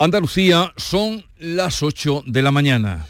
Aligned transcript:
Andalucía 0.00 0.72
son 0.76 1.24
las 1.40 1.82
8 1.82 2.22
de 2.24 2.40
la 2.40 2.52
mañana. 2.52 3.06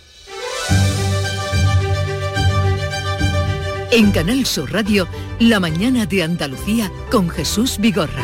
En 3.92 4.10
Canal 4.10 4.46
Sur 4.46 4.72
Radio, 4.72 5.06
La 5.38 5.60
mañana 5.60 6.06
de 6.06 6.22
Andalucía 6.22 6.90
con 7.10 7.28
Jesús 7.28 7.76
Vigorra. 7.78 8.22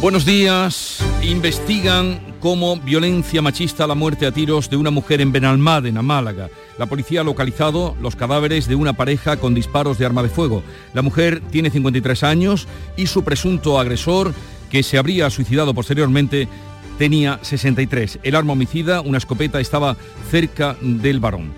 Buenos 0.00 0.24
días. 0.24 1.04
Investigan 1.22 2.20
como 2.38 2.76
violencia 2.76 3.42
machista 3.42 3.88
la 3.88 3.96
muerte 3.96 4.26
a 4.26 4.30
tiros 4.30 4.70
de 4.70 4.76
una 4.76 4.92
mujer 4.92 5.20
en 5.20 5.32
Benalmádena, 5.32 6.02
Málaga. 6.02 6.48
La 6.78 6.86
policía 6.86 7.22
ha 7.22 7.24
localizado 7.24 7.96
los 8.00 8.16
cadáveres 8.16 8.68
de 8.68 8.74
una 8.74 8.92
pareja 8.92 9.38
con 9.38 9.54
disparos 9.54 9.98
de 9.98 10.04
arma 10.04 10.22
de 10.22 10.28
fuego. 10.28 10.62
La 10.92 11.02
mujer 11.02 11.40
tiene 11.50 11.70
53 11.70 12.22
años 12.22 12.68
y 12.96 13.06
su 13.06 13.24
presunto 13.24 13.80
agresor, 13.80 14.34
que 14.70 14.82
se 14.82 14.98
habría 14.98 15.30
suicidado 15.30 15.72
posteriormente, 15.72 16.48
tenía 16.98 17.38
63. 17.42 18.20
El 18.22 18.34
arma 18.34 18.52
homicida, 18.52 19.00
una 19.00 19.18
escopeta, 19.18 19.60
estaba 19.60 19.96
cerca 20.30 20.76
del 20.80 21.20
varón. 21.20 21.52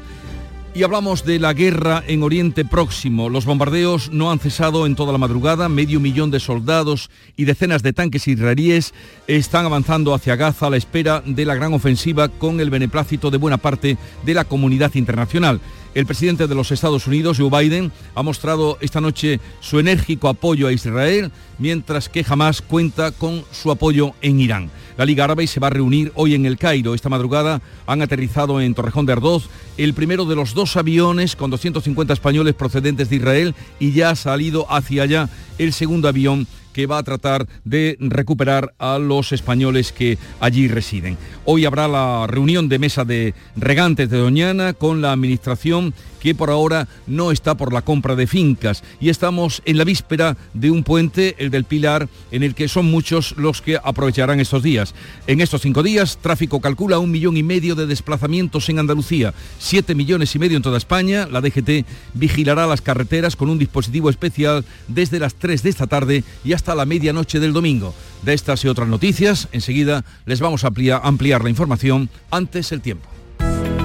Y 0.75 0.83
hablamos 0.85 1.25
de 1.25 1.41
la 1.41 1.55
guerra 1.55 2.05
en 2.07 2.23
Oriente 2.23 2.65
Próximo. 2.65 3.31
Los 3.31 3.47
bombardeos 3.47 4.13
no 4.13 4.31
han 4.31 4.39
cesado 4.39 4.87
en 4.87 4.95
toda 4.95 5.13
la 5.13 5.19
madrugada. 5.19 5.69
Medio 5.69 5.99
millón 5.99 6.31
de 6.31 6.39
soldados 6.39 7.11
y 7.37 7.47
decenas 7.47 7.83
de 7.83 7.93
tanques 7.93 8.29
israelíes 8.29 8.95
están 9.27 9.65
avanzando 9.65 10.15
hacia 10.15 10.37
Gaza 10.37 10.67
a 10.67 10.71
la 10.71 10.77
espera 10.77 11.23
de 11.25 11.45
la 11.45 11.57
gran 11.57 11.75
ofensiva 11.75 12.29
con 12.29 12.61
el 12.61 12.71
beneplácito 12.71 13.31
de 13.31 13.39
buena 13.39 13.57
parte 13.57 13.97
de 14.25 14.35
la 14.35 14.45
comunidad 14.45 14.95
internacional. 14.95 15.61
El 15.95 16.07
presidente 16.07 16.47
de 16.47 16.55
los 16.55 16.71
Estados 16.71 17.07
Unidos, 17.09 17.39
Joe 17.39 17.51
Biden, 17.51 17.91
ha 18.15 18.23
mostrado 18.23 18.79
esta 18.81 19.01
noche 19.01 19.41
su 19.61 19.81
enérgico 19.81 20.29
apoyo 20.29 20.69
a 20.69 20.73
Israel, 20.73 21.33
mientras 21.59 22.09
que 22.09 22.23
jamás 22.23 22.62
cuenta 22.62 23.11
con 23.11 23.42
su 23.51 23.73
apoyo 23.73 24.12
en 24.20 24.39
Irán. 24.39 24.70
La 24.99 25.05
Liga 25.05 25.23
Árabe 25.23 25.47
se 25.47 25.61
va 25.61 25.69
a 25.69 25.71
reunir 25.71 26.11
hoy 26.17 26.35
en 26.35 26.45
el 26.45 26.59
Cairo. 26.59 26.93
Esta 26.93 27.09
madrugada 27.09 27.63
han 27.87 28.03
aterrizado 28.03 28.61
en 28.61 28.75
Torrejón 28.75 29.07
de 29.07 29.13
Ardoz 29.13 29.49
el 29.77 29.95
primero 29.95 30.25
de 30.25 30.35
los 30.35 30.55
dos 30.55 30.77
aviones 30.77 31.37
con 31.37 31.53
250 31.53 32.13
españoles 32.13 32.57
procedentes 32.57 33.09
de 33.09 33.15
Israel 33.15 33.55
y 33.79 33.93
ya 33.93 34.11
ha 34.11 34.17
salido 34.17 34.67
hacia 34.69 35.05
allá 35.05 35.29
el 35.57 35.73
segundo 35.73 36.09
avión 36.09 36.49
que 36.73 36.87
va 36.87 36.99
a 36.99 37.05
tratar 37.05 37.47
de 37.65 37.97
recuperar 38.01 38.75
a 38.79 38.99
los 38.99 39.31
españoles 39.31 39.93
que 39.93 40.19
allí 40.41 40.67
residen. 40.67 41.17
Hoy 41.45 41.65
habrá 41.65 41.87
la 41.87 42.27
reunión 42.27 42.69
de 42.69 42.81
mesa 42.81 43.05
de 43.05 43.35
regantes 43.55 44.11
de 44.11 44.19
Doñana 44.19 44.73
con 44.73 45.01
la 45.01 45.13
administración 45.13 45.95
que 46.20 46.34
por 46.34 46.50
ahora 46.50 46.88
no 47.06 47.30
está 47.33 47.56
por 47.56 47.72
la 47.72 47.83
compra 47.83 48.14
de 48.14 48.27
fincas 48.27 48.83
y 49.00 49.08
estamos 49.08 49.62
en 49.64 49.78
la 49.78 49.84
víspera 49.84 50.36
de 50.55 50.70
un 50.70 50.84
puente, 50.84 51.36
el 51.38 51.50
del 51.50 51.64
Pilar, 51.64 52.08
en 52.30 52.42
el 52.42 52.55
que 52.55 52.69
son 52.69 52.86
muchos 52.86 53.34
los 53.36 53.62
que 53.62 53.78
aprovecharán 53.83 54.41
estos 54.41 54.62
días. 54.62 54.94
En 55.27 55.41
estos 55.41 55.62
cinco 55.62 55.83
días, 55.83 56.19
tráfico 56.19 56.61
calcula 56.61 56.98
un 56.98 57.11
millón 57.11 57.36
y 57.36 57.42
medio 57.42 57.74
de 57.74 57.86
desplazamientos 57.86 58.69
en 58.69 58.78
Andalucía, 58.78 59.34
siete 59.58 59.94
millones 59.94 60.34
y 60.34 60.39
medio 60.39 60.56
en 60.56 60.62
toda 60.62 60.78
España. 60.78 61.28
La 61.30 61.41
DGT 61.41 61.86
vigilará 62.14 62.66
las 62.66 62.80
carreteras 62.80 63.36
con 63.36 63.50
un 63.50 63.58
dispositivo 63.58 64.11
especial 64.11 64.64
desde 64.89 65.19
las 65.19 65.34
3 65.34 65.62
de 65.62 65.70
esta 65.70 65.86
tarde 65.86 66.24
y 66.44 66.52
hasta 66.52 66.74
la 66.74 66.86
medianoche 66.86 67.41
del 67.41 67.52
domingo. 67.52 67.94
De 68.22 68.34
estas 68.34 68.64
y 68.64 68.69
otras 68.69 68.89
noticias, 68.89 69.48
enseguida 69.52 70.05
les 70.27 70.41
vamos 70.41 70.64
a 70.64 70.69
ampliar, 70.69 71.00
ampliar 71.05 71.42
la 71.42 71.50
información 71.50 72.08
antes 72.30 72.72
el 72.72 72.80
tiempo. 72.80 73.08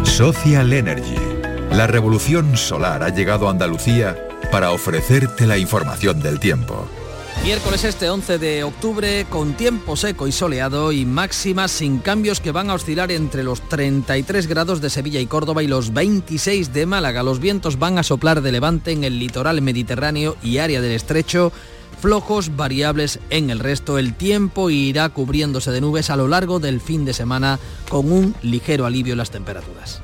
Social 0.03 0.73
Energy. 0.73 1.22
La 1.73 1.87
revolución 1.87 2.55
solar 2.55 3.01
ha 3.01 3.09
llegado 3.09 3.47
a 3.47 3.51
Andalucía 3.51 4.15
para 4.51 4.69
ofrecerte 4.69 5.47
la 5.47 5.57
información 5.57 6.19
del 6.19 6.39
tiempo. 6.39 6.87
Miércoles 7.43 7.83
este 7.83 8.11
11 8.11 8.37
de 8.37 8.63
octubre 8.63 9.25
con 9.27 9.53
tiempo 9.53 9.95
seco 9.95 10.27
y 10.27 10.31
soleado 10.31 10.91
y 10.91 11.03
máximas 11.05 11.71
sin 11.71 11.97
cambios 11.97 12.41
que 12.41 12.51
van 12.51 12.69
a 12.69 12.75
oscilar 12.75 13.11
entre 13.11 13.41
los 13.41 13.67
33 13.69 14.45
grados 14.45 14.81
de 14.81 14.91
Sevilla 14.91 15.19
y 15.19 15.25
Córdoba 15.25 15.63
y 15.63 15.67
los 15.67 15.93
26 15.93 16.73
de 16.73 16.85
Málaga. 16.85 17.23
Los 17.23 17.39
vientos 17.39 17.79
van 17.79 17.97
a 17.97 18.03
soplar 18.03 18.41
de 18.41 18.51
levante 18.51 18.91
en 18.91 19.03
el 19.03 19.17
litoral 19.17 19.59
mediterráneo 19.63 20.37
y 20.43 20.59
área 20.59 20.79
del 20.79 20.91
estrecho 20.91 21.51
flojos 21.99 22.55
variables 22.55 23.19
en 23.31 23.49
el 23.49 23.57
resto. 23.57 23.97
El 23.97 24.13
tiempo 24.13 24.69
irá 24.69 25.09
cubriéndose 25.09 25.71
de 25.71 25.81
nubes 25.81 26.11
a 26.11 26.17
lo 26.17 26.27
largo 26.27 26.59
del 26.59 26.79
fin 26.81 27.03
de 27.03 27.13
semana 27.13 27.57
con 27.89 28.11
un 28.11 28.35
ligero 28.43 28.85
alivio 28.85 29.13
en 29.13 29.17
las 29.17 29.31
temperaturas. 29.31 30.03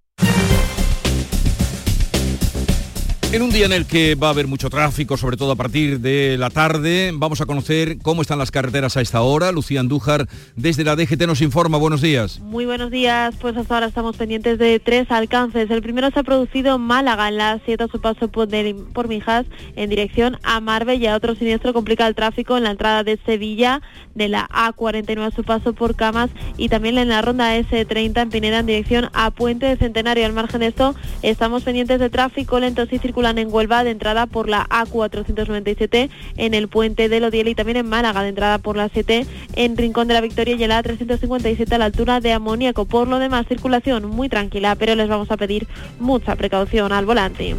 En 3.33 3.41
un 3.41 3.49
día 3.49 3.65
en 3.65 3.71
el 3.71 3.85
que 3.85 4.15
va 4.15 4.27
a 4.27 4.31
haber 4.31 4.47
mucho 4.47 4.69
tráfico, 4.69 5.15
sobre 5.15 5.37
todo 5.37 5.53
a 5.53 5.55
partir 5.55 6.01
de 6.01 6.35
la 6.37 6.49
tarde, 6.49 7.11
vamos 7.13 7.39
a 7.39 7.45
conocer 7.45 7.97
cómo 7.99 8.23
están 8.23 8.39
las 8.39 8.51
carreteras 8.51 8.97
a 8.97 9.01
esta 9.01 9.21
hora. 9.21 9.53
Lucía 9.53 9.79
Andújar, 9.79 10.27
desde 10.57 10.83
la 10.83 10.97
DGT, 10.97 11.27
nos 11.27 11.41
informa. 11.41 11.77
Buenos 11.77 12.01
días. 12.01 12.41
Muy 12.41 12.65
buenos 12.65 12.91
días. 12.91 13.33
Pues 13.39 13.55
hasta 13.55 13.75
ahora 13.75 13.87
estamos 13.87 14.17
pendientes 14.17 14.59
de 14.59 14.81
tres 14.81 15.09
alcances. 15.11 15.71
El 15.71 15.81
primero 15.81 16.11
se 16.11 16.19
ha 16.19 16.23
producido 16.23 16.75
en 16.75 16.81
Málaga, 16.81 17.29
en 17.29 17.37
la 17.37 17.61
7 17.63 17.85
a 17.85 17.87
su 17.87 18.01
paso 18.01 18.27
por, 18.27 19.07
Mijas, 19.07 19.45
en 19.77 19.89
dirección 19.89 20.37
a 20.43 20.59
Marbella. 20.59 21.15
Otro 21.15 21.33
siniestro 21.33 21.71
complica 21.71 22.07
el 22.07 22.15
tráfico 22.15 22.57
en 22.57 22.63
la 22.63 22.71
entrada 22.71 23.05
de 23.05 23.17
Sevilla, 23.25 23.81
de 24.13 24.27
la 24.27 24.45
A49 24.49 25.27
a 25.27 25.31
su 25.31 25.45
paso 25.45 25.71
por 25.71 25.95
Camas 25.95 26.31
y 26.57 26.67
también 26.67 26.97
en 26.97 27.07
la 27.07 27.21
ronda 27.21 27.57
S30 27.57 28.23
en 28.23 28.29
Pineda, 28.29 28.59
en 28.59 28.65
dirección 28.65 29.09
a 29.13 29.31
Puente 29.31 29.67
de 29.67 29.77
Centenario. 29.77 30.25
Al 30.25 30.33
margen 30.33 30.59
de 30.59 30.67
esto, 30.67 30.95
estamos 31.21 31.63
pendientes 31.63 32.01
de 32.01 32.09
tráfico 32.09 32.59
lento 32.59 32.83
y 32.91 32.99
circular 33.21 33.39
en 33.39 33.53
Huelva 33.53 33.83
de 33.83 33.91
entrada 33.91 34.25
por 34.25 34.49
la 34.49 34.67
A497 34.69 36.09
en 36.37 36.53
el 36.53 36.67
puente 36.67 37.07
de 37.07 37.19
Lodiel 37.19 37.49
y 37.49 37.55
también 37.55 37.77
en 37.77 37.87
Málaga 37.87 38.23
de 38.23 38.29
entrada 38.29 38.57
por 38.57 38.75
la 38.75 38.89
7 38.89 39.27
en 39.55 39.77
Rincón 39.77 40.07
de 40.07 40.15
la 40.15 40.21
Victoria 40.21 40.55
y 40.55 40.63
en 40.63 40.69
la 40.69 40.81
A357 40.81 41.71
a 41.71 41.77
la 41.77 41.85
altura 41.85 42.19
de 42.19 42.33
Amoníaco. 42.33 42.85
Por 42.85 43.07
lo 43.07 43.19
demás, 43.19 43.45
circulación 43.47 44.05
muy 44.07 44.27
tranquila, 44.27 44.75
pero 44.75 44.95
les 44.95 45.07
vamos 45.07 45.29
a 45.29 45.37
pedir 45.37 45.67
mucha 45.99 46.35
precaución 46.35 46.91
al 46.91 47.05
volante. 47.05 47.55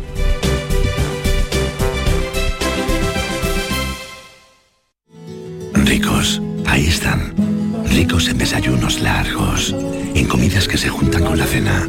Ricos, 5.74 6.42
ahí 6.66 6.86
están. 6.86 7.34
Ricos 7.86 8.28
en 8.28 8.38
desayunos 8.38 9.00
largos, 9.00 9.76
en 10.14 10.26
comidas 10.26 10.66
que 10.66 10.78
se 10.78 10.88
juntan 10.88 11.24
con 11.24 11.38
la 11.38 11.46
cena 11.46 11.88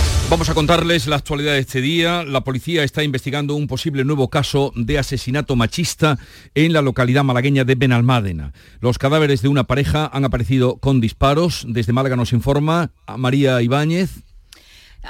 Vamos 0.31 0.49
a 0.49 0.53
contarles 0.53 1.07
la 1.07 1.17
actualidad 1.17 1.51
de 1.51 1.59
este 1.59 1.81
día. 1.81 2.23
La 2.23 2.45
policía 2.45 2.85
está 2.85 3.03
investigando 3.03 3.53
un 3.53 3.67
posible 3.67 4.05
nuevo 4.05 4.29
caso 4.29 4.71
de 4.77 4.97
asesinato 4.97 5.57
machista 5.57 6.17
en 6.55 6.71
la 6.71 6.81
localidad 6.81 7.25
malagueña 7.25 7.65
de 7.65 7.75
Benalmádena. 7.75 8.53
Los 8.79 8.97
cadáveres 8.97 9.41
de 9.41 9.49
una 9.49 9.65
pareja 9.65 10.09
han 10.11 10.23
aparecido 10.23 10.77
con 10.77 11.01
disparos. 11.01 11.65
Desde 11.67 11.91
Málaga 11.91 12.15
nos 12.15 12.31
informa 12.31 12.91
María 13.17 13.61
Ibáñez. 13.61 14.23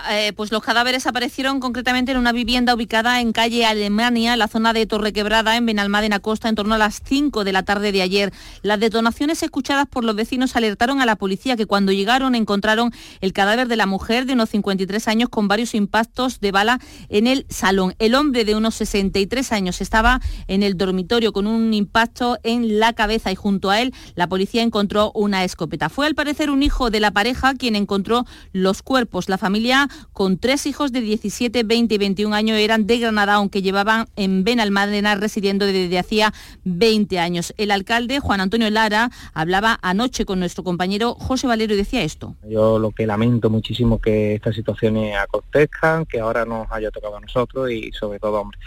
Eh, 0.10 0.32
pues 0.38 0.54
los 0.54 0.64
cadáveres 0.64 1.06
aparecieron 1.06 1.60
concretamente 1.60 2.14
en 2.14 2.18
una 2.18 2.32
vivienda 2.32 2.74
ubicada 2.74 3.20
en 3.20 3.34
calle 3.34 3.66
Alemania, 3.66 4.38
la 4.38 4.48
zona 4.48 4.72
de 4.72 4.86
Torrequebrada, 4.86 5.58
en 5.58 5.66
Benalmádena 5.66 6.20
Costa, 6.20 6.48
en 6.48 6.56
torno 6.56 6.76
a 6.76 6.78
las 6.78 7.02
5 7.04 7.44
de 7.44 7.52
la 7.52 7.64
tarde 7.64 7.92
de 7.92 8.02
ayer. 8.02 8.32
Las 8.62 8.80
detonaciones 8.80 9.44
escuchadas 9.44 9.88
por 9.88 10.06
los 10.06 10.16
vecinos 10.16 10.56
alertaron 10.56 11.02
a 11.02 11.06
la 11.06 11.18
policía 11.18 11.58
que 11.58 11.66
cuando 11.66 11.92
llegaron 11.92 12.36
encontraron 12.36 12.94
el 13.20 13.34
cadáver 13.34 13.68
de 13.68 13.76
la 13.76 13.86
mujer 13.86 14.26
de 14.26 14.34
unos 14.34 14.50
53 14.52 15.10
años 15.10 15.28
con 15.28 15.50
varios 15.50 15.76
impactos 15.76 16.40
de 16.40 16.54
bala 16.54 16.80
en 17.10 17.28
el 17.28 17.46
salón. 17.50 17.94
El 18.00 18.16
hombre 18.16 18.46
de 18.46 18.56
unos 18.56 18.76
63 18.76 19.52
años 19.52 19.82
estaba 19.82 20.22
en 20.48 20.64
el 20.64 20.78
dormitorio 20.78 21.34
con 21.34 21.48
un 21.48 21.74
impacto 21.74 22.38
en 22.44 22.80
la 22.80 22.94
cabeza 22.94 23.30
y 23.30 23.36
junto 23.36 23.70
a 23.70 23.82
él 23.82 23.94
la 24.16 24.28
policía 24.28 24.62
encontró 24.62 25.12
una 25.16 25.44
escopeta. 25.44 25.90
Fue 25.90 26.08
al 26.08 26.16
parecer 26.16 26.50
un 26.50 26.64
hijo 26.64 26.90
de 26.90 27.02
la 27.02 27.12
pareja 27.12 27.56
quien 27.56 27.76
encontró 27.76 28.26
los 28.54 28.84
cuerpos. 28.84 29.28
La 29.28 29.38
familia 29.38 29.81
con 30.14 30.38
tres 30.38 30.66
hijos 30.66 30.92
de 30.92 31.02
17, 31.02 31.64
20 31.64 31.96
y 31.96 31.98
21 31.98 32.36
años 32.36 32.58
eran 32.58 32.88
de 32.88 33.00
Granada, 33.00 33.36
aunque 33.36 33.62
llevaban 33.62 34.08
en 34.16 34.44
Benalmádena 34.44 35.16
residiendo 35.16 35.66
desde 35.66 36.00
hacía 36.00 36.34
20 36.64 37.20
años. 37.20 37.54
El 37.58 37.72
alcalde, 37.72 38.20
Juan 38.20 38.42
Antonio 38.42 38.70
Lara, 38.70 39.12
hablaba 39.34 39.80
anoche 39.82 40.26
con 40.26 40.40
nuestro 40.40 40.64
compañero 40.64 41.16
José 41.16 41.48
Valero 41.48 41.74
y 41.74 41.78
decía 41.78 42.04
esto. 42.04 42.36
Yo 42.48 42.80
lo 42.80 42.92
que 42.92 43.06
lamento 43.06 43.50
muchísimo 43.50 44.00
que 44.00 44.36
estas 44.36 44.56
situaciones 44.56 45.16
acontezcan, 45.18 46.06
que 46.06 46.20
ahora 46.20 46.46
nos 46.46 46.72
haya 46.72 46.92
tocado 46.92 47.18
a 47.18 47.22
nosotros 47.22 47.72
y 47.72 47.92
sobre 47.92 48.20
todo, 48.20 48.42
hombre, 48.42 48.60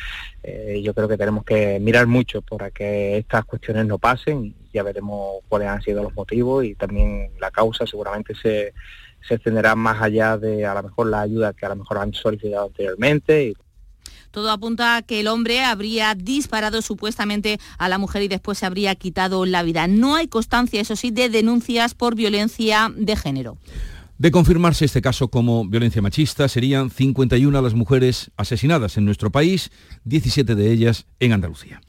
eh, 0.42 0.80
yo 0.82 0.94
creo 0.94 1.08
que 1.08 1.16
tenemos 1.16 1.44
que 1.44 1.78
mirar 1.80 2.06
mucho 2.06 2.42
para 2.42 2.70
que 2.70 3.18
estas 3.18 3.44
cuestiones 3.44 3.86
no 3.86 3.98
pasen. 3.98 4.54
Ya 4.72 4.82
veremos 4.82 5.42
cuáles 5.48 5.68
han 5.68 5.82
sido 5.82 6.02
los 6.02 6.14
motivos 6.14 6.64
y 6.64 6.74
también 6.74 7.30
la 7.40 7.50
causa 7.50 7.86
seguramente 7.86 8.34
se 8.34 8.74
se 9.26 9.34
extenderá 9.34 9.74
más 9.74 10.00
allá 10.02 10.36
de 10.38 10.66
a 10.66 10.74
lo 10.74 10.82
mejor 10.82 11.08
la 11.08 11.22
ayuda 11.22 11.52
que 11.52 11.66
a 11.66 11.70
lo 11.70 11.76
mejor 11.76 11.98
han 11.98 12.12
solicitado 12.12 12.66
anteriormente. 12.66 13.54
Todo 14.30 14.50
apunta 14.50 14.96
a 14.96 15.02
que 15.02 15.20
el 15.20 15.28
hombre 15.28 15.62
habría 15.62 16.14
disparado 16.16 16.82
supuestamente 16.82 17.60
a 17.78 17.88
la 17.88 17.98
mujer 17.98 18.22
y 18.22 18.28
después 18.28 18.58
se 18.58 18.66
habría 18.66 18.94
quitado 18.96 19.46
la 19.46 19.62
vida. 19.62 19.86
No 19.86 20.16
hay 20.16 20.26
constancia, 20.26 20.80
eso 20.80 20.96
sí, 20.96 21.12
de 21.12 21.28
denuncias 21.28 21.94
por 21.94 22.16
violencia 22.16 22.92
de 22.96 23.14
género. 23.14 23.58
De 24.18 24.30
confirmarse 24.30 24.84
este 24.84 25.02
caso 25.02 25.28
como 25.28 25.66
violencia 25.68 26.02
machista, 26.02 26.48
serían 26.48 26.90
51 26.90 27.62
las 27.62 27.74
mujeres 27.74 28.30
asesinadas 28.36 28.96
en 28.96 29.04
nuestro 29.04 29.30
país, 29.30 29.70
17 30.04 30.54
de 30.54 30.72
ellas 30.72 31.06
en 31.20 31.32
Andalucía. 31.32 31.80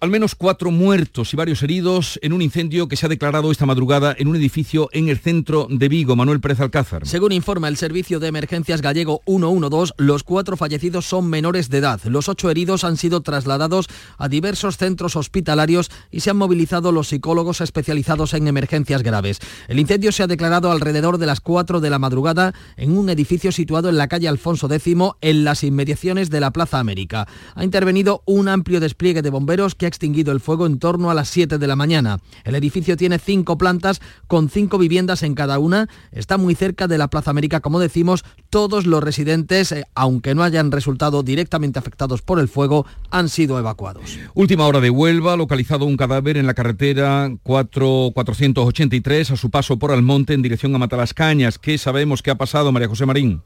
Al 0.00 0.10
menos 0.10 0.36
cuatro 0.36 0.70
muertos 0.70 1.34
y 1.34 1.36
varios 1.36 1.60
heridos 1.64 2.20
en 2.22 2.32
un 2.32 2.40
incendio 2.40 2.86
que 2.86 2.94
se 2.94 3.06
ha 3.06 3.08
declarado 3.08 3.50
esta 3.50 3.66
madrugada 3.66 4.14
en 4.16 4.28
un 4.28 4.36
edificio 4.36 4.88
en 4.92 5.08
el 5.08 5.18
centro 5.18 5.66
de 5.68 5.88
Vigo. 5.88 6.14
Manuel 6.14 6.38
Pérez 6.38 6.60
Alcázar. 6.60 7.04
Según 7.04 7.32
informa 7.32 7.66
el 7.66 7.76
Servicio 7.76 8.20
de 8.20 8.28
Emergencias 8.28 8.80
Gallego 8.80 9.22
112, 9.26 9.94
los 9.96 10.22
cuatro 10.22 10.56
fallecidos 10.56 11.04
son 11.04 11.28
menores 11.28 11.68
de 11.68 11.78
edad. 11.78 12.00
Los 12.04 12.28
ocho 12.28 12.48
heridos 12.48 12.84
han 12.84 12.96
sido 12.96 13.22
trasladados 13.22 13.88
a 14.18 14.28
diversos 14.28 14.76
centros 14.76 15.16
hospitalarios 15.16 15.90
y 16.12 16.20
se 16.20 16.30
han 16.30 16.36
movilizado 16.36 16.92
los 16.92 17.08
psicólogos 17.08 17.60
especializados 17.60 18.34
en 18.34 18.46
emergencias 18.46 19.02
graves. 19.02 19.40
El 19.66 19.80
incendio 19.80 20.12
se 20.12 20.22
ha 20.22 20.28
declarado 20.28 20.70
alrededor 20.70 21.18
de 21.18 21.26
las 21.26 21.40
cuatro 21.40 21.80
de 21.80 21.90
la 21.90 21.98
madrugada 21.98 22.54
en 22.76 22.96
un 22.96 23.10
edificio 23.10 23.50
situado 23.50 23.88
en 23.88 23.98
la 23.98 24.06
calle 24.06 24.28
Alfonso 24.28 24.72
X 24.72 24.94
en 25.22 25.42
las 25.42 25.64
inmediaciones 25.64 26.30
de 26.30 26.38
la 26.38 26.52
Plaza 26.52 26.78
América. 26.78 27.26
Ha 27.56 27.64
intervenido 27.64 28.22
un 28.26 28.46
amplio 28.46 28.78
despliegue 28.78 29.22
de 29.22 29.30
bomberos 29.30 29.74
que 29.74 29.87
extinguido 29.88 30.32
el 30.32 30.40
fuego 30.40 30.66
en 30.66 30.78
torno 30.78 31.10
a 31.10 31.14
las 31.14 31.28
7 31.28 31.58
de 31.58 31.66
la 31.66 31.76
mañana. 31.76 32.20
El 32.44 32.54
edificio 32.54 32.96
tiene 32.96 33.18
cinco 33.18 33.58
plantas 33.58 34.00
con 34.26 34.48
cinco 34.48 34.78
viviendas 34.78 35.22
en 35.22 35.34
cada 35.34 35.58
una. 35.58 35.88
Está 36.12 36.38
muy 36.38 36.54
cerca 36.54 36.86
de 36.86 36.98
la 36.98 37.08
Plaza 37.08 37.30
América, 37.30 37.60
como 37.60 37.80
decimos. 37.80 38.24
Todos 38.50 38.86
los 38.86 39.02
residentes, 39.02 39.72
eh, 39.72 39.84
aunque 39.94 40.34
no 40.34 40.42
hayan 40.42 40.70
resultado 40.70 41.22
directamente 41.22 41.78
afectados 41.78 42.22
por 42.22 42.38
el 42.38 42.48
fuego, 42.48 42.86
han 43.10 43.28
sido 43.28 43.58
evacuados. 43.58 44.18
Última 44.34 44.66
hora 44.66 44.80
de 44.80 44.90
Huelva, 44.90 45.36
localizado 45.36 45.84
un 45.84 45.96
cadáver 45.96 46.36
en 46.36 46.46
la 46.46 46.54
carretera 46.54 47.30
4483 47.42 49.30
a 49.32 49.36
su 49.36 49.50
paso 49.50 49.78
por 49.78 49.92
Almonte 49.92 50.34
en 50.34 50.42
dirección 50.42 50.74
a 50.74 50.78
Matalascañas. 50.78 51.58
¿Qué 51.58 51.78
sabemos 51.78 52.22
que 52.22 52.30
ha 52.30 52.36
pasado, 52.36 52.72
María 52.72 52.88
José 52.88 53.06
Marín? 53.06 53.42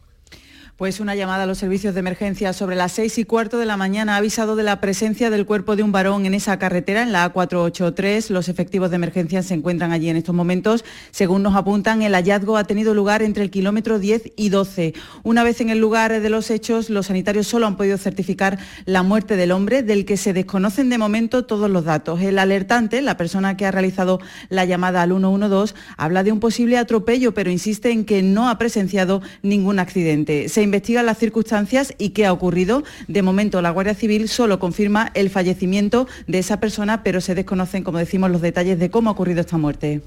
Pues 0.76 1.00
una 1.00 1.14
llamada 1.14 1.42
a 1.42 1.46
los 1.46 1.58
servicios 1.58 1.92
de 1.92 2.00
emergencia 2.00 2.54
sobre 2.54 2.76
las 2.76 2.92
seis 2.92 3.18
y 3.18 3.24
cuarto 3.24 3.58
de 3.58 3.66
la 3.66 3.76
mañana 3.76 4.14
ha 4.14 4.16
avisado 4.16 4.56
de 4.56 4.62
la 4.62 4.80
presencia 4.80 5.28
del 5.28 5.44
cuerpo 5.44 5.76
de 5.76 5.82
un 5.82 5.92
varón 5.92 6.24
en 6.24 6.32
esa 6.32 6.58
carretera, 6.58 7.02
en 7.02 7.12
la 7.12 7.30
A483. 7.30 8.30
Los 8.30 8.48
efectivos 8.48 8.88
de 8.88 8.96
emergencia 8.96 9.42
se 9.42 9.52
encuentran 9.52 9.92
allí 9.92 10.08
en 10.08 10.16
estos 10.16 10.34
momentos. 10.34 10.82
Según 11.10 11.42
nos 11.42 11.56
apuntan, 11.56 12.00
el 12.00 12.14
hallazgo 12.14 12.56
ha 12.56 12.64
tenido 12.64 12.94
lugar 12.94 13.22
entre 13.22 13.44
el 13.44 13.50
kilómetro 13.50 13.98
10 13.98 14.32
y 14.34 14.48
12. 14.48 14.94
Una 15.24 15.44
vez 15.44 15.60
en 15.60 15.68
el 15.68 15.78
lugar 15.78 16.18
de 16.18 16.30
los 16.30 16.50
hechos, 16.50 16.88
los 16.88 17.06
sanitarios 17.08 17.46
solo 17.46 17.66
han 17.66 17.76
podido 17.76 17.98
certificar 17.98 18.58
la 18.86 19.02
muerte 19.02 19.36
del 19.36 19.52
hombre, 19.52 19.82
del 19.82 20.06
que 20.06 20.16
se 20.16 20.32
desconocen 20.32 20.88
de 20.88 20.96
momento 20.96 21.44
todos 21.44 21.68
los 21.68 21.84
datos. 21.84 22.22
El 22.22 22.38
alertante, 22.38 23.02
la 23.02 23.18
persona 23.18 23.58
que 23.58 23.66
ha 23.66 23.72
realizado 23.72 24.20
la 24.48 24.64
llamada 24.64 25.02
al 25.02 25.10
112, 25.10 25.74
habla 25.98 26.24
de 26.24 26.32
un 26.32 26.40
posible 26.40 26.78
atropello, 26.78 27.34
pero 27.34 27.50
insiste 27.50 27.90
en 27.90 28.06
que 28.06 28.22
no 28.22 28.48
ha 28.48 28.56
presenciado 28.56 29.20
ningún 29.42 29.78
accidente 29.78 30.48
investigan 30.72 31.04
las 31.04 31.18
circunstancias 31.18 31.92
y 31.98 32.10
qué 32.10 32.24
ha 32.24 32.32
ocurrido. 32.32 32.82
De 33.06 33.20
momento, 33.20 33.60
la 33.60 33.68
Guardia 33.68 33.94
Civil 33.94 34.30
solo 34.30 34.58
confirma 34.58 35.10
el 35.12 35.28
fallecimiento 35.28 36.08
de 36.26 36.38
esa 36.38 36.60
persona, 36.60 37.02
pero 37.02 37.20
se 37.20 37.34
desconocen, 37.34 37.84
como 37.84 37.98
decimos, 37.98 38.30
los 38.30 38.40
detalles 38.40 38.78
de 38.78 38.90
cómo 38.90 39.10
ha 39.10 39.12
ocurrido 39.12 39.42
esta 39.42 39.58
muerte. 39.58 40.00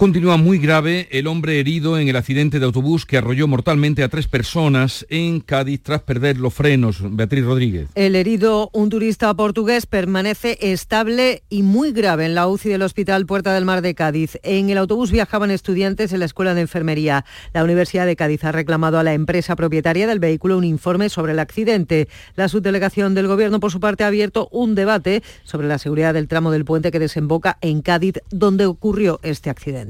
Continúa 0.00 0.38
muy 0.38 0.56
grave 0.56 1.08
el 1.10 1.26
hombre 1.26 1.60
herido 1.60 1.98
en 1.98 2.08
el 2.08 2.16
accidente 2.16 2.58
de 2.58 2.64
autobús 2.64 3.04
que 3.04 3.18
arrolló 3.18 3.46
mortalmente 3.46 4.02
a 4.02 4.08
tres 4.08 4.28
personas 4.28 5.04
en 5.10 5.40
Cádiz 5.40 5.82
tras 5.82 6.00
perder 6.00 6.38
los 6.38 6.54
frenos. 6.54 7.02
Beatriz 7.02 7.44
Rodríguez. 7.44 7.90
El 7.94 8.16
herido, 8.16 8.70
un 8.72 8.88
turista 8.88 9.34
portugués, 9.34 9.84
permanece 9.84 10.56
estable 10.62 11.42
y 11.50 11.62
muy 11.62 11.92
grave 11.92 12.24
en 12.24 12.34
la 12.34 12.48
UCI 12.48 12.70
del 12.70 12.80
Hospital 12.80 13.26
Puerta 13.26 13.52
del 13.52 13.66
Mar 13.66 13.82
de 13.82 13.94
Cádiz. 13.94 14.38
En 14.42 14.70
el 14.70 14.78
autobús 14.78 15.10
viajaban 15.10 15.50
estudiantes 15.50 16.14
en 16.14 16.20
la 16.20 16.24
Escuela 16.24 16.54
de 16.54 16.62
Enfermería. 16.62 17.26
La 17.52 17.62
Universidad 17.62 18.06
de 18.06 18.16
Cádiz 18.16 18.42
ha 18.44 18.52
reclamado 18.52 18.98
a 18.98 19.02
la 19.02 19.12
empresa 19.12 19.54
propietaria 19.54 20.06
del 20.06 20.18
vehículo 20.18 20.56
un 20.56 20.64
informe 20.64 21.10
sobre 21.10 21.32
el 21.32 21.38
accidente. 21.38 22.08
La 22.36 22.48
subdelegación 22.48 23.14
del 23.14 23.26
Gobierno, 23.26 23.60
por 23.60 23.70
su 23.70 23.80
parte, 23.80 24.04
ha 24.04 24.06
abierto 24.06 24.48
un 24.50 24.74
debate 24.74 25.22
sobre 25.44 25.68
la 25.68 25.76
seguridad 25.76 26.14
del 26.14 26.26
tramo 26.26 26.50
del 26.50 26.64
puente 26.64 26.90
que 26.90 26.98
desemboca 26.98 27.58
en 27.60 27.82
Cádiz, 27.82 28.14
donde 28.30 28.64
ocurrió 28.64 29.20
este 29.22 29.50
accidente. 29.50 29.89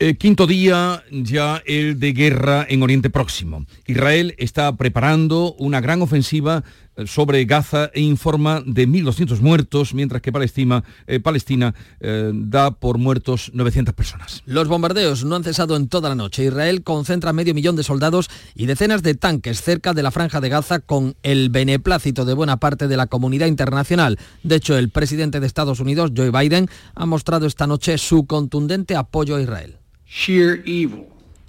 Eh, 0.00 0.14
quinto 0.14 0.46
día 0.46 1.02
ya 1.10 1.60
el 1.66 1.98
de 1.98 2.12
guerra 2.12 2.64
en 2.68 2.82
Oriente 2.84 3.10
Próximo. 3.10 3.66
Israel 3.86 4.34
está 4.38 4.76
preparando 4.76 5.54
una 5.54 5.80
gran 5.80 6.02
ofensiva 6.02 6.62
sobre 7.06 7.44
Gaza 7.44 7.90
e 7.94 8.00
informa 8.00 8.62
de 8.64 8.88
1.200 8.88 9.40
muertos, 9.40 9.94
mientras 9.94 10.22
que 10.22 10.32
Palestina, 10.32 10.84
eh, 11.06 11.20
Palestina 11.20 11.74
da 12.00 12.70
por 12.72 12.98
muertos 12.98 13.50
900 13.54 13.94
personas. 13.94 14.42
Los 14.46 14.68
bombardeos 14.68 15.24
no 15.24 15.36
han 15.36 15.44
cesado 15.44 15.76
en 15.76 15.88
toda 15.88 16.08
la 16.08 16.14
noche. 16.14 16.44
Israel 16.44 16.82
concentra 16.82 17.32
medio 17.32 17.54
millón 17.54 17.76
de 17.76 17.82
soldados 17.82 18.30
y 18.54 18.66
decenas 18.66 19.02
de 19.02 19.14
tanques 19.14 19.62
cerca 19.62 19.94
de 19.94 20.02
la 20.02 20.10
franja 20.10 20.40
de 20.40 20.48
Gaza 20.48 20.80
con 20.80 21.16
el 21.22 21.50
beneplácito 21.50 22.24
de 22.24 22.34
buena 22.34 22.58
parte 22.58 22.88
de 22.88 22.96
la 22.96 23.06
comunidad 23.06 23.46
internacional. 23.46 24.18
De 24.42 24.56
hecho, 24.56 24.76
el 24.76 24.90
presidente 24.90 25.40
de 25.40 25.46
Estados 25.46 25.80
Unidos, 25.80 26.12
Joe 26.16 26.30
Biden, 26.30 26.68
ha 26.94 27.06
mostrado 27.06 27.46
esta 27.46 27.66
noche 27.66 27.98
su 27.98 28.26
contundente 28.26 28.96
apoyo 28.96 29.36
a 29.36 29.42
Israel. 29.42 29.76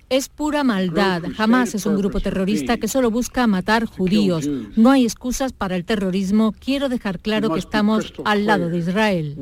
Es 0.09 0.29
pura 0.29 0.63
maldad. 0.63 1.23
Jamás 1.35 1.75
es 1.75 1.85
un 1.85 1.95
grupo 1.95 2.19
terrorista 2.19 2.77
que 2.77 2.87
solo 2.87 3.11
busca 3.11 3.45
matar 3.47 3.85
judíos. 3.85 4.49
No 4.75 4.91
hay 4.91 5.03
excusas 5.03 5.53
para 5.53 5.75
el 5.75 5.85
terrorismo. 5.85 6.53
Quiero 6.59 6.89
dejar 6.89 7.19
claro 7.19 7.53
que 7.53 7.59
estamos 7.59 8.13
al 8.25 8.45
lado 8.45 8.69
de 8.69 8.77
Israel. 8.79 9.35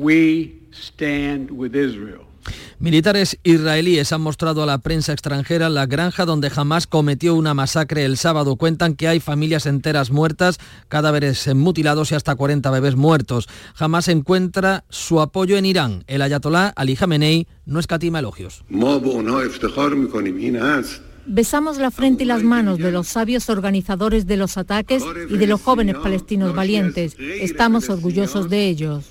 Militares 2.78 3.38
israelíes 3.42 4.12
han 4.12 4.20
mostrado 4.20 4.62
a 4.62 4.66
la 4.66 4.78
prensa 4.78 5.12
extranjera 5.12 5.68
la 5.68 5.86
granja 5.86 6.24
donde 6.24 6.50
jamás 6.50 6.86
cometió 6.86 7.34
una 7.34 7.54
masacre 7.54 8.04
el 8.04 8.16
sábado. 8.16 8.56
Cuentan 8.56 8.94
que 8.94 9.08
hay 9.08 9.20
familias 9.20 9.66
enteras 9.66 10.10
muertas, 10.10 10.58
cadáveres 10.88 11.54
mutilados 11.54 12.12
y 12.12 12.14
hasta 12.14 12.34
40 12.34 12.70
bebés 12.70 12.96
muertos. 12.96 13.48
Jamás 13.74 14.08
encuentra 14.08 14.84
su 14.88 15.20
apoyo 15.20 15.56
en 15.56 15.66
Irán. 15.66 16.04
El 16.06 16.22
ayatolá 16.22 16.72
Ali 16.76 16.96
Khamenei 16.96 17.46
no 17.66 17.80
escatima 17.80 18.20
elogios. 18.20 18.64
Besamos 21.30 21.76
la 21.76 21.90
frente 21.90 22.24
y 22.24 22.26
las 22.26 22.42
manos 22.42 22.78
de 22.78 22.90
los 22.90 23.06
sabios 23.08 23.50
organizadores 23.50 24.26
de 24.26 24.38
los 24.38 24.56
ataques 24.56 25.02
y 25.28 25.36
de 25.36 25.46
los 25.46 25.60
jóvenes 25.60 25.96
palestinos 25.96 26.54
valientes. 26.54 27.16
Estamos 27.18 27.90
orgullosos 27.90 28.48
de 28.48 28.66
ellos. 28.66 29.04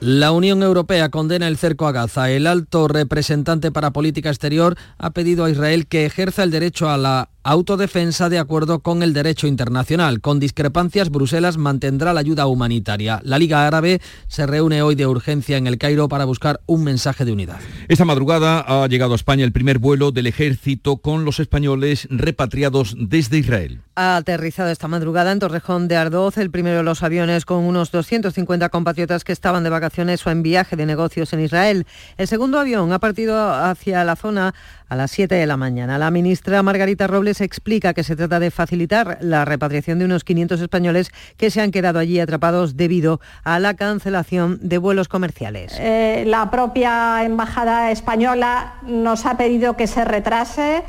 La 0.00 0.32
Unión 0.32 0.62
Europea 0.62 1.08
condena 1.08 1.48
el 1.48 1.56
cerco 1.56 1.86
a 1.86 1.92
Gaza. 1.92 2.30
El 2.30 2.46
alto 2.46 2.88
representante 2.88 3.70
para 3.70 3.92
política 3.92 4.28
exterior 4.28 4.76
ha 4.98 5.10
pedido 5.10 5.44
a 5.44 5.50
Israel 5.50 5.86
que 5.86 6.06
ejerza 6.06 6.42
el 6.42 6.50
derecho 6.50 6.88
a 6.88 6.96
la 6.96 7.30
autodefensa 7.44 8.30
de 8.30 8.38
acuerdo 8.38 8.80
con 8.80 9.02
el 9.02 9.12
derecho 9.12 9.46
internacional. 9.46 10.20
Con 10.20 10.40
discrepancias, 10.40 11.10
Bruselas 11.10 11.58
mantendrá 11.58 12.12
la 12.14 12.20
ayuda 12.20 12.46
humanitaria. 12.46 13.20
La 13.22 13.38
Liga 13.38 13.66
Árabe 13.66 14.00
se 14.26 14.46
reúne 14.46 14.82
hoy 14.82 14.94
de 14.94 15.06
urgencia 15.06 15.58
en 15.58 15.66
el 15.66 15.78
Cairo 15.78 16.08
para 16.08 16.24
buscar 16.24 16.60
un 16.66 16.82
mensaje 16.82 17.24
de 17.24 17.32
unidad. 17.32 17.60
Esta 17.88 18.06
madrugada 18.06 18.64
ha 18.66 18.88
llegado 18.88 19.12
a 19.12 19.16
España 19.16 19.44
el 19.44 19.52
primer 19.52 19.78
vuelo 19.78 20.10
del 20.10 20.26
ejército 20.26 20.96
con 20.96 21.24
los 21.24 21.38
españoles 21.38 22.08
repatriados 22.10 22.96
desde 22.98 23.38
Israel. 23.38 23.82
Ha 23.94 24.16
aterrizado 24.16 24.70
esta 24.70 24.88
madrugada 24.88 25.30
en 25.30 25.38
Torrejón 25.38 25.86
de 25.86 25.96
Ardoz 25.96 26.38
el 26.38 26.50
primero 26.50 26.78
de 26.78 26.82
los 26.82 27.02
aviones 27.02 27.44
con 27.44 27.58
unos 27.58 27.92
250 27.92 28.68
compatriotas 28.70 29.22
que 29.22 29.32
estaban 29.32 29.62
de 29.62 29.70
vacaciones 29.70 30.26
o 30.26 30.30
en 30.30 30.42
viaje 30.42 30.76
de 30.76 30.86
negocios 30.86 31.32
en 31.32 31.40
Israel. 31.40 31.86
El 32.16 32.26
segundo 32.26 32.58
avión 32.58 32.92
ha 32.92 32.98
partido 32.98 33.52
hacia 33.52 34.02
la 34.02 34.16
zona 34.16 34.54
a 34.88 34.96
las 34.96 35.10
7 35.10 35.34
de 35.34 35.46
la 35.46 35.56
mañana. 35.56 35.98
La 35.98 36.10
ministra 36.10 36.62
Margarita 36.62 37.06
Robles 37.06 37.33
explica 37.40 37.94
que 37.94 38.04
se 38.04 38.16
trata 38.16 38.38
de 38.38 38.50
facilitar 38.50 39.18
la 39.20 39.44
repatriación 39.44 39.98
de 39.98 40.04
unos 40.04 40.24
500 40.24 40.60
españoles 40.60 41.10
que 41.36 41.50
se 41.50 41.60
han 41.60 41.70
quedado 41.70 41.98
allí 41.98 42.20
atrapados 42.20 42.76
debido 42.76 43.20
a 43.42 43.58
la 43.58 43.74
cancelación 43.74 44.58
de 44.62 44.78
vuelos 44.78 45.08
comerciales. 45.08 45.76
Eh, 45.80 46.24
la 46.26 46.50
propia 46.50 47.24
Embajada 47.24 47.90
Española 47.90 48.74
nos 48.86 49.26
ha 49.26 49.36
pedido 49.36 49.76
que 49.76 49.86
se 49.86 50.04
retrase 50.04 50.82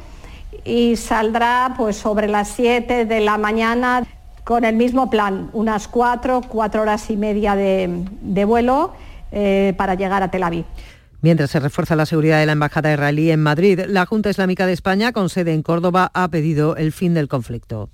y 0.64 0.96
saldrá 0.96 1.74
pues 1.78 1.96
sobre 1.96 2.28
las 2.28 2.50
7 2.50 3.06
de 3.06 3.20
la 3.22 3.38
mañana 3.38 4.04
con 4.44 4.64
el 4.64 4.76
mismo 4.76 5.10
plan, 5.10 5.50
unas 5.54 5.88
4, 5.88 6.42
4 6.48 6.82
horas 6.82 7.10
y 7.10 7.18
media 7.18 7.56
de, 7.56 8.46
vuelo 8.46 8.94
eh, 9.32 9.74
para 9.76 9.96
llegar 9.96 10.22
a 10.22 10.30
Tel 10.30 10.44
Aviv. 10.44 10.66
Mientras 11.26 11.50
se 11.50 11.60
refuerza 11.60 11.96
la 11.96 12.06
seguridad 12.06 12.40
de 12.40 12.46
la 12.46 12.52
Embajada 12.52 12.94
israelí 12.94 13.32
en 13.32 13.40
Madrid, 13.40 13.80
la 13.88 14.06
Junta 14.06 14.30
Islámica 14.30 14.68
de 14.68 14.74
España, 14.74 15.12
con 15.12 15.30
sede 15.30 15.56
en 15.56 15.64
Córdoba, 15.64 16.12
ha 16.14 16.28
pedido 16.28 16.78
el 16.78 16.92
fin 16.92 17.16
del 17.16 17.28
conflicto. 17.28 17.90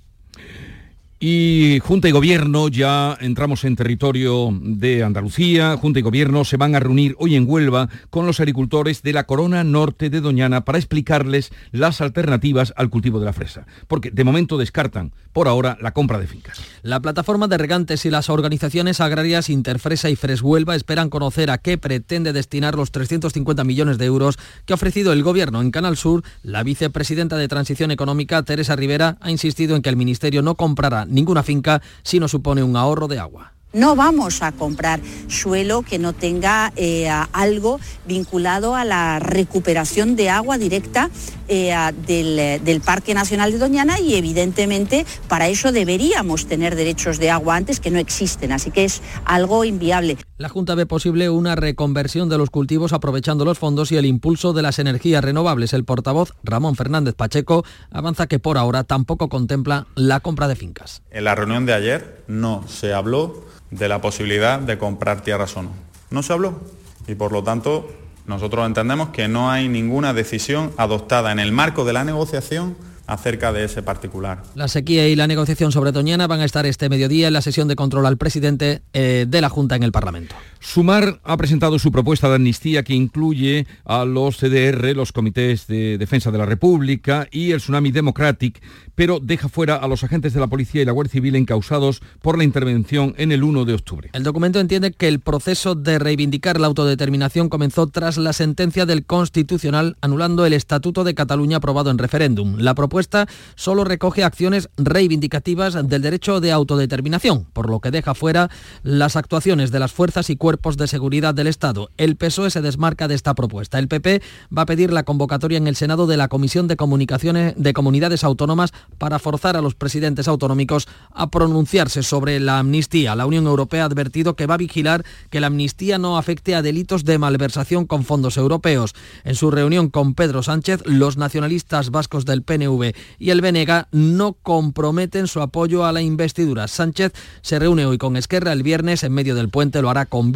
Y 1.24 1.78
Junta 1.84 2.08
y 2.08 2.10
Gobierno, 2.10 2.66
ya 2.66 3.16
entramos 3.20 3.62
en 3.62 3.76
territorio 3.76 4.48
de 4.60 5.04
Andalucía, 5.04 5.76
Junta 5.76 6.00
y 6.00 6.02
Gobierno 6.02 6.44
se 6.44 6.56
van 6.56 6.74
a 6.74 6.80
reunir 6.80 7.14
hoy 7.16 7.36
en 7.36 7.48
Huelva 7.48 7.88
con 8.10 8.26
los 8.26 8.40
agricultores 8.40 9.04
de 9.04 9.12
la 9.12 9.22
Corona 9.22 9.62
Norte 9.62 10.10
de 10.10 10.20
Doñana 10.20 10.64
para 10.64 10.78
explicarles 10.78 11.52
las 11.70 12.00
alternativas 12.00 12.74
al 12.76 12.90
cultivo 12.90 13.20
de 13.20 13.26
la 13.26 13.32
fresa, 13.32 13.68
porque 13.86 14.10
de 14.10 14.24
momento 14.24 14.58
descartan 14.58 15.12
por 15.32 15.46
ahora 15.46 15.78
la 15.80 15.92
compra 15.92 16.18
de 16.18 16.26
fincas. 16.26 16.60
La 16.82 16.98
plataforma 16.98 17.46
de 17.46 17.56
regantes 17.56 18.04
y 18.04 18.10
las 18.10 18.28
organizaciones 18.28 19.00
agrarias 19.00 19.48
Interfresa 19.48 20.10
y 20.10 20.16
Freshuelva 20.16 20.74
esperan 20.74 21.08
conocer 21.08 21.52
a 21.52 21.58
qué 21.58 21.78
pretende 21.78 22.32
destinar 22.32 22.74
los 22.74 22.90
350 22.90 23.62
millones 23.62 23.96
de 23.96 24.06
euros 24.06 24.40
que 24.66 24.72
ha 24.72 24.74
ofrecido 24.74 25.12
el 25.12 25.22
Gobierno 25.22 25.60
en 25.60 25.70
Canal 25.70 25.96
Sur. 25.96 26.24
La 26.42 26.64
vicepresidenta 26.64 27.36
de 27.36 27.46
Transición 27.46 27.92
Económica, 27.92 28.42
Teresa 28.42 28.74
Rivera, 28.74 29.18
ha 29.20 29.30
insistido 29.30 29.76
en 29.76 29.82
que 29.82 29.88
el 29.88 29.96
Ministerio 29.96 30.42
no 30.42 30.56
comprará 30.56 31.06
ninguna 31.12 31.42
finca 31.42 31.80
si 32.02 32.18
no 32.18 32.26
supone 32.26 32.62
un 32.62 32.76
ahorro 32.76 33.06
de 33.06 33.18
agua. 33.18 33.52
No 33.72 33.96
vamos 33.96 34.42
a 34.42 34.52
comprar 34.52 35.00
suelo 35.28 35.80
que 35.80 35.98
no 35.98 36.12
tenga 36.12 36.74
eh, 36.76 37.08
algo 37.32 37.80
vinculado 38.06 38.76
a 38.76 38.84
la 38.84 39.18
recuperación 39.18 40.14
de 40.14 40.28
agua 40.28 40.58
directa 40.58 41.08
eh, 41.54 41.92
del, 42.06 42.64
del, 42.64 42.80
Parque 42.80 43.12
Nacional 43.12 43.52
de 43.52 43.58
Doñana 43.58 44.00
y 44.00 44.14
evidentemente 44.14 45.04
para 45.28 45.48
eso 45.48 45.70
deberíamos 45.70 46.46
tener 46.46 46.76
derechos 46.76 47.18
de 47.18 47.30
agua 47.30 47.56
antes 47.56 47.78
que 47.78 47.90
no 47.90 47.98
existen, 47.98 48.52
así 48.52 48.70
que 48.70 48.84
es 48.84 49.02
algo 49.26 49.62
inviable. 49.64 50.16
La 50.38 50.48
Junta 50.48 50.74
ve 50.74 50.86
posible 50.86 51.28
una 51.28 51.54
reconversión 51.54 52.30
de 52.30 52.38
los 52.38 52.48
cultivos 52.48 52.94
aprovechando 52.94 53.44
los 53.44 53.58
fondos 53.58 53.92
y 53.92 53.98
el 53.98 54.06
impulso 54.06 54.54
de 54.54 54.62
las 54.62 54.78
energías 54.78 55.22
renovables. 55.22 55.74
El 55.74 55.84
portavoz 55.84 56.32
Ramón 56.42 56.74
Fernández 56.74 57.14
Pacheco 57.14 57.64
avanza 57.90 58.26
que 58.26 58.38
por 58.38 58.56
ahora 58.56 58.84
tampoco 58.84 59.28
contempla 59.28 59.86
la 59.94 60.20
compra 60.20 60.48
de 60.48 60.56
fincas. 60.56 61.02
En 61.10 61.24
la 61.24 61.34
reunión 61.34 61.66
de 61.66 61.74
ayer 61.74 62.24
no 62.28 62.66
se 62.66 62.94
habló 62.94 63.44
de 63.70 63.88
la 63.88 64.00
posibilidad 64.00 64.58
de 64.58 64.78
comprar 64.78 65.20
tierras 65.20 65.54
o 65.58 65.64
no. 65.64 65.72
No 66.10 66.22
se 66.22 66.32
habló 66.32 66.60
y 67.06 67.14
por 67.14 67.30
lo 67.30 67.42
tanto 67.42 67.88
nosotros 68.26 68.66
entendemos 68.66 69.08
que 69.10 69.28
no 69.28 69.50
hay 69.50 69.68
ninguna 69.68 70.14
decisión 70.14 70.72
adoptada 70.76 71.32
en 71.32 71.38
el 71.38 71.52
marco 71.52 71.84
de 71.84 71.92
la 71.92 72.04
negociación 72.04 72.76
acerca 73.06 73.52
de 73.52 73.64
ese 73.64 73.82
particular. 73.82 74.42
La 74.54 74.68
sequía 74.68 75.08
y 75.08 75.16
la 75.16 75.26
negociación 75.26 75.72
sobre 75.72 75.92
Doñana 75.92 76.26
van 76.26 76.40
a 76.40 76.44
estar 76.44 76.66
este 76.66 76.88
mediodía 76.88 77.26
en 77.26 77.32
la 77.32 77.42
sesión 77.42 77.68
de 77.68 77.76
control 77.76 78.06
al 78.06 78.16
presidente 78.16 78.82
eh, 78.92 79.26
de 79.28 79.40
la 79.40 79.48
Junta 79.48 79.76
en 79.76 79.82
el 79.82 79.92
Parlamento. 79.92 80.34
Sumar 80.60 81.20
ha 81.24 81.36
presentado 81.36 81.78
su 81.78 81.90
propuesta 81.90 82.28
de 82.28 82.36
amnistía 82.36 82.84
que 82.84 82.94
incluye 82.94 83.66
a 83.84 84.04
los 84.04 84.38
CDR, 84.38 84.94
los 84.94 85.12
Comités 85.12 85.66
de 85.66 85.98
Defensa 85.98 86.30
de 86.30 86.38
la 86.38 86.46
República 86.46 87.26
y 87.30 87.50
el 87.50 87.58
Tsunami 87.58 87.90
Democratic, 87.90 88.62
pero 88.94 89.20
deja 89.20 89.48
fuera 89.48 89.76
a 89.76 89.88
los 89.88 90.04
agentes 90.04 90.32
de 90.32 90.40
la 90.40 90.46
Policía 90.46 90.82
y 90.82 90.84
la 90.84 90.92
Guardia 90.92 91.12
Civil 91.12 91.36
encausados 91.36 92.02
por 92.20 92.38
la 92.38 92.44
intervención 92.44 93.14
en 93.18 93.32
el 93.32 93.42
1 93.42 93.64
de 93.64 93.74
octubre. 93.74 94.10
El 94.12 94.22
documento 94.22 94.60
entiende 94.60 94.92
que 94.92 95.08
el 95.08 95.20
proceso 95.20 95.74
de 95.74 95.98
reivindicar 95.98 96.60
la 96.60 96.66
autodeterminación 96.66 97.48
comenzó 97.48 97.86
tras 97.86 98.18
la 98.18 98.32
sentencia 98.32 98.86
del 98.86 99.04
Constitucional 99.04 99.96
anulando 100.00 100.46
el 100.46 100.52
Estatuto 100.52 101.04
de 101.04 101.14
Cataluña 101.14 101.58
aprobado 101.58 101.90
en 101.90 101.98
referéndum. 101.98 102.56
La 102.58 102.74
propuesta 102.74 103.26
solo 103.54 103.84
recoge 103.84 104.24
acciones 104.24 104.68
reivindicativas 104.76 105.88
del 105.88 106.02
derecho 106.02 106.40
de 106.40 106.52
autodeterminación, 106.52 107.46
por 107.52 107.70
lo 107.70 107.80
que 107.80 107.90
deja 107.90 108.14
fuera 108.14 108.50
las 108.82 109.16
actuaciones 109.16 109.70
de 109.70 109.78
las 109.78 109.92
fuerzas 109.92 110.30
y 110.30 110.36
cuerpos 110.36 110.76
de 110.76 110.88
seguridad 110.88 111.34
del 111.34 111.46
Estado. 111.46 111.90
El 111.96 112.16
PSOE 112.16 112.50
se 112.50 112.62
desmarca 112.62 113.08
de 113.08 113.14
esta 113.14 113.34
propuesta. 113.34 113.78
El 113.78 113.88
PP 113.88 114.22
va 114.56 114.62
a 114.62 114.66
pedir 114.66 114.92
la 114.92 115.04
convocatoria 115.04 115.58
en 115.58 115.66
el 115.66 115.76
Senado 115.76 116.06
de 116.06 116.16
la 116.16 116.28
Comisión 116.28 116.68
de 116.68 116.76
Comunicaciones 116.76 117.54
de 117.56 117.72
Comunidades 117.72 118.24
Autónomas 118.24 118.72
para 118.98 119.18
forzar 119.18 119.56
a 119.56 119.60
los 119.60 119.74
presidentes 119.74 120.28
autonómicos 120.28 120.88
a 121.10 121.30
pronunciarse 121.30 122.02
sobre 122.02 122.38
la 122.40 122.58
amnistía. 122.58 123.16
La 123.16 123.26
Unión 123.26 123.46
Europea 123.46 123.82
ha 123.82 123.86
advertido 123.86 124.36
que 124.36 124.46
va 124.46 124.54
a 124.54 124.58
vigilar 124.58 125.04
que 125.30 125.40
la 125.40 125.48
amnistía 125.48 125.98
no 125.98 126.18
afecte 126.18 126.54
a 126.54 126.62
delitos 126.62 127.04
de 127.04 127.18
malversación 127.18 127.86
con 127.86 128.04
fondos 128.04 128.36
europeos. 128.36 128.94
En 129.24 129.34
su 129.34 129.50
reunión 129.50 129.90
con 129.90 130.14
Pedro 130.14 130.42
Sánchez, 130.42 130.82
los 130.84 131.16
nacionalistas 131.16 131.90
vascos 131.90 132.24
del 132.24 132.42
PNV 132.42 132.94
y 133.18 133.30
el 133.30 133.40
BNG 133.40 133.86
no 133.92 134.34
comprometen 134.34 135.26
su 135.26 135.40
apoyo 135.40 135.84
a 135.84 135.92
la 135.92 136.02
investidura. 136.02 136.68
Sánchez 136.68 137.12
se 137.40 137.58
reúne 137.58 137.86
hoy 137.86 137.98
con 137.98 138.16
Esquerra 138.16 138.52
el 138.52 138.62
viernes 138.62 139.02
en 139.02 139.12
medio 139.12 139.34
del 139.34 139.48
puente, 139.48 139.82
lo 139.82 139.90
hará 139.90 140.06
con 140.06 140.32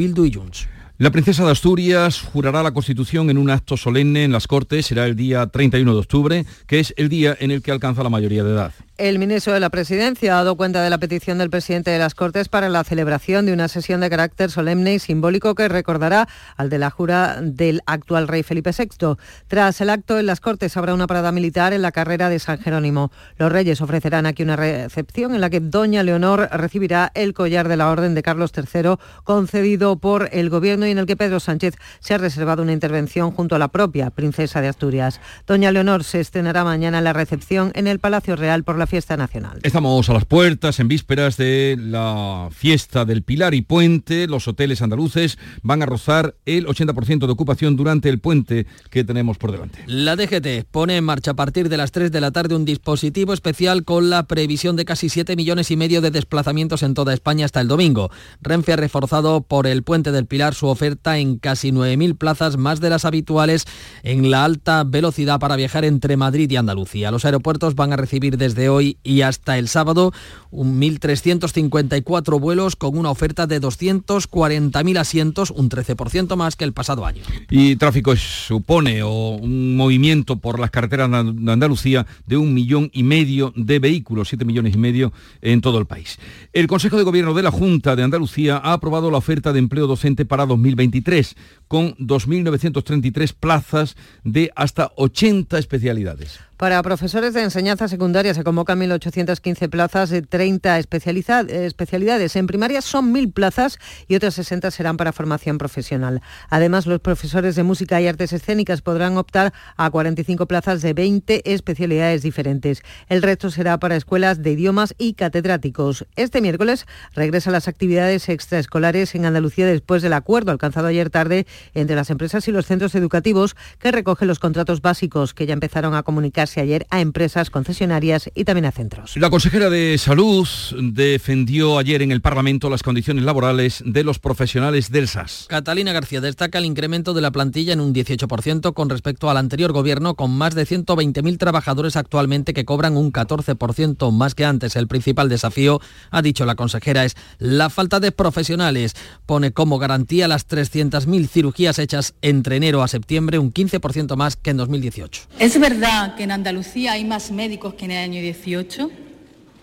la 0.99 1.11
princesa 1.11 1.45
de 1.45 1.51
Asturias 1.51 2.23
jurará 2.23 2.63
la 2.63 2.73
Constitución 2.73 3.29
en 3.29 3.37
un 3.37 3.51
acto 3.51 3.77
solemne 3.77 4.25
en 4.25 4.33
las 4.33 4.47
Cortes, 4.47 4.87
será 4.87 5.05
el 5.05 5.15
día 5.15 5.47
31 5.47 5.93
de 5.93 5.99
octubre, 5.99 6.47
que 6.67 6.81
es 6.81 6.95
el 6.97 7.11
día 7.11 7.37
en 7.39 7.51
el 7.51 7.61
que 7.61 7.71
alcanza 7.71 8.03
la 8.03 8.09
mayoría 8.09 8.45
de 8.45 8.53
edad. 8.53 8.73
El 8.99 9.19
ministro 9.19 9.53
de 9.53 9.61
la 9.61 9.69
Presidencia 9.69 10.33
ha 10.33 10.37
dado 10.37 10.57
cuenta 10.57 10.83
de 10.83 10.89
la 10.89 10.97
petición 10.97 11.37
del 11.37 11.51
presidente 11.51 11.91
de 11.91 11.99
las 11.99 12.15
Cortes 12.15 12.49
para 12.49 12.71
la 12.71 12.83
celebración 12.83 13.45
de 13.45 13.53
una 13.53 13.69
sesión 13.69 14.01
de 14.01 14.09
carácter 14.09 14.51
solemne 14.51 14.95
y 14.95 14.99
simbólico 14.99 15.55
que 15.55 15.69
recordará 15.69 16.27
al 16.57 16.71
de 16.71 16.79
la 16.79 16.89
jura 16.89 17.37
del 17.43 17.83
actual 17.85 18.27
rey 18.27 18.43
Felipe 18.43 18.71
VI. 18.71 19.17
Tras 19.49 19.83
el 19.83 19.91
acto 19.91 20.19
en 20.19 20.25
las 20.25 20.41
Cortes 20.41 20.79
habrá 20.79 20.95
una 20.95 21.07
parada 21.07 21.31
militar 21.31 21.75
en 21.75 21.83
la 21.83 21.93
carrera 21.93 22.31
de 22.31 22.39
San 22.39 22.59
Jerónimo. 22.59 23.13
Los 23.37 23.53
reyes 23.53 23.83
ofrecerán 23.83 24.25
aquí 24.25 24.43
una 24.43 24.57
recepción 24.57 25.35
en 25.35 25.43
la 25.43 25.51
que 25.51 25.61
doña 25.61 26.03
Leonor 26.03 26.49
recibirá 26.53 27.13
el 27.15 27.35
collar 27.35 27.69
de 27.69 27.77
la 27.77 27.91
Orden 27.91 28.15
de 28.15 28.23
Carlos 28.23 28.53
III 28.57 28.95
concedido 29.25 29.97
por 29.97 30.31
el 30.33 30.49
gobierno 30.49 30.87
y 30.87 30.93
en 30.93 30.99
el 30.99 31.05
que 31.05 31.17
Pedro 31.17 31.39
Sánchez 31.39 31.75
se 32.01 32.15
ha 32.15 32.19
reservado 32.19 32.63
una 32.63 32.73
intervención 32.73 33.31
junto 33.31 33.57
a 33.57 33.59
la 33.59 33.69
propia 33.69 34.09
princesa 34.09 34.63
de 34.63 34.69
Asturias. 34.69 35.21
Doña 35.47 35.71
Leonor 35.71 36.03
se 36.03 36.21
estrenará 36.21 36.65
mañana 36.65 36.97
en 36.97 37.05
la 37.05 37.13
recepción 37.13 37.73
en 37.75 37.89
el 37.89 37.99
Palacio 37.99 38.37
Real 38.37 38.65
por 38.65 38.79
la 38.79 38.86
fiesta 38.87 39.17
nacional. 39.17 39.61
Estamos 39.63 40.09
a 40.09 40.13
las 40.13 40.25
puertas, 40.25 40.81
en 40.81 40.89
vísperas 40.89 41.37
de 41.37 41.77
la 41.79 42.49
fiesta 42.51 43.05
del 43.05 43.23
Pilar 43.23 43.55
y 43.55 43.63
Puente. 43.63 44.27
Los 44.27 44.49
hoteles 44.49 44.83
andaluces 44.83 45.39
van 45.63 45.83
a 45.83 45.87
rozar 45.87 46.37
el 46.45 46.67
80% 46.67 47.27
de 47.27 47.33
ocupación 47.33 47.77
durante 47.77 48.09
el 48.09 48.19
puente 48.19 48.67
que 48.91 49.05
tenemos 49.05 49.39
por 49.39 49.53
delante. 49.53 49.79
La 49.87 50.17
DGT 50.17 50.67
pone 50.71 50.97
en 50.97 51.05
marcha 51.05 51.33
a 51.33 51.35
partir 51.35 51.69
de 51.69 51.77
las 51.77 51.93
3 51.93 52.11
de 52.13 52.21
la 52.21 52.31
tarde 52.31 52.55
un 52.55 52.65
dispositivo 52.65 53.33
especial 53.33 53.85
con 53.85 54.11
la 54.11 54.27
previsión 54.27 54.77
de 54.77 54.85
casi 54.85 55.09
7 55.09 55.37
millones 55.37 55.71
y 55.71 55.77
medio 55.77 56.01
de 56.01 56.11
desplazamientos 56.11 56.83
en 56.83 56.95
toda 56.95 57.15
España 57.15 57.45
hasta 57.45 57.61
el 57.61 57.69
domingo. 57.69 58.11
Renfe 58.41 58.73
ha 58.73 58.77
reforzado 58.77 59.43
por 59.43 59.67
el 59.67 59.83
puente 59.83 60.13
del 60.13 60.27
Pilar 60.27 60.55
su 60.55 60.67
oferta 60.67 61.19
en 61.19 61.39
casi 61.39 61.73
9.000 61.73 62.17
plazas, 62.17 62.57
más 62.57 62.81
de 62.81 62.91
las 62.91 63.05
habituales 63.05 63.65
en 64.03 64.31
la 64.31 64.45
alta 64.45 64.85
velocidad 64.85 65.41
para 65.41 65.57
viajar 65.57 65.85
entre 65.85 66.17
Madrid 66.17 66.51
y 66.51 66.57
Andalucía. 66.57 67.11
Los 67.11 67.25
aeropuertos 67.25 67.75
van 67.75 67.93
a 67.93 67.97
recibir 67.97 68.37
desde 68.37 68.69
hoy 68.69 68.76
hoy 68.77 68.99
y 69.03 69.23
hasta 69.23 69.59
el 69.59 69.69
sábado 69.69 70.13
1.354 70.53 72.41
vuelos 72.41 72.77
con 72.77 72.97
una 72.97 73.11
oferta 73.11 73.47
de 73.47 73.61
240.000 73.61 74.99
asientos, 74.99 75.51
un 75.51 75.69
13% 75.69 76.37
más 76.37 76.57
que 76.57 76.65
el 76.65 76.73
pasado 76.73 77.05
año. 77.05 77.23
Y 77.51 77.77
tráfico 77.77 78.17
supone 78.17 79.03
o 79.03 79.37
un 79.37 79.77
movimiento 79.77 80.37
por 80.37 80.59
las 80.59 80.71
carreteras 80.71 81.11
de 81.11 81.53
Andalucía 81.53 82.07
de 82.27 82.37
un 82.37 82.55
millón 82.55 82.91
y 82.93 83.03
medio 83.03 83.53
de 83.57 83.79
vehículos, 83.79 84.29
7 84.29 84.45
millones 84.45 84.75
y 84.75 84.79
medio 84.79 85.13
en 85.43 85.61
todo 85.61 85.79
el 85.79 85.87
país. 85.87 86.19
El 86.53 86.67
Consejo 86.67 86.97
de 86.97 87.03
Gobierno 87.03 87.35
de 87.35 87.43
la 87.43 87.51
Junta 87.51 87.97
de 87.97 88.03
Andalucía 88.03 88.61
ha 88.63 88.73
aprobado 88.73 89.11
la 89.11 89.19
oferta 89.19 89.53
de 89.53 89.59
empleo 89.59 89.87
docente 89.87 90.25
para 90.25 90.47
2023 90.47 91.37
con 91.69 91.95
2.933 91.97 93.35
plazas 93.35 93.97
de 94.25 94.51
hasta 94.55 94.93
80 94.97 95.59
especialidades. 95.59 96.41
Para 96.57 96.83
profesores 96.83 97.35
de 97.35 97.43
enseñanza 97.43 97.87
secundaria 97.87 98.33
se 98.33 98.43
convocan 98.43 98.81
1.815 98.81 99.69
plazas 99.69 100.09
de 100.09 100.23
30 100.23 100.79
especialidades. 100.79 102.35
En 102.35 102.47
primaria 102.47 102.81
son 102.81 103.13
1.000 103.13 103.31
plazas 103.31 103.79
y 104.09 104.15
otras 104.15 104.37
60 104.37 104.71
serán 104.71 104.97
para 104.97 105.13
formación 105.13 105.59
profesional. 105.59 106.23
Además, 106.49 106.87
los 106.87 107.01
profesores 107.01 107.57
de 107.57 107.63
música 107.63 108.01
y 108.01 108.07
artes 108.07 108.33
escénicas 108.33 108.81
podrán 108.81 109.19
optar 109.19 109.53
a 109.77 109.91
45 109.91 110.47
plazas 110.47 110.81
de 110.81 110.95
20 110.95 111.53
especialidades 111.53 112.23
diferentes. 112.23 112.83
El 113.11 113.21
resto 113.21 113.51
será 113.51 113.79
para 113.79 113.97
escuelas 113.97 114.43
de 114.43 114.53
idiomas 114.53 114.95
y 114.97 115.13
catedráticos. 115.13 116.07
Este 116.17 116.41
miércoles 116.41 116.87
regresan 117.15 117.53
las 117.53 117.69
actividades 117.69 118.31
extraescolares 118.31 119.15
en 119.15 119.27
Andalucía 119.27 119.67
después 119.67 120.01
del 120.01 120.15
acuerdo 120.15 120.53
alcanzado 120.53 120.87
ayer 120.87 121.11
tarde 121.11 121.47
entre 121.75 121.97
las 121.97 122.09
empresas 122.09 122.49
y 122.49 122.53
los 122.53 122.65
centros 122.65 122.95
educativos 122.95 123.57
que 123.79 123.93
recogen 123.93 124.27
los 124.27 124.39
contratos 124.39 124.81
básicos 124.81 125.35
que 125.35 125.45
ya 125.45 125.53
empezaron 125.53 125.95
a 125.95 126.03
comunicar 126.03 126.46
ayer 126.57 126.87
a 126.91 127.01
empresas 127.01 127.51
concesionarias 127.51 128.31
y 128.35 128.45
también 128.45 128.67
a 128.67 128.73
centros. 128.73 129.17
La 129.17 129.31
consejera 129.31 129.71
de 129.71 129.99
Salud 129.99 130.47
defendió 130.81 131.79
ayer 131.79 132.03
en 132.03 132.13
el 132.13 132.21
Parlamento 132.21 132.71
las 132.71 132.83
condiciones 132.83 133.25
laborales 133.25 133.83
de 133.85 134.05
los 134.05 134.19
profesionales 134.19 134.91
del 134.91 135.09
SAS. 135.09 135.47
Catalina 135.49 135.93
García 135.93 136.21
destaca 136.21 136.59
el 136.59 136.65
incremento 136.65 137.15
de 137.15 137.21
la 137.21 137.31
plantilla 137.31 137.73
en 137.73 137.81
un 137.81 137.95
18% 137.95 138.73
con 138.75 138.91
respecto 138.91 139.31
al 139.31 139.37
anterior 139.37 139.73
gobierno, 139.73 140.15
con 140.15 140.31
más 140.37 140.55
de 140.55 140.67
120.000 140.67 141.39
trabajadores 141.39 141.97
actualmente 141.97 142.55
que 142.55 142.65
cobran 142.65 142.97
un 142.97 143.13
14% 143.13 144.13
más 144.13 144.35
que 144.35 144.45
antes. 144.45 144.77
El 144.77 144.89
principal 144.89 145.29
desafío, 145.29 145.81
ha 146.11 146.23
dicho 146.23 146.45
la 146.47 146.55
consejera, 146.55 147.05
es 147.05 147.17
la 147.39 147.71
falta 147.71 148.01
de 148.01 148.13
profesionales. 148.13 148.95
Pone 149.27 149.53
como 149.53 149.79
garantía 149.79 150.29
las 150.29 150.49
300.000 150.49 151.29
cirugías 151.29 151.79
hechas 151.79 152.15
entre 152.23 152.57
enero 152.57 152.83
a 152.83 152.89
septiembre, 152.89 153.39
un 153.39 153.53
15% 153.53 154.17
más 154.17 154.37
que 154.37 154.51
en 154.51 154.57
2018. 154.57 155.23
Es 155.39 155.59
verdad 155.59 156.15
que 156.17 156.25
en 156.25 156.33
Andalucía 156.37 156.93
hay 156.93 157.05
más 157.05 157.31
médicos 157.31 157.75
que 157.75 157.87
en 157.87 157.93
el 157.93 157.99
año 157.99 158.21
18? 158.21 158.91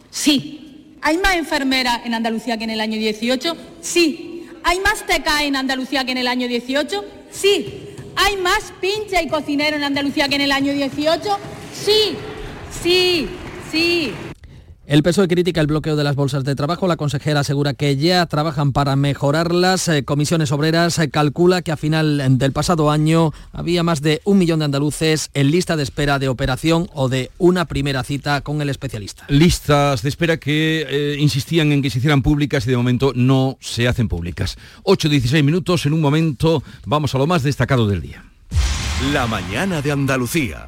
Sí. 0.09 0.87
¿Hay 1.01 1.17
más 1.17 1.35
enfermeras 1.35 2.01
en 2.03 2.13
Andalucía 2.15 2.57
que 2.57 2.63
en 2.63 2.71
el 2.71 2.81
año 2.81 2.97
18? 2.97 3.55
Sí. 3.81 4.47
¿Hay 4.63 4.79
más 4.79 5.05
TK 5.05 5.41
en 5.43 5.55
Andalucía 5.55 6.03
que 6.03 6.13
en 6.13 6.17
el 6.17 6.27
año 6.27 6.47
18? 6.47 7.05
Sí. 7.31 7.95
¿Hay 8.15 8.37
más 8.37 8.73
pinche 8.81 9.21
y 9.21 9.27
cocinero 9.27 9.77
en 9.77 9.83
Andalucía 9.83 10.27
que 10.27 10.35
en 10.35 10.41
el 10.41 10.51
año 10.51 10.73
18? 10.73 11.37
Sí. 11.85 12.15
Sí. 12.81 13.27
Sí. 13.71 14.11
El 14.85 15.01
PSOE 15.01 15.29
critica 15.29 15.61
el 15.61 15.67
bloqueo 15.67 15.95
de 15.95 16.03
las 16.03 16.17
bolsas 16.17 16.43
de 16.43 16.55
trabajo. 16.55 16.89
La 16.89 16.97
consejera 16.97 17.39
asegura 17.39 17.73
que 17.73 17.95
ya 17.95 18.25
trabajan 18.25 18.73
para 18.73 18.97
mejorarlas. 18.97 19.87
Eh, 19.87 20.03
comisiones 20.03 20.51
Obreras 20.51 20.99
eh, 20.99 21.09
calcula 21.09 21.61
que 21.61 21.71
a 21.71 21.77
final 21.77 22.37
del 22.37 22.51
pasado 22.51 22.91
año 22.91 23.31
había 23.53 23.81
más 23.83 24.01
de 24.01 24.21
un 24.25 24.39
millón 24.39 24.59
de 24.59 24.65
andaluces 24.65 25.29
en 25.33 25.51
lista 25.51 25.77
de 25.77 25.83
espera 25.83 26.19
de 26.19 26.27
operación 26.27 26.89
o 26.93 27.07
de 27.07 27.31
una 27.37 27.63
primera 27.63 28.03
cita 28.03 28.41
con 28.41 28.61
el 28.61 28.69
especialista. 28.69 29.23
Listas 29.29 30.01
de 30.01 30.09
espera 30.09 30.35
que 30.35 30.85
eh, 30.89 31.15
insistían 31.17 31.71
en 31.71 31.81
que 31.81 31.89
se 31.89 31.99
hicieran 31.99 32.21
públicas 32.21 32.67
y 32.67 32.71
de 32.71 32.75
momento 32.75 33.13
no 33.15 33.57
se 33.61 33.87
hacen 33.87 34.09
públicas. 34.09 34.57
8-16 34.83 35.43
minutos. 35.43 35.85
En 35.85 35.93
un 35.93 36.01
momento 36.01 36.61
vamos 36.85 37.15
a 37.15 37.19
lo 37.19 37.25
más 37.25 37.41
destacado 37.43 37.87
del 37.87 38.01
día. 38.01 38.25
La 39.13 39.27
mañana 39.27 39.81
de 39.81 39.93
Andalucía. 39.93 40.67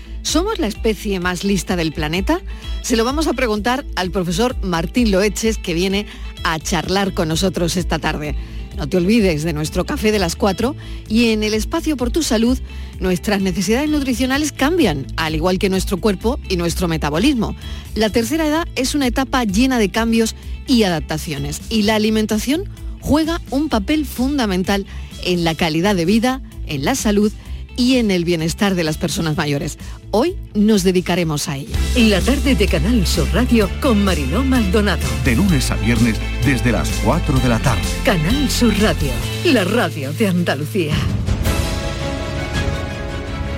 ¿Somos 0.23 0.59
la 0.59 0.67
especie 0.67 1.19
más 1.19 1.43
lista 1.43 1.75
del 1.75 1.91
planeta? 1.91 2.41
Se 2.83 2.95
lo 2.95 3.03
vamos 3.03 3.27
a 3.27 3.33
preguntar 3.33 3.85
al 3.95 4.11
profesor 4.11 4.55
Martín 4.61 5.11
Loeches, 5.11 5.57
que 5.57 5.73
viene 5.73 6.05
a 6.43 6.59
charlar 6.59 7.13
con 7.13 7.27
nosotros 7.27 7.75
esta 7.75 7.99
tarde. 7.99 8.35
No 8.77 8.87
te 8.87 8.97
olvides 8.97 9.43
de 9.43 9.51
nuestro 9.51 9.85
café 9.85 10.11
de 10.11 10.19
las 10.19 10.35
4 10.35 10.75
y 11.09 11.31
en 11.31 11.43
el 11.43 11.53
espacio 11.53 11.97
por 11.97 12.11
tu 12.11 12.23
salud 12.23 12.57
nuestras 12.99 13.41
necesidades 13.41 13.89
nutricionales 13.89 14.51
cambian, 14.51 15.07
al 15.17 15.35
igual 15.35 15.59
que 15.59 15.69
nuestro 15.69 15.97
cuerpo 15.97 16.39
y 16.47 16.55
nuestro 16.55 16.87
metabolismo. 16.87 17.55
La 17.95 18.09
tercera 18.09 18.47
edad 18.47 18.67
es 18.75 18.95
una 18.95 19.07
etapa 19.07 19.43
llena 19.43 19.79
de 19.79 19.89
cambios 19.89 20.35
y 20.67 20.83
adaptaciones 20.83 21.61
y 21.69 21.81
la 21.81 21.95
alimentación 21.95 22.69
juega 23.01 23.41
un 23.49 23.69
papel 23.69 24.05
fundamental 24.05 24.85
en 25.25 25.43
la 25.43 25.55
calidad 25.55 25.95
de 25.95 26.05
vida, 26.05 26.41
en 26.67 26.85
la 26.85 26.95
salud 26.95 27.31
y 27.81 27.97
en 27.97 28.11
el 28.11 28.25
bienestar 28.25 28.75
de 28.75 28.83
las 28.83 28.97
personas 28.97 29.35
mayores. 29.35 29.79
Hoy 30.11 30.35
nos 30.53 30.83
dedicaremos 30.83 31.49
a 31.49 31.57
ello. 31.57 31.73
En 31.95 32.11
la 32.11 32.21
tarde 32.21 32.53
de 32.53 32.67
Canal 32.67 33.07
Sur 33.07 33.27
Radio 33.33 33.67
con 33.81 34.03
Mariló 34.03 34.43
Maldonado. 34.43 35.01
De 35.25 35.35
lunes 35.35 35.71
a 35.71 35.75
viernes 35.75 36.17
desde 36.45 36.71
las 36.71 36.89
4 37.03 37.39
de 37.39 37.49
la 37.49 37.59
tarde. 37.59 37.81
Canal 38.05 38.49
Sur 38.51 38.73
Radio, 38.79 39.11
la 39.45 39.63
radio 39.63 40.13
de 40.13 40.27
Andalucía. 40.27 40.93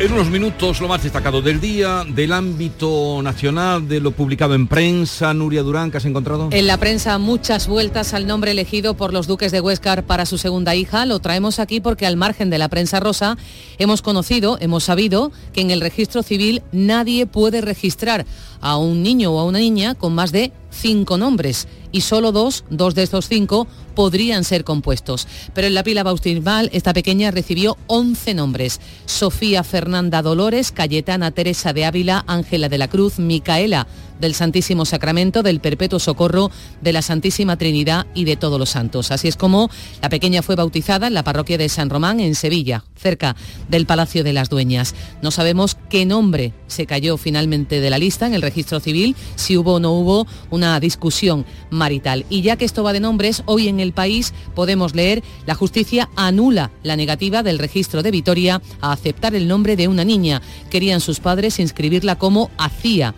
En 0.03 0.11
unos 0.11 0.29
minutos 0.29 0.81
lo 0.81 0.89
más 0.89 1.01
destacado 1.01 1.41
del 1.41 1.61
día, 1.61 2.03
del 2.05 2.33
ámbito 2.33 3.21
nacional, 3.23 3.87
de 3.87 4.01
lo 4.01 4.11
publicado 4.11 4.53
en 4.53 4.67
prensa. 4.67 5.33
Nuria 5.33 5.63
Durán, 5.63 5.91
¿qué 5.91 5.95
has 5.95 6.03
encontrado? 6.03 6.49
En 6.51 6.67
la 6.67 6.75
prensa 6.75 7.17
muchas 7.19 7.69
vueltas 7.69 8.13
al 8.13 8.27
nombre 8.27 8.51
elegido 8.51 8.95
por 8.95 9.13
los 9.13 9.27
duques 9.27 9.53
de 9.53 9.61
Huescar 9.61 10.03
para 10.03 10.25
su 10.25 10.37
segunda 10.37 10.75
hija. 10.75 11.05
Lo 11.05 11.19
traemos 11.19 11.57
aquí 11.57 11.79
porque 11.79 12.05
al 12.05 12.17
margen 12.17 12.49
de 12.49 12.57
la 12.57 12.67
prensa 12.67 12.99
rosa 12.99 13.37
hemos 13.77 14.01
conocido, 14.01 14.57
hemos 14.59 14.83
sabido 14.83 15.31
que 15.53 15.61
en 15.61 15.71
el 15.71 15.79
registro 15.79 16.21
civil 16.21 16.63
nadie 16.73 17.25
puede 17.25 17.61
registrar 17.61 18.25
a 18.59 18.75
un 18.75 19.03
niño 19.03 19.31
o 19.31 19.39
a 19.39 19.45
una 19.45 19.59
niña 19.59 19.95
con 19.95 20.13
más 20.13 20.33
de 20.33 20.51
cinco 20.73 21.17
nombres 21.17 21.67
y 21.91 22.01
solo 22.01 22.31
dos, 22.31 22.65
dos 22.69 22.95
de 22.95 23.03
estos 23.03 23.27
cinco, 23.27 23.67
podrían 23.95 24.43
ser 24.43 24.63
compuestos. 24.63 25.27
Pero 25.53 25.67
en 25.67 25.75
la 25.75 25.83
pila 25.83 26.03
bautismal 26.03 26.69
esta 26.73 26.93
pequeña 26.93 27.31
recibió 27.31 27.77
11 27.88 28.33
nombres. 28.33 28.81
Sofía 29.05 29.63
Fernanda 29.63 30.21
Dolores, 30.21 30.71
Cayetana 30.71 31.31
Teresa 31.31 31.71
de 31.73 31.86
Ávila, 31.86 32.25
Ángela 32.27 32.69
de 32.69 32.79
la 32.79 32.88
Cruz, 32.88 33.19
Micaela 33.19 33.88
del 34.19 34.36
Santísimo 34.36 34.86
Sacramento, 34.86 35.43
del 35.43 35.59
Perpetuo 35.59 35.99
Socorro, 35.99 36.49
de 36.81 36.93
la 36.93 37.01
Santísima 37.01 37.57
Trinidad 37.57 38.07
y 38.13 38.23
de 38.23 38.38
todos 38.38 38.57
los 38.57 38.69
santos. 38.69 39.12
Así 39.12 39.27
es 39.27 39.36
como 39.36 39.69
la 40.01 40.07
pequeña 40.07 40.41
fue 40.41 40.55
bautizada 40.55 41.07
en 41.07 41.13
la 41.13 41.23
parroquia 41.23 41.57
de 41.57 41.67
San 41.67 41.89
Román, 41.89 42.21
en 42.21 42.33
Sevilla, 42.33 42.86
cerca 42.95 43.36
del 43.67 43.86
Palacio 43.86 44.23
de 44.23 44.31
las 44.31 44.49
Dueñas. 44.49 44.95
No 45.21 45.29
sabemos 45.29 45.77
qué 45.89 46.05
nombre 46.05 46.53
se 46.67 46.86
cayó 46.86 47.17
finalmente 47.17 47.81
de 47.81 47.89
la 47.89 47.97
lista 47.97 48.25
en 48.25 48.33
el 48.33 48.41
registro 48.41 48.79
civil, 48.79 49.15
si 49.36 49.57
hubo 49.57 49.73
o 49.73 49.79
no 49.79 49.91
hubo 49.91 50.25
una 50.49 50.62
discusión 50.80 51.45
marital. 51.69 52.26
Y 52.30 52.41
ya 52.41 52.56
que 52.56 52.65
esto 52.65 52.84
va 52.84 52.93
de 52.93 52.99
nombres, 52.99 53.43
hoy 53.45 53.67
en 53.67 53.80
el 53.80 53.93
país 53.93 54.34
podemos 54.56 54.95
leer 54.95 55.23
la 55.45 55.56
justicia 55.56 56.10
anula 56.15 56.71
la 56.84 56.95
negativa 56.95 57.43
del 57.43 57.60
registro 57.60 58.04
de 58.04 58.12
Vitoria 58.12 58.62
a 58.82 58.91
aceptar 58.91 59.36
el 59.36 59.47
nombre 59.47 59.76
de 59.76 59.88
una 59.88 60.04
niña. 60.04 60.41
Querían 60.69 61.02
sus 61.02 61.19
padres 61.19 61.60
inscribirla 61.60 62.17
como 62.17 62.49
hacía 62.58 63.13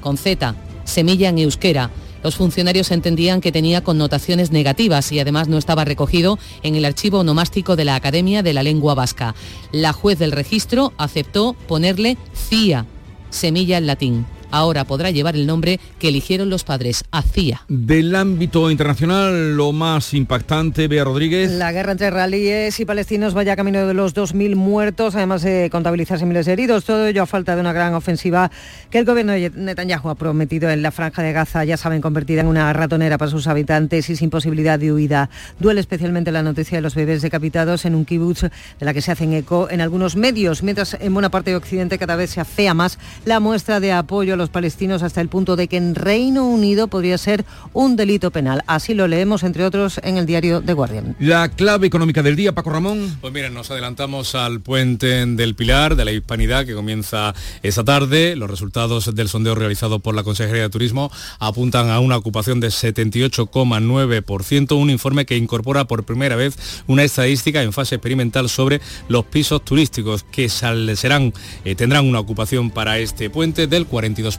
con 0.00 0.16
Z, 0.16 0.54
semilla 0.84 1.30
en 1.30 1.38
euskera. 1.38 1.90
Los 2.22 2.36
funcionarios 2.36 2.90
entendían 2.90 3.40
que 3.40 3.52
tenía 3.52 3.84
connotaciones 3.84 4.50
negativas 4.50 5.12
y 5.12 5.20
además 5.20 5.48
no 5.48 5.58
estaba 5.58 5.84
recogido 5.84 6.38
en 6.62 6.74
el 6.74 6.86
archivo 6.86 7.18
onomástico 7.18 7.76
de 7.76 7.84
la 7.84 7.96
Academia 7.96 8.42
de 8.42 8.54
la 8.54 8.62
Lengua 8.62 8.94
Vasca. 8.94 9.34
La 9.72 9.92
juez 9.92 10.18
del 10.18 10.32
registro 10.32 10.94
aceptó 10.96 11.54
ponerle 11.68 12.16
CIA, 12.34 12.86
semilla 13.28 13.76
en 13.76 13.86
latín 13.86 14.26
ahora 14.54 14.84
podrá 14.84 15.10
llevar 15.10 15.34
el 15.34 15.46
nombre 15.46 15.80
que 15.98 16.08
eligieron 16.08 16.48
los 16.48 16.64
padres, 16.64 17.04
ACIA. 17.10 17.62
Del 17.68 18.14
ámbito 18.14 18.70
internacional, 18.70 19.56
lo 19.56 19.72
más 19.72 20.14
impactante, 20.14 20.88
Bea 20.88 21.04
Rodríguez. 21.04 21.50
La 21.52 21.72
guerra 21.72 21.92
entre 21.92 22.08
israelíes 22.08 22.78
y 22.78 22.84
palestinos 22.84 23.34
vaya 23.34 23.56
camino 23.56 23.86
de 23.86 23.94
los 23.94 24.14
2.000 24.14 24.54
muertos, 24.54 25.16
además 25.16 25.42
de 25.42 25.68
contabilizarse 25.70 26.24
miles 26.24 26.46
de 26.46 26.52
heridos. 26.52 26.84
Todo 26.84 27.06
ello 27.06 27.22
a 27.22 27.26
falta 27.26 27.54
de 27.54 27.60
una 27.60 27.72
gran 27.72 27.94
ofensiva 27.94 28.50
que 28.90 28.98
el 28.98 29.04
gobierno 29.04 29.32
de 29.32 29.50
Netanyahu 29.50 30.08
ha 30.08 30.14
prometido 30.14 30.70
en 30.70 30.82
la 30.82 30.92
franja 30.92 31.22
de 31.22 31.32
Gaza, 31.32 31.64
ya 31.64 31.76
saben, 31.76 32.00
convertida 32.00 32.40
en 32.40 32.46
una 32.46 32.72
ratonera 32.72 33.18
para 33.18 33.30
sus 33.30 33.46
habitantes 33.48 34.08
y 34.08 34.16
sin 34.16 34.30
posibilidad 34.30 34.78
de 34.78 34.92
huida. 34.92 35.30
Duele 35.58 35.80
especialmente 35.80 36.30
la 36.30 36.42
noticia 36.42 36.78
de 36.78 36.82
los 36.82 36.94
bebés 36.94 37.22
decapitados 37.22 37.84
en 37.84 37.94
un 37.94 38.04
kibutz 38.04 38.42
de 38.42 38.50
la 38.80 38.94
que 38.94 39.02
se 39.02 39.10
hacen 39.10 39.32
eco 39.32 39.68
en 39.70 39.80
algunos 39.80 40.14
medios, 40.16 40.62
mientras 40.62 40.96
en 41.00 41.12
buena 41.12 41.30
parte 41.30 41.50
de 41.50 41.56
Occidente 41.56 41.98
cada 41.98 42.16
vez 42.16 42.30
se 42.30 42.40
afea 42.40 42.74
más 42.74 42.98
la 43.24 43.40
muestra 43.40 43.80
de 43.80 43.92
apoyo 43.92 44.34
a 44.34 44.36
los 44.36 44.43
los 44.44 44.50
palestinos 44.50 45.02
hasta 45.02 45.22
el 45.22 45.30
punto 45.30 45.56
de 45.56 45.68
que 45.68 45.78
en 45.78 45.94
Reino 45.94 46.46
Unido 46.46 46.88
podría 46.88 47.16
ser 47.16 47.46
un 47.72 47.96
delito 47.96 48.30
penal. 48.30 48.62
Así 48.66 48.92
lo 48.92 49.08
leemos, 49.08 49.42
entre 49.42 49.64
otros, 49.64 49.98
en 50.04 50.18
el 50.18 50.26
diario 50.26 50.60
The 50.60 50.74
Guardian. 50.74 51.16
La 51.18 51.48
clave 51.48 51.86
económica 51.86 52.22
del 52.22 52.36
día, 52.36 52.54
Paco 52.54 52.68
Ramón. 52.68 53.16
Pues 53.22 53.32
miren, 53.32 53.54
nos 53.54 53.70
adelantamos 53.70 54.34
al 54.34 54.60
puente 54.60 55.24
del 55.24 55.54
Pilar 55.54 55.96
de 55.96 56.04
la 56.04 56.12
Hispanidad 56.12 56.66
que 56.66 56.74
comienza 56.74 57.34
esta 57.62 57.84
tarde. 57.84 58.36
Los 58.36 58.50
resultados 58.50 59.14
del 59.14 59.30
sondeo 59.30 59.54
realizado 59.54 60.00
por 60.00 60.14
la 60.14 60.24
Consejería 60.24 60.64
de 60.64 60.68
Turismo 60.68 61.10
apuntan 61.38 61.88
a 61.88 62.00
una 62.00 62.18
ocupación 62.18 62.60
de 62.60 62.68
78,9%, 62.68 64.76
un 64.76 64.90
informe 64.90 65.24
que 65.24 65.38
incorpora 65.38 65.86
por 65.86 66.04
primera 66.04 66.36
vez 66.36 66.82
una 66.86 67.02
estadística 67.02 67.62
en 67.62 67.72
fase 67.72 67.94
experimental 67.94 68.50
sobre 68.50 68.82
los 69.08 69.24
pisos 69.24 69.64
turísticos 69.64 70.26
que 70.30 70.50
serán, 70.50 71.32
eh, 71.64 71.74
tendrán 71.74 72.06
una 72.06 72.20
ocupación 72.20 72.70
para 72.70 72.98
este 72.98 73.30
puente 73.30 73.66
del 73.66 73.88
42%. 73.88 74.33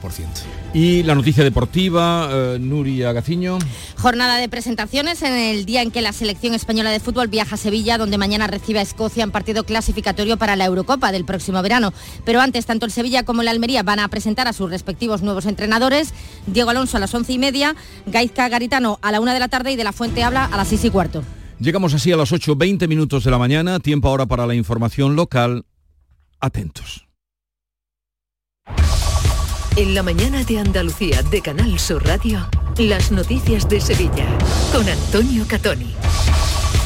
Y 0.73 1.03
la 1.03 1.15
noticia 1.15 1.43
deportiva, 1.43 2.29
eh, 2.31 2.57
Nuria 2.59 3.13
Gaciño. 3.13 3.59
Jornada 3.97 4.37
de 4.37 4.49
presentaciones 4.49 5.21
en 5.21 5.33
el 5.33 5.65
día 5.65 5.81
en 5.81 5.91
que 5.91 6.01
la 6.01 6.13
selección 6.13 6.53
española 6.53 6.91
de 6.91 6.99
fútbol 6.99 7.27
viaja 7.27 7.55
a 7.55 7.57
Sevilla, 7.57 7.97
donde 7.97 8.17
mañana 8.17 8.47
recibe 8.47 8.79
a 8.79 8.81
Escocia 8.81 9.23
en 9.23 9.31
partido 9.31 9.63
clasificatorio 9.63 10.37
para 10.37 10.55
la 10.55 10.65
Eurocopa 10.65 11.11
del 11.11 11.25
próximo 11.25 11.61
verano. 11.61 11.93
Pero 12.25 12.41
antes, 12.41 12.65
tanto 12.65 12.85
el 12.85 12.91
Sevilla 12.91 13.23
como 13.23 13.41
el 13.41 13.47
Almería 13.47 13.83
van 13.83 13.99
a 13.99 14.07
presentar 14.07 14.47
a 14.47 14.53
sus 14.53 14.69
respectivos 14.69 15.21
nuevos 15.21 15.45
entrenadores. 15.45 16.13
Diego 16.47 16.69
Alonso 16.69 16.97
a 16.97 16.99
las 16.99 17.13
once 17.13 17.33
y 17.33 17.39
media, 17.39 17.75
Gaizka 18.05 18.49
Garitano 18.49 18.99
a 19.01 19.11
la 19.11 19.21
una 19.21 19.33
de 19.33 19.39
la 19.39 19.47
tarde 19.47 19.71
y 19.71 19.75
de 19.75 19.83
la 19.83 19.93
Fuente 19.93 20.23
habla 20.23 20.45
a 20.45 20.57
las 20.57 20.67
seis 20.67 20.83
y 20.85 20.89
cuarto. 20.89 21.23
Llegamos 21.59 21.93
así 21.93 22.11
a 22.11 22.17
las 22.17 22.33
8.20 22.33 22.87
minutos 22.87 23.23
de 23.23 23.31
la 23.31 23.37
mañana, 23.37 23.79
tiempo 23.79 24.09
ahora 24.09 24.25
para 24.25 24.45
la 24.45 24.55
información 24.55 25.15
local. 25.15 25.65
Atentos. 26.41 27.04
En 29.77 29.93
la 29.93 30.03
mañana 30.03 30.41
de 30.45 30.57
Andalucía 30.57 31.21
de 31.23 31.41
Canal 31.41 31.77
Sur 31.79 32.05
Radio, 32.05 32.47
las 32.77 33.11
noticias 33.11 33.67
de 33.67 33.81
Sevilla 33.81 34.25
con 34.71 34.87
Antonio 34.87 35.43
Catoni. 35.49 35.93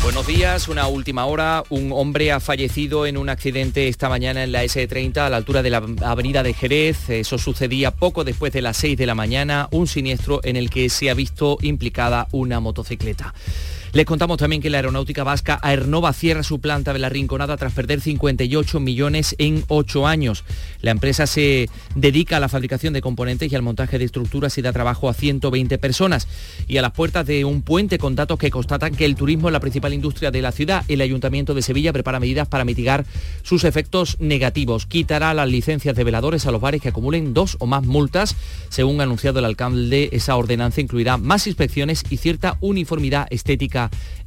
Buenos 0.02 0.25
días, 0.25 0.67
una 0.67 0.88
última 0.88 1.25
hora. 1.25 1.63
Un 1.69 1.91
hombre 1.91 2.32
ha 2.32 2.39
fallecido 2.39 3.06
en 3.06 3.17
un 3.17 3.30
accidente 3.30 3.89
esta 3.89 4.10
mañana 4.10 4.43
en 4.43 4.52
la 4.52 4.63
S30 4.63 5.17
a 5.17 5.30
la 5.30 5.38
altura 5.38 5.62
de 5.62 5.69
la 5.69 5.84
avenida 6.02 6.41
de 6.41 6.56
Jerez. 6.56 7.12
Eso 7.12 7.38
sucedía 7.38 7.91
poco 7.91 8.23
después 8.23 8.52
de 8.54 8.63
las 8.63 8.78
6 8.78 8.97
de 8.97 9.06
la 9.06 9.13
mañana, 9.13 9.67
un 9.69 9.86
siniestro 9.86 10.39
en 10.43 10.56
el 10.56 10.71
que 10.71 10.89
se 10.89 11.12
ha 11.12 11.13
visto 11.13 11.60
implicada 11.62 12.28
una 12.32 12.60
motocicleta. 12.60 13.36
Les 13.91 14.06
contamos 14.06 14.38
también 14.38 14.62
que 14.62 14.69
la 14.69 14.78
aeronáutica 14.78 15.23
vasca 15.23 15.60
Aernova 15.63 16.13
cierra 16.13 16.43
su 16.43 16.60
planta 16.60 16.93
de 16.93 16.99
la 16.99 17.10
Rinconada 17.10 17.58
tras 17.58 17.73
perder 17.73 18.02
58 18.02 18.80
millones 18.80 19.36
en 19.39 19.63
8 19.67 20.06
años. 20.06 20.43
La 20.82 20.91
empresa 20.91 21.25
se 21.25 21.69
dedica 21.95 22.38
a 22.38 22.39
la 22.39 22.49
fabricación 22.49 22.93
de 22.93 23.02
componentes 23.02 23.52
y 23.52 23.56
al 23.56 23.63
montaje 23.63 23.97
de 23.97 24.06
estructuras 24.06 24.56
y 24.60 24.62
da 24.62 24.71
trabajo 24.73 25.10
a 25.10 25.15
120 25.15 25.80
personas. 25.80 26.28
Y 26.67 26.78
a 26.78 26.84
las 26.84 26.91
puertas 26.91 27.25
de 27.25 27.45
un 27.45 27.63
puente 27.63 27.97
con 27.97 28.13
datos 28.13 28.38
que 28.38 28.52
constatan 28.52 28.93
que 28.93 29.06
el 29.06 29.15
turismo 29.15 29.47
es 29.47 29.54
la 29.54 29.60
principal 29.60 29.91
industria 29.91 30.30
de 30.30 30.43
la 30.43 30.52
ciudad, 30.52 30.86
el 30.88 31.02
Ayuntamiento 31.02 31.56
de 31.56 31.63
Sevilla 31.63 31.91
prepara 31.91 32.19
medidas 32.19 32.47
para 32.47 32.65
mitigar 32.65 33.06
sus 33.41 33.63
efectos 33.63 34.17
negativos. 34.19 34.86
Quitará 34.86 35.34
las 35.34 35.49
licencias 35.49 35.95
de 35.95 36.04
veladores 36.04 36.45
a 36.45 36.52
los 36.52 36.62
bares 36.62 36.80
que 36.80 36.89
acumulen 36.89 37.34
dos 37.34 37.58
o 37.60 37.65
más 37.65 37.84
multas. 37.84 38.36
Según 38.69 38.99
ha 38.99 39.04
anunciado 39.06 39.39
el 39.39 39.45
alcalde, 39.45 40.10
esa 40.12 40.36
ordenanza 40.36 40.80
incluirá 40.80 41.17
más 41.17 41.47
inspecciones 41.47 42.04
y 42.12 42.17
cierta 42.17 42.58
uniformidad 42.62 43.25
estética 43.32 43.78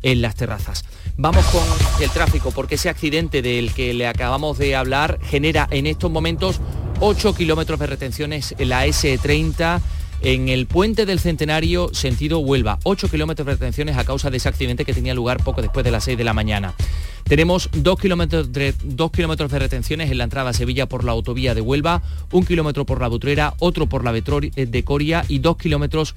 en 0.02 0.22
las 0.22 0.34
terrazas. 0.34 0.84
Vamos 1.16 1.44
con 1.46 1.62
el 2.00 2.10
tráfico, 2.10 2.50
porque 2.52 2.76
ese 2.76 2.88
accidente 2.88 3.42
del 3.42 3.72
que 3.74 3.92
le 3.92 4.06
acabamos 4.06 4.56
de 4.58 4.74
hablar 4.74 5.18
genera 5.22 5.68
en 5.70 5.86
estos 5.86 6.10
momentos 6.10 6.60
8 7.00 7.34
kilómetros 7.34 7.78
de 7.78 7.86
retenciones 7.86 8.54
en 8.58 8.68
la 8.70 8.86
S30 8.86 9.80
en 10.22 10.48
el 10.48 10.66
puente 10.66 11.04
del 11.04 11.18
Centenario, 11.18 11.90
sentido 11.92 12.38
Huelva. 12.38 12.78
8 12.84 13.08
kilómetros 13.10 13.44
de 13.44 13.52
retenciones 13.54 13.96
a 13.96 14.04
causa 14.04 14.30
de 14.30 14.36
ese 14.36 14.48
accidente 14.48 14.84
que 14.84 14.94
tenía 14.94 15.14
lugar 15.14 15.42
poco 15.42 15.62
después 15.62 15.84
de 15.84 15.90
las 15.90 16.04
6 16.04 16.16
de 16.16 16.24
la 16.24 16.32
mañana. 16.32 16.74
Tenemos 17.24 17.68
2 17.72 17.98
kilómetros 17.98 18.52
de, 18.52 18.74
kilómetros 19.12 19.50
de 19.50 19.58
retenciones 19.58 20.10
en 20.10 20.18
la 20.18 20.24
entrada 20.24 20.50
a 20.50 20.52
Sevilla 20.52 20.86
por 20.86 21.04
la 21.04 21.12
autovía 21.12 21.54
de 21.54 21.60
Huelva, 21.60 22.02
un 22.30 22.44
kilómetro 22.44 22.86
por 22.86 23.00
la 23.00 23.08
Butrera, 23.08 23.54
otro 23.58 23.88
por 23.88 24.04
la 24.04 24.16
eh, 24.16 24.66
de 24.66 24.84
Coria 24.84 25.24
y 25.28 25.40
2 25.40 25.56
kilómetros 25.56 26.14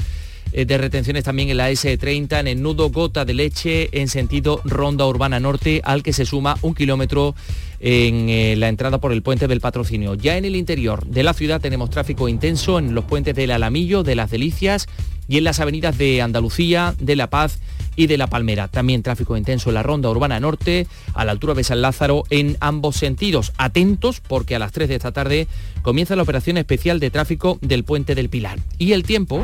de 0.64 0.78
retenciones 0.78 1.26
también 1.26 1.50
en 1.50 1.58
la 1.58 1.70
S30, 1.70 2.40
en 2.40 2.48
el 2.48 2.62
nudo 2.62 2.90
Gota 2.90 3.26
de 3.26 3.34
Leche, 3.34 3.90
en 3.92 4.08
sentido 4.08 4.62
Ronda 4.64 5.06
Urbana 5.06 5.40
Norte, 5.40 5.82
al 5.84 6.04
que 6.04 6.14
se 6.14 6.26
suma 6.26 6.58
un 6.62 6.74
kilómetro 6.76 7.36
en 7.80 8.30
eh, 8.30 8.56
la 8.56 8.70
entrada 8.70 9.00
por 9.00 9.12
el 9.12 9.22
puente 9.22 9.48
del 9.48 9.62
patrocinio. 9.62 10.16
Ya 10.16 10.38
en 10.38 10.46
el 10.46 10.56
interior 10.56 11.06
de 11.06 11.24
la 11.24 11.34
ciudad 11.34 11.62
tenemos 11.62 11.90
tráfico 11.90 12.30
intenso 12.30 12.80
en 12.80 12.96
los 12.96 13.06
puentes 13.06 13.36
del 13.36 13.52
Alamillo, 13.52 14.04
de 14.04 14.16
las 14.16 14.32
Delicias 14.32 14.88
y 15.28 15.38
en 15.38 15.44
las 15.44 15.60
avenidas 15.60 15.98
de 15.98 16.22
Andalucía, 16.22 16.96
de 17.00 17.16
La 17.16 17.30
Paz 17.30 17.60
y 17.96 18.08
de 18.08 18.18
La 18.18 18.28
Palmera. 18.28 18.68
También 18.68 19.04
tráfico 19.04 19.38
intenso 19.38 19.70
en 19.70 19.76
la 19.76 19.84
ronda 19.84 20.10
urbana 20.10 20.40
norte, 20.40 20.88
a 21.14 21.26
la 21.26 21.32
altura 21.32 21.54
de 21.54 21.64
San 21.64 21.82
Lázaro, 21.82 22.24
en 22.30 22.58
ambos 22.60 22.96
sentidos. 22.96 23.54
Atentos 23.58 24.22
porque 24.22 24.56
a 24.56 24.60
las 24.60 24.72
3 24.72 24.90
de 24.90 24.96
esta 24.96 25.12
tarde 25.12 25.48
comienza 25.82 26.16
la 26.16 26.24
operación 26.24 26.58
especial 26.58 27.00
de 27.00 27.12
tráfico 27.12 27.58
del 27.62 27.84
puente 27.84 28.16
del 28.16 28.30
Pilar. 28.30 28.60
Y 28.78 28.94
el 28.94 29.04
tiempo... 29.04 29.44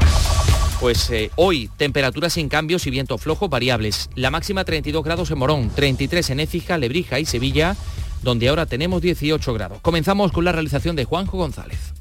Pues 0.82 1.12
eh, 1.12 1.30
hoy, 1.36 1.70
temperaturas 1.78 2.34
sin 2.34 2.50
cambios 2.50 2.88
y 2.88 2.90
vientos 2.90 3.22
flojos 3.22 3.52
variables. 3.52 4.10
La 4.16 4.32
máxima 4.32 4.66
32 4.66 5.04
grados 5.04 5.30
en 5.30 5.38
Morón, 5.38 5.70
33 5.70 6.32
en 6.32 6.40
Écija, 6.40 6.80
Lebrija 6.80 7.20
y 7.20 7.26
Sevilla, 7.26 7.76
donde 8.24 8.50
ahora 8.50 8.66
tenemos 8.66 9.00
18 9.00 9.54
grados. 9.54 9.80
Comenzamos 9.84 10.32
con 10.32 10.44
la 10.44 10.54
realización 10.54 10.96
de 10.96 11.06
Juanjo 11.06 11.38
González. 11.38 12.01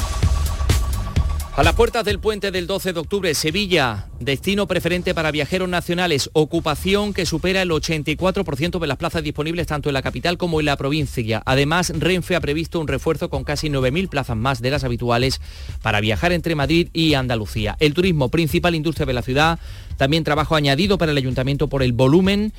A 1.61 1.63
las 1.63 1.75
puertas 1.75 2.03
del 2.03 2.17
puente 2.17 2.49
del 2.49 2.65
12 2.65 2.91
de 2.91 2.99
octubre, 2.99 3.35
Sevilla, 3.35 4.07
destino 4.19 4.65
preferente 4.65 5.13
para 5.13 5.29
viajeros 5.29 5.69
nacionales, 5.69 6.31
ocupación 6.33 7.13
que 7.13 7.27
supera 7.27 7.61
el 7.61 7.69
84% 7.69 8.79
de 8.79 8.87
las 8.87 8.97
plazas 8.97 9.21
disponibles 9.21 9.67
tanto 9.67 9.87
en 9.87 9.93
la 9.93 10.01
capital 10.01 10.39
como 10.39 10.59
en 10.59 10.65
la 10.65 10.75
provincia. 10.75 11.43
Además, 11.45 11.93
Renfe 11.95 12.35
ha 12.35 12.41
previsto 12.41 12.79
un 12.79 12.87
refuerzo 12.87 13.29
con 13.29 13.43
casi 13.43 13.69
9.000 13.69 14.09
plazas 14.09 14.37
más 14.37 14.59
de 14.63 14.71
las 14.71 14.83
habituales 14.83 15.39
para 15.83 16.01
viajar 16.01 16.31
entre 16.31 16.55
Madrid 16.55 16.89
y 16.93 17.13
Andalucía. 17.13 17.77
El 17.79 17.93
turismo, 17.93 18.29
principal 18.29 18.73
industria 18.73 19.05
de 19.05 19.13
la 19.13 19.21
ciudad, 19.21 19.59
también 19.97 20.23
trabajo 20.23 20.55
añadido 20.55 20.97
para 20.97 21.11
el 21.11 21.17
ayuntamiento 21.19 21.67
por 21.67 21.83
el 21.83 21.93
volumen 21.93 22.53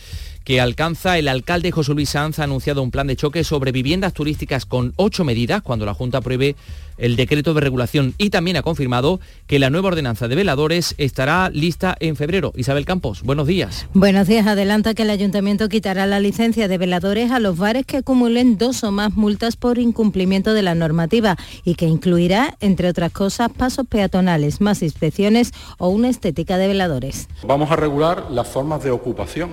que 0.44 0.60
alcanza 0.60 1.18
el 1.18 1.28
alcalde 1.28 1.70
José 1.70 1.94
Luis 1.94 2.10
Sanz 2.10 2.38
ha 2.38 2.44
anunciado 2.44 2.82
un 2.82 2.90
plan 2.90 3.06
de 3.06 3.16
choque 3.16 3.44
sobre 3.44 3.72
viviendas 3.72 4.12
turísticas 4.12 4.66
con 4.66 4.92
ocho 4.96 5.24
medidas 5.24 5.62
cuando 5.62 5.86
la 5.86 5.94
Junta 5.94 6.18
apruebe 6.18 6.56
el 7.02 7.16
decreto 7.16 7.52
de 7.52 7.60
regulación 7.60 8.14
y 8.16 8.30
también 8.30 8.56
ha 8.56 8.62
confirmado 8.62 9.20
que 9.46 9.58
la 9.58 9.70
nueva 9.70 9.88
ordenanza 9.88 10.28
de 10.28 10.36
veladores 10.36 10.94
estará 10.98 11.50
lista 11.50 11.96
en 11.98 12.14
febrero. 12.14 12.52
Isabel 12.56 12.84
Campos, 12.84 13.22
buenos 13.22 13.48
días. 13.48 13.88
Buenos 13.92 14.28
días. 14.28 14.46
Adelanta 14.46 14.94
que 14.94 15.02
el 15.02 15.10
ayuntamiento 15.10 15.68
quitará 15.68 16.06
la 16.06 16.20
licencia 16.20 16.68
de 16.68 16.78
veladores 16.78 17.32
a 17.32 17.40
los 17.40 17.58
bares 17.58 17.84
que 17.84 17.98
acumulen 17.98 18.56
dos 18.56 18.84
o 18.84 18.92
más 18.92 19.14
multas 19.14 19.56
por 19.56 19.78
incumplimiento 19.78 20.54
de 20.54 20.62
la 20.62 20.76
normativa 20.76 21.36
y 21.64 21.74
que 21.74 21.86
incluirá, 21.86 22.56
entre 22.60 22.88
otras 22.88 23.10
cosas, 23.10 23.50
pasos 23.50 23.86
peatonales, 23.88 24.60
más 24.60 24.82
inspecciones 24.82 25.50
o 25.78 25.88
una 25.88 26.08
estética 26.08 26.56
de 26.56 26.68
veladores. 26.68 27.28
Vamos 27.42 27.70
a 27.72 27.76
regular 27.76 28.30
las 28.30 28.46
formas 28.46 28.84
de 28.84 28.92
ocupación 28.92 29.50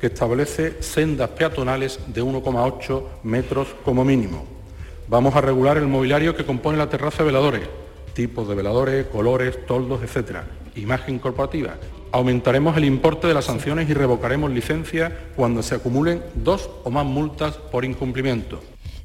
que 0.00 0.06
establece 0.06 0.80
sendas 0.80 1.30
peatonales 1.30 1.98
de 2.06 2.22
1,8 2.22 3.02
metros 3.24 3.68
como 3.84 4.04
mínimo. 4.04 4.51
Vamos 5.12 5.36
a 5.36 5.42
regular 5.42 5.76
el 5.76 5.88
mobiliario 5.88 6.34
que 6.34 6.46
compone 6.46 6.78
la 6.78 6.88
terraza 6.88 7.18
de 7.18 7.24
veladores, 7.24 7.68
tipos 8.14 8.48
de 8.48 8.54
veladores, 8.54 9.06
colores, 9.08 9.66
toldos, 9.66 10.00
etc. 10.02 10.38
Imagen 10.74 11.18
corporativa. 11.18 11.74
Aumentaremos 12.12 12.78
el 12.78 12.86
importe 12.86 13.26
de 13.26 13.34
las 13.34 13.44
sanciones 13.44 13.90
y 13.90 13.92
revocaremos 13.92 14.50
licencias 14.50 15.12
cuando 15.36 15.62
se 15.62 15.74
acumulen 15.74 16.22
dos 16.34 16.70
o 16.84 16.90
más 16.90 17.04
multas 17.04 17.58
por 17.58 17.84
incumplimiento. 17.84 18.62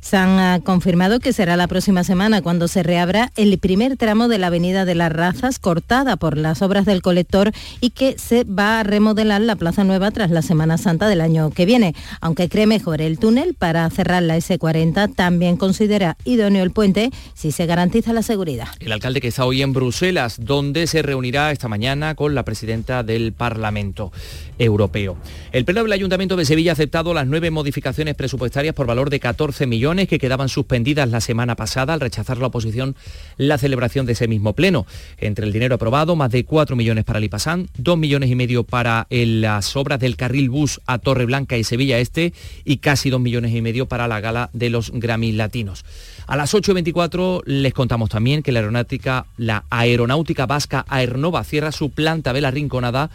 Se 0.08 0.16
han 0.16 0.40
ah, 0.40 0.62
confirmado 0.64 1.20
que 1.20 1.34
será 1.34 1.58
la 1.58 1.68
próxima 1.68 2.06
semana 2.06 2.42
cuando 2.42 2.70
se 2.70 2.82
reabra 2.82 3.34
el 3.36 3.58
primer 3.58 3.98
tramo 3.98 4.30
de 4.30 4.38
la 4.38 4.48
Avenida 4.48 4.86
de 4.86 4.96
las 4.96 5.12
Razas 5.12 5.60
cortada 5.60 6.16
por 6.16 6.38
las 6.38 6.62
obras 6.62 6.86
del 6.86 7.02
colector 7.02 7.52
y 7.82 7.90
que 7.90 8.18
se 8.18 8.46
va 8.46 8.80
a 8.80 8.84
remodelar 8.84 9.42
la 9.42 9.58
Plaza 9.58 9.84
Nueva 9.84 10.12
tras 10.12 10.32
la 10.32 10.42
Semana 10.42 10.78
Santa 10.78 11.10
del 11.10 11.20
año 11.20 11.52
que 11.52 11.66
viene. 11.66 11.94
Aunque 12.22 12.48
cree 12.48 12.68
mejor 12.68 13.02
el 13.02 13.20
túnel 13.20 13.54
para 13.54 13.90
cerrar 13.90 14.24
la 14.24 14.38
S40, 14.38 15.14
también 15.14 15.58
considera 15.58 16.16
idóneo 16.24 16.64
el 16.64 16.72
puente 16.72 17.12
si 17.34 17.52
se 17.52 17.66
garantiza 17.66 18.14
la 18.14 18.22
seguridad. 18.22 18.70
El 18.80 18.94
alcalde 18.94 19.20
que 19.20 19.28
está 19.28 19.44
hoy 19.44 19.62
en 19.62 19.74
Bruselas, 19.74 20.38
donde 20.40 20.88
se 20.88 21.02
reunirá 21.02 21.52
esta 21.52 21.68
mañana 21.68 22.16
con 22.16 22.34
la 22.34 22.44
presidenta 22.44 23.04
del 23.04 23.34
Parlamento 23.34 24.14
Europeo. 24.60 25.18
El 25.52 25.66
Pleno 25.66 25.84
del 25.84 25.92
Ayuntamiento 25.92 26.36
de 26.36 26.46
Sevilla 26.46 26.72
ha 26.72 26.74
aceptado 26.74 27.14
las 27.14 27.28
nueve 27.28 27.52
modificaciones 27.52 28.16
presupuestarias 28.16 28.74
por 28.74 28.88
valor 28.88 29.10
de 29.10 29.20
14 29.20 29.68
millones 29.68 30.08
que 30.08 30.20
quedaban 30.20 30.50
suspendidas 30.50 31.10
la 31.10 31.22
semana 31.22 31.56
pasada 31.56 31.94
al 31.94 32.00
rechazar 32.00 32.38
la 32.38 32.48
oposición 32.48 32.96
la 33.38 33.58
celebración 33.58 34.06
de 34.06 34.14
ese 34.14 34.28
mismo 34.28 34.54
pleno. 34.54 34.86
Entre 35.18 35.46
el 35.46 35.54
dinero 35.54 35.76
aprobado, 35.76 36.16
más 36.16 36.32
de 36.32 36.44
4 36.44 36.76
millones 36.76 37.04
para 37.04 37.20
el 37.20 37.26
IPASAN, 37.26 37.70
2 37.78 37.98
millones 37.98 38.30
y 38.30 38.36
medio 38.36 38.64
para 38.64 39.08
las 39.10 39.76
obras 39.76 40.00
del 40.00 40.16
carril 40.16 40.50
bus 40.50 40.82
a 40.86 40.98
Torre 41.00 41.26
Blanca 41.26 41.58
y 41.58 41.64
Sevilla 41.64 42.00
Este 42.00 42.34
y 42.66 42.78
casi 42.78 43.10
2 43.10 43.20
millones 43.20 43.54
y 43.54 43.62
medio 43.62 43.88
para 43.88 44.08
la 44.08 44.20
gala 44.20 44.50
de 44.54 44.70
los 44.70 44.92
Grammy 44.92 45.32
Latinos. 45.32 45.86
A 46.28 46.36
las 46.36 46.54
8.24 46.54 47.44
les 47.46 47.74
contamos 47.74 48.10
también 48.10 48.44
que 48.44 48.52
la 48.52 48.60
aeronáutica, 48.60 49.26
la 49.38 49.64
aeronáutica 49.70 50.46
vasca 50.46 50.86
Aernova 50.90 51.44
cierra 51.44 51.72
su 51.72 51.90
planta 51.90 52.34
Vela 52.34 52.52
Rinconada 52.52 53.10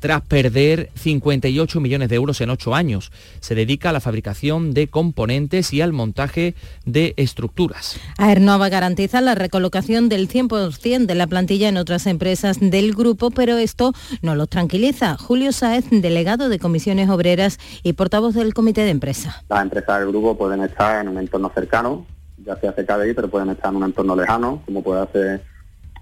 tras 0.00 0.22
perder 0.22 0.90
58 0.94 1.80
millones 1.80 2.08
de 2.08 2.16
euros 2.16 2.40
en 2.40 2.50
ocho 2.50 2.74
años. 2.74 3.12
Se 3.40 3.54
dedica 3.54 3.90
a 3.90 3.92
la 3.92 4.00
fabricación 4.00 4.74
de 4.74 4.88
componentes 4.88 5.72
y 5.72 5.80
al 5.80 5.92
montaje 5.92 6.54
de 6.84 7.14
estructuras. 7.16 7.98
Aernova 8.18 8.68
garantiza 8.68 9.20
la 9.20 9.34
recolocación 9.34 10.08
del 10.08 10.28
100% 10.28 11.06
de 11.06 11.14
la 11.14 11.26
plantilla 11.26 11.68
en 11.68 11.76
otras 11.76 12.06
empresas 12.06 12.58
del 12.60 12.94
grupo, 12.94 13.30
pero 13.30 13.56
esto 13.56 13.92
no 14.22 14.34
los 14.34 14.48
tranquiliza. 14.48 15.16
Julio 15.16 15.52
Sáez, 15.52 15.84
delegado 15.90 16.48
de 16.48 16.58
comisiones 16.58 17.08
obreras 17.08 17.58
y 17.82 17.94
portavoz 17.94 18.34
del 18.34 18.54
comité 18.54 18.82
de 18.82 18.90
empresa. 18.90 19.42
Las 19.48 19.62
empresas 19.62 20.00
del 20.00 20.08
grupo 20.08 20.36
pueden 20.36 20.62
estar 20.62 21.02
en 21.02 21.08
un 21.08 21.18
entorno 21.18 21.50
cercano, 21.54 22.06
ya 22.44 22.56
sea 22.56 22.72
CKDI, 22.72 23.14
pero 23.14 23.28
pueden 23.28 23.50
estar 23.50 23.70
en 23.70 23.76
un 23.76 23.84
entorno 23.84 24.14
lejano, 24.14 24.62
como 24.64 24.82
puede 24.82 25.06
ser 25.12 25.55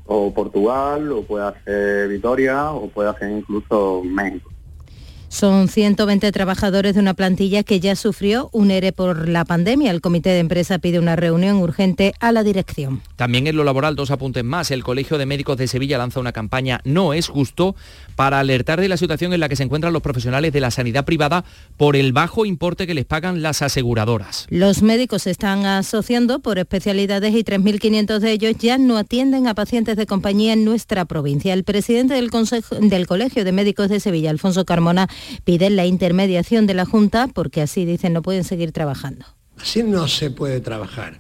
o 0.05 0.33
Portugal, 0.33 1.13
o 1.13 1.23
puede 1.23 1.47
hacer 1.47 2.09
Vitoria, 2.09 2.71
o 2.71 2.89
puede 2.89 3.11
hacer 3.11 3.31
incluso 3.31 4.03
México. 4.05 4.54
Son 5.35 5.67
120 5.67 6.31
trabajadores 6.31 6.95
de 6.95 7.01
una 7.01 7.15
plantilla 7.15 7.65
que 7.65 7.81
ya 7.81 7.97
sufrió 7.97 8.51
un 8.53 8.71
ERE 8.71 8.93
por 8.93 9.29
la 9.29 9.45
pandemia. 9.45 9.91
El 9.91 10.01
comité 10.01 10.31
de 10.31 10.39
empresa 10.39 10.79
pide 10.79 11.01
una 11.01 11.17
reunión 11.17 11.57
urgente 11.57 12.15
a 12.21 12.31
la 12.31 12.45
dirección. 12.45 13.03
También 13.17 13.49
en 13.49 13.57
lo 13.57 13.65
laboral, 13.65 13.97
dos 13.97 14.13
apuntes 14.13 14.45
más. 14.45 14.71
El 14.71 14.85
Colegio 14.85 15.19
de 15.19 15.27
Médicos 15.27 15.57
de 15.57 15.67
Sevilla 15.67 15.99
lanza 15.99 16.21
una 16.21 16.31
campaña 16.31 16.81
No 16.85 17.15
es 17.15 17.27
justo 17.27 17.75
para 18.15 18.39
alertar 18.39 18.81
de 18.81 18.89
la 18.89 18.97
situación 18.97 19.33
en 19.33 19.41
la 19.41 19.49
que 19.49 19.57
se 19.57 19.65
encuentran 19.65 19.93
los 19.93 20.03
profesionales 20.03 20.53
de 20.53 20.61
la 20.61 20.71
sanidad 20.71 21.05
privada 21.05 21.45
por 21.77 21.97
el 21.97 22.13
bajo 22.13 22.47
importe 22.47 22.87
que 22.87 22.95
les 22.95 23.05
pagan 23.05 23.43
las 23.43 23.61
aseguradoras. 23.61 24.47
Los 24.51 24.83
médicos 24.83 25.23
se 25.23 25.33
están 25.33 25.67
asociando 25.67 26.39
por 26.39 26.61
especialidades 26.61 27.35
y 27.35 27.43
3.500 27.43 28.21
de 28.21 28.31
ellos 28.31 28.55
ya 28.61 28.79
no 28.79 28.97
atienden 28.97 29.49
a 29.49 29.55
pacientes 29.55 29.97
de 29.97 30.07
compañía 30.07 30.53
en 30.53 30.65
nuestra 30.65 31.07
provincia. 31.07 31.53
El 31.55 31.65
presidente 31.65 32.15
del, 32.15 32.31
Consejo, 32.31 32.77
del 32.77 33.09
Colegio 33.09 33.45
de 33.45 33.51
Médicos 33.51 33.89
de 33.89 33.99
Sevilla, 33.99 34.31
Alfonso 34.31 34.65
Carmona, 34.65 35.09
pide 35.45 35.71
la 35.71 35.87
intermediación 35.87 36.67
de 36.67 36.75
la 36.75 36.85
Junta 36.85 37.29
porque 37.29 37.63
así 37.63 37.85
dicen 37.85 38.13
no 38.13 38.23
pueden 38.23 38.45
seguir 38.45 38.73
trabajando. 38.73 39.27
Así 39.59 39.83
no 39.83 40.09
se 40.09 40.31
puede 40.31 40.61
trabajar. 40.61 41.19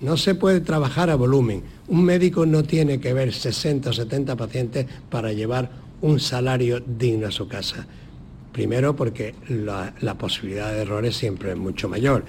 No 0.00 0.16
se 0.16 0.34
puede 0.34 0.60
trabajar 0.60 1.10
a 1.10 1.14
volumen. 1.14 1.62
Un 1.88 2.04
médico 2.04 2.44
no 2.46 2.64
tiene 2.64 3.00
que 3.00 3.14
ver 3.14 3.32
60 3.32 3.90
o 3.90 3.92
70 3.92 4.36
pacientes 4.36 4.86
para 5.08 5.32
llevar 5.32 5.70
un 6.00 6.18
salario 6.20 6.80
digno 6.80 7.28
a 7.28 7.30
su 7.30 7.48
casa. 7.48 7.86
Primero 8.52 8.96
porque 8.96 9.34
la, 9.48 9.94
la 10.00 10.18
posibilidad 10.18 10.72
de 10.72 10.82
errores 10.82 11.16
siempre 11.16 11.52
es 11.52 11.56
mucho 11.56 11.88
mayor. 11.88 12.24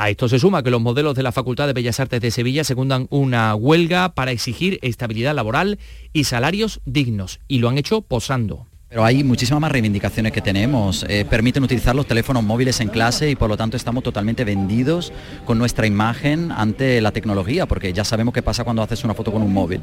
A 0.00 0.10
esto 0.10 0.28
se 0.28 0.38
suma 0.38 0.62
que 0.62 0.70
los 0.70 0.80
modelos 0.80 1.16
de 1.16 1.24
la 1.24 1.32
Facultad 1.32 1.66
de 1.66 1.72
Bellas 1.72 1.98
Artes 1.98 2.20
de 2.20 2.30
Sevilla 2.30 2.62
secundan 2.62 3.08
una 3.10 3.52
huelga 3.56 4.10
para 4.10 4.30
exigir 4.30 4.78
estabilidad 4.80 5.34
laboral 5.34 5.80
y 6.12 6.22
salarios 6.22 6.80
dignos, 6.84 7.40
y 7.48 7.58
lo 7.58 7.68
han 7.68 7.78
hecho 7.78 8.02
posando. 8.02 8.67
Pero 8.88 9.04
hay 9.04 9.22
muchísimas 9.22 9.60
más 9.60 9.70
reivindicaciones 9.70 10.32
que 10.32 10.40
tenemos. 10.40 11.04
Eh, 11.10 11.26
permiten 11.28 11.62
utilizar 11.62 11.94
los 11.94 12.06
teléfonos 12.06 12.42
móviles 12.42 12.80
en 12.80 12.88
clase 12.88 13.28
y 13.28 13.36
por 13.36 13.50
lo 13.50 13.56
tanto 13.58 13.76
estamos 13.76 14.02
totalmente 14.02 14.44
vendidos 14.44 15.12
con 15.44 15.58
nuestra 15.58 15.86
imagen 15.86 16.50
ante 16.52 16.98
la 17.02 17.12
tecnología, 17.12 17.66
porque 17.66 17.92
ya 17.92 18.02
sabemos 18.04 18.32
qué 18.32 18.40
pasa 18.40 18.64
cuando 18.64 18.82
haces 18.82 19.04
una 19.04 19.12
foto 19.12 19.30
con 19.30 19.42
un 19.42 19.52
móvil. 19.52 19.82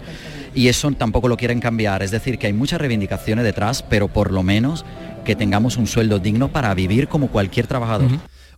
Y 0.55 0.69
eso 0.69 0.91
tampoco 0.93 1.27
lo 1.27 1.37
quieren 1.37 1.59
cambiar. 1.59 2.01
Es 2.01 2.09
decir, 2.09 2.39
que 2.39 2.47
hay 2.47 2.53
muchas 2.53 2.81
reivindicaciones 2.81 3.45
detrás, 3.45 3.83
pero 3.83 4.07
por 4.07 4.31
lo 4.31 4.41
menos 4.41 4.85
que 5.23 5.35
tengamos 5.35 5.77
un 5.77 5.85
sueldo 5.85 6.17
digno 6.17 6.47
para 6.47 6.73
vivir 6.73 7.07
como 7.07 7.27
cualquier 7.27 7.67
trabajador. 7.67 8.09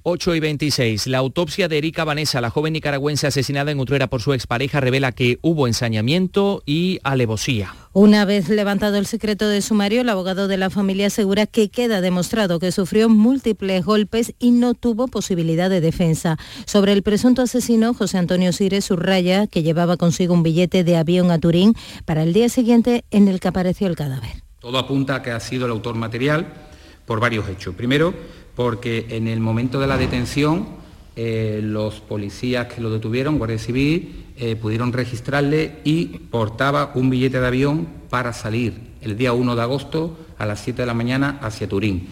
8 0.10 0.36
y 0.36 0.40
26. 0.40 1.08
La 1.08 1.18
autopsia 1.18 1.68
de 1.68 1.80
Erika 1.80 2.06
Vanessa, 2.06 2.40
la 2.40 2.50
joven 2.50 2.72
nicaragüense 2.72 3.28
asesinada 3.28 3.72
en 3.72 3.80
Utrera 3.82 4.08
por 4.08 4.22
su 4.22 4.32
expareja, 4.32 4.80
revela 4.80 5.12
que 5.12 5.38
hubo 5.42 5.68
ensañamiento 5.68 6.64
y 6.66 7.00
alevosía. 7.04 7.76
Una 7.92 8.24
vez 8.24 8.48
levantado 8.48 8.96
el 8.96 9.06
secreto 9.06 9.50
de 9.50 9.62
sumario, 9.62 10.00
el 10.00 10.08
abogado 10.08 10.48
de 10.48 10.56
la 10.56 10.70
familia 10.70 11.08
asegura 11.08 11.46
que 11.46 11.68
queda 11.68 12.00
demostrado 12.00 12.58
que 12.58 12.72
sufrió 12.72 13.10
múltiples 13.10 13.84
golpes 13.84 14.34
y 14.40 14.52
no 14.52 14.76
tuvo 14.76 15.10
posibilidad 15.10 15.70
de 15.70 15.82
defensa. 15.82 16.38
Sobre 16.66 16.94
el 16.94 17.04
presunto 17.04 17.42
asesino, 17.42 17.94
José 17.94 18.18
Antonio 18.18 18.54
Sire 18.54 18.80
subraya 18.80 19.46
que 19.48 19.62
llevaba 19.62 19.98
consigo 19.98 20.34
un 20.34 20.42
billete 20.42 20.86
de 20.86 20.96
avión 20.96 21.32
a 21.32 21.40
Turín 21.40 21.74
para 22.06 22.24
el 22.24 22.32
día 22.32 22.48
siguiente 22.48 23.04
en 23.12 23.28
el 23.28 23.42
que 23.42 23.50
apareció 23.50 23.88
el 23.88 23.98
cadáver. 23.98 24.42
Todo 24.62 24.78
apunta 24.78 25.16
a 25.16 25.22
que 25.22 25.32
ha 25.32 25.40
sido 25.42 25.66
el 25.66 25.74
autor 25.74 25.96
material 25.96 26.48
por 27.06 27.20
varios 27.20 27.50
hechos. 27.50 27.76
Primero, 27.76 28.14
porque 28.58 29.06
en 29.12 29.28
el 29.28 29.40
momento 29.40 29.80
de 29.80 29.86
la 29.86 29.98
detención 29.98 30.66
eh, 31.16 31.62
los 31.64 32.00
policías 32.00 32.66
que 32.66 32.82
lo 32.82 32.90
detuvieron, 32.90 33.38
Guardia 33.38 33.60
Civil, 33.60 34.26
eh, 34.36 34.56
pudieron 34.56 34.92
registrarle 34.94 35.76
y 35.84 36.06
portaba 36.06 36.92
un 36.96 37.12
billete 37.12 37.40
de 37.40 37.46
avión 37.46 37.88
para 38.10 38.34
salir 38.34 38.74
el 39.02 39.16
día 39.16 39.32
1 39.32 39.56
de 39.56 39.62
agosto 39.62 40.18
a 40.40 40.48
las 40.48 40.60
7 40.62 40.82
de 40.82 40.86
la 40.88 40.96
mañana 40.96 41.38
hacia 41.44 41.70
Turín. 41.70 42.08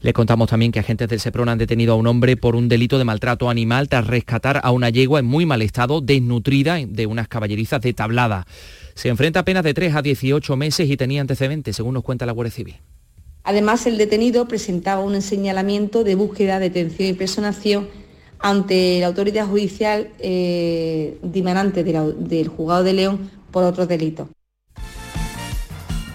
Le 0.00 0.14
contamos 0.14 0.48
también 0.48 0.72
que 0.72 0.80
agentes 0.80 1.06
del 1.06 1.20
SEPRON 1.20 1.50
han 1.50 1.58
detenido 1.58 1.92
a 1.92 1.96
un 1.96 2.06
hombre 2.06 2.38
por 2.38 2.56
un 2.56 2.70
delito 2.70 2.96
de 2.96 3.04
maltrato 3.04 3.50
animal 3.50 3.90
tras 3.90 4.06
rescatar 4.06 4.58
a 4.64 4.70
una 4.70 4.88
yegua 4.88 5.20
en 5.20 5.26
muy 5.26 5.44
mal 5.44 5.60
estado, 5.60 6.00
desnutrida 6.00 6.78
de 6.82 7.04
unas 7.04 7.28
caballerizas 7.28 7.82
de 7.82 7.92
tablada. 7.92 8.46
Se 8.94 9.10
enfrenta 9.10 9.40
a 9.40 9.44
penas 9.44 9.64
de 9.64 9.74
3 9.74 9.96
a 9.96 10.00
18 10.00 10.56
meses 10.56 10.88
y 10.88 10.96
tenía 10.96 11.20
antecedentes, 11.20 11.76
según 11.76 11.92
nos 11.92 12.04
cuenta 12.04 12.24
la 12.24 12.32
Guardia 12.32 12.52
Civil. 12.52 12.76
Además, 13.42 13.86
el 13.86 13.98
detenido 13.98 14.46
presentaba 14.46 15.02
un 15.02 15.20
señalamiento 15.22 16.04
de 16.04 16.14
búsqueda, 16.14 16.58
detención 16.58 17.08
y 17.08 17.12
personación 17.14 17.88
ante 18.38 19.00
la 19.00 19.06
autoridad 19.06 19.46
judicial 19.46 20.10
eh, 20.18 21.18
dimanante 21.22 21.84
del 21.84 22.48
juzgado 22.48 22.84
de 22.84 22.92
León 22.92 23.30
por 23.50 23.64
otros 23.64 23.88
delitos. 23.88 24.28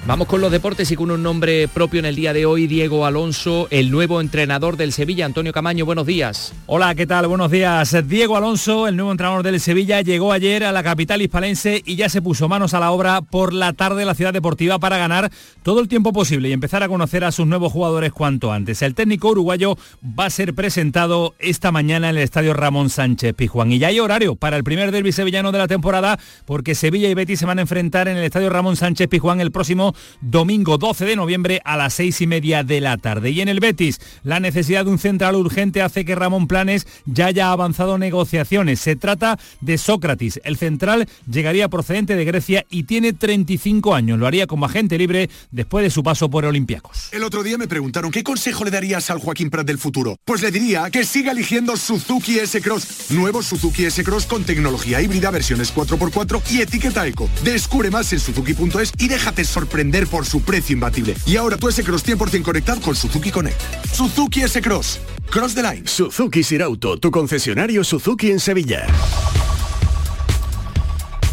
Vamos 0.08 0.28
con 0.28 0.39
los 0.39 0.52
deportes 0.52 0.91
y 0.91 0.96
con 0.96 1.10
un 1.10 1.24
nombre 1.24 1.68
propio 1.68 2.00
en 2.00 2.06
el 2.06 2.15
día 2.15 2.32
de 2.32 2.46
hoy, 2.46 2.68
Diego 2.68 3.08
Alonso, 3.08 3.68
el 3.72 3.89
nuevo 3.89 4.22
entrenador 4.22 4.78
del 4.78 4.91
Sevilla. 4.91 5.26
Antonio 5.26 5.52
Camaño, 5.52 5.84
buenos 5.84 6.06
días. 6.06 6.54
Hola, 6.68 6.94
¿qué 6.94 7.08
tal? 7.08 7.26
Buenos 7.26 7.50
días. 7.50 7.98
Diego 8.08 8.38
Alonso, 8.38 8.88
el 8.88 8.98
nuevo 8.98 9.10
entrenador 9.10 9.41
del 9.41 9.60
Sevilla, 9.60 10.02
llegó 10.02 10.32
ayer 10.32 10.63
a 10.63 10.72
la 10.72 10.84
capital 10.84 11.24
hispalense 11.24 11.82
y 11.84 11.96
ya 11.96 12.08
se 12.08 12.22
puso 12.22 12.48
manos 12.48 12.76
a 12.76 12.80
la 12.80 12.91
obra 12.91 13.22
por 13.22 13.52
la 13.52 13.74
tarde 13.74 14.02
en 14.04 14.08
la 14.08 14.13
ciudad 14.13 14.32
deportiva 14.32 14.78
para 14.78 15.00
ganar 15.00 15.32
todo 15.63 15.80
el 15.80 15.88
tiempo 15.88 16.13
posible 16.13 16.50
y 16.50 16.54
empezar 16.54 16.84
a 16.84 16.88
conocer 16.88 17.24
a 17.24 17.32
sus 17.32 17.48
nuevos 17.48 17.74
jugadores 17.74 18.13
cuanto 18.13 18.52
antes. 18.52 18.84
El 18.84 18.94
técnico 18.94 19.30
uruguayo 19.30 19.76
va 20.04 20.26
a 20.26 20.30
ser 20.30 20.54
presentado 20.54 21.34
esta 21.39 21.72
mañana 21.72 22.12
en 22.12 22.18
el 22.18 22.22
estadio 22.22 22.54
Ramón 22.54 22.91
Sánchez 22.91 23.34
Pijuán. 23.34 23.72
Y 23.72 23.80
ya 23.80 23.88
hay 23.88 24.00
horario 24.00 24.36
para 24.36 24.56
el 24.56 24.63
primer 24.63 24.91
derby 24.91 25.12
sevillano 25.12 25.52
de 25.52 25.58
la 25.58 25.68
temporada 25.68 26.20
porque 26.46 26.76
Sevilla 26.76 27.10
y 27.10 27.15
Betis 27.15 27.39
se 27.39 27.48
van 27.48 27.58
a 27.58 27.63
enfrentar 27.63 28.08
en 28.08 28.18
el 28.18 28.24
estadio 28.24 28.52
Ramón 28.52 28.76
Sánchez 28.76 29.08
Pijuán 29.08 29.41
el 29.41 29.52
próximo 29.52 29.95
domingo 30.22 30.78
12 30.78 31.06
de 31.06 31.16
noviembre 31.16 31.62
a 31.64 31.78
las 31.78 31.94
seis 31.94 32.22
y 32.22 32.28
media 32.28 32.64
de 32.64 32.82
la 32.82 32.98
tarde. 32.98 33.32
Y 33.32 33.42
en 33.42 33.50
el 33.50 33.60
Betis, 33.60 34.00
la 34.24 34.40
necesidad 34.40 34.86
de 34.86 34.92
un 34.92 35.00
central 35.00 35.36
urgente 35.36 35.82
hace 35.82 36.06
que 36.06 36.16
Ramón 36.16 36.48
Planes 36.48 36.88
ya 37.06 37.28
haya 37.28 37.52
avanzado 37.52 37.98
negociaciones. 37.98 38.80
Se 38.80 38.96
trata 38.96 39.40
de 39.62 39.78
Sócrates. 39.78 40.42
El 40.44 40.58
central 40.58 41.08
llegaría 41.30 41.70
procedente 41.70 42.16
de 42.16 42.26
Grecia 42.26 42.66
y 42.70 42.84
tiene 42.84 43.14
35 43.14 43.96
años. 43.96 44.20
Lo 44.20 44.28
haría 44.28 44.48
como 44.48 44.66
agente 44.66 44.98
libre 44.98 45.30
después 45.52 45.84
de 45.84 45.90
su 45.90 46.04
paso 46.04 46.30
por 46.30 46.46
Olympiacos. 46.46 47.10
El 47.12 47.24
otro 47.24 47.44
día 47.44 47.58
me 47.58 47.68
preguntaron 47.68 48.12
qué 48.12 48.24
consejo 48.24 48.66
le 48.66 48.72
darías 48.72 49.10
al 49.10 49.20
Joaquín 49.20 49.50
Prat 49.50 49.66
del 49.66 49.78
futuro. 49.78 50.18
Pues 50.26 50.42
le 50.42 50.52
diría 50.52 50.90
que 50.92 51.06
siga 51.06 51.32
eligiendo 51.32 51.78
Suzuki 51.78 52.40
S-Cross. 52.40 53.12
Nuevo 53.12 53.42
Suzuki 53.42 53.86
S-Cross 53.86 54.26
con 54.26 54.44
tecnología 54.44 55.02
híbrida, 55.02 55.32
versiones 55.32 55.74
4x4 55.74 56.42
y 56.52 56.62
etiqueta 56.62 57.08
eco. 57.08 57.30
Descubre 57.44 57.90
más 57.92 58.12
en 58.14 58.20
suzuki.es 58.20 58.92
y 58.98 59.08
déjate 59.08 59.46
sorprender 59.46 59.85
vender 59.86 60.08
por 60.08 60.26
su 60.26 60.41
precio 60.41 60.74
imbatible. 60.74 61.15
Y 61.26 61.38
ahora 61.38 61.58
tu 61.58 61.69
S-Cross 61.69 62.06
100% 62.06 62.41
conectado 62.41 62.82
con 62.82 62.95
Suzuki 62.95 63.32
Connect. 63.32 63.62
Suzuki 63.93 64.41
S-Cross. 64.41 65.00
Cross 65.30 65.56
the 65.56 65.62
line. 65.62 65.84
Suzuki 65.86 66.43
Sirauto, 66.43 66.98
tu 66.98 67.12
concesionario 67.12 67.84
Suzuki 67.84 68.32
en 68.32 68.39
Sevilla. 68.39 68.88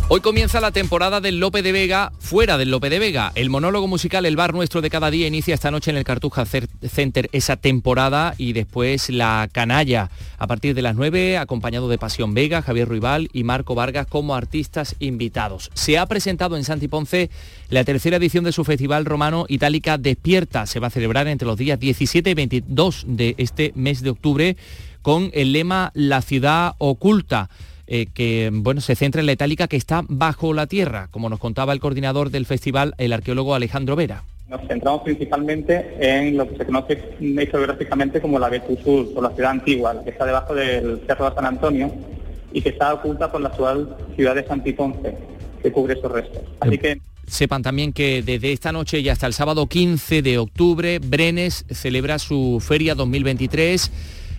Hoy 0.09 0.21
comienza 0.21 0.61
la 0.61 0.73
temporada 0.73 1.23
del 1.23 1.41
Lope 1.41 1.63
de 1.63 1.73
Vega 1.73 2.13
fuera 2.19 2.59
del 2.59 2.71
Lope 2.71 2.91
de 2.91 2.99
Vega. 2.99 3.33
El 3.35 3.49
monólogo 3.49 3.89
musical 3.89 4.27
El 4.27 4.37
Bar 4.37 4.53
Nuestro 4.53 4.83
de 4.83 4.91
cada 4.91 5.11
día 5.11 5.27
inicia 5.27 5.55
esta 5.55 5.71
noche 5.71 5.91
en 5.91 5.97
el 5.97 6.05
Cartuja 6.05 6.45
Center 6.45 7.31
esa 7.33 7.57
temporada 7.57 8.35
y 8.37 8.53
después 8.53 9.09
la 9.09 9.49
canalla 9.51 10.11
a 10.37 10.47
partir 10.47 10.75
de 10.75 10.83
las 10.83 10.97
9 10.97 11.39
acompañado 11.39 11.89
de 11.89 11.97
Pasión 11.97 12.35
Vega, 12.35 12.61
Javier 12.61 12.89
Ruibal 12.89 13.31
y 13.33 13.45
Marco 13.45 13.75
Vargas 13.75 14.07
como 14.07 14.35
artistas 14.35 14.97
invitados. 14.99 15.71
Se 15.73 15.97
ha 15.97 16.05
presentado 16.05 16.59
en 16.59 16.65
Santi 16.65 16.89
Ponce 16.89 17.31
la 17.71 17.85
tercera 17.85 18.19
edición 18.19 18.45
de 18.45 18.53
su 18.53 18.65
festival 18.65 19.07
romano 19.07 19.47
Itálica 19.49 19.97
Despierta. 19.97 20.67
Se 20.67 20.79
va 20.79 20.89
a 20.89 20.91
celebrar 20.91 21.27
entre 21.27 21.47
los 21.47 21.57
días 21.57 21.81
17 21.81 22.29
y 22.29 22.35
22 22.35 23.05
de 23.09 23.35
este 23.39 23.73
mes 23.77 24.03
de 24.03 24.11
octubre 24.11 24.57
con 25.01 25.31
el 25.33 25.53
lema 25.53 25.91
La 25.95 26.21
ciudad 26.23 26.75
oculta. 26.79 27.49
Eh, 27.95 28.07
que 28.07 28.49
bueno, 28.51 28.81
se 28.81 28.97
centra 28.97 29.21
en 29.21 29.27
la 29.27 29.33
itálica 29.33 29.69
que 29.69 29.77
está 29.77 30.03
bajo 30.09 30.55
la 30.55 30.67
tierra, 30.67 31.09
como 31.11 31.29
nos 31.29 31.39
contaba 31.39 31.75
el 31.75 31.79
coordinador 31.79 32.31
del 32.31 32.47
festival, 32.47 32.95
el 32.97 33.13
arqueólogo 33.13 33.55
Alejandro 33.55 33.97
Vera. 33.97 34.25
Nos 34.49 34.67
centramos 34.67 35.03
principalmente 35.03 35.95
en 36.01 36.39
lo 36.39 36.49
que 36.49 36.57
se 36.57 36.65
conoce 36.65 36.99
historiográficamente 37.21 38.23
como 38.23 38.39
la 38.39 38.49
Sur, 38.83 39.09
o 39.15 39.21
la 39.21 39.29
ciudad 39.33 39.51
antigua, 39.51 39.93
la 39.93 40.05
que 40.05 40.09
está 40.09 40.25
debajo 40.25 40.55
del 40.55 41.03
Cerro 41.07 41.29
de 41.29 41.35
San 41.35 41.45
Antonio 41.45 41.93
y 42.55 42.63
que 42.63 42.71
está 42.71 42.95
oculta 42.95 43.31
por 43.31 43.43
la 43.43 43.51
actual 43.51 43.95
ciudad 44.17 44.37
de 44.37 44.47
Santiponce, 44.47 45.15
que 45.63 45.71
cubre 45.71 45.93
esos 45.93 46.11
restos. 46.11 46.45
Así 46.61 46.79
que 46.79 46.99
Sepan 47.27 47.63
también 47.63 47.93
que 47.93 48.23
desde 48.23 48.53
esta 48.53 48.73
noche 48.73 49.01
y 49.01 49.09
hasta 49.11 49.27
el 49.27 49.35
sábado 49.35 49.67
15 49.67 50.23
de 50.23 50.39
octubre, 50.39 50.99
Brenes 50.99 51.67
celebra 51.71 52.19
su 52.19 52.63
Feria 52.67 52.95
2023 52.95 53.91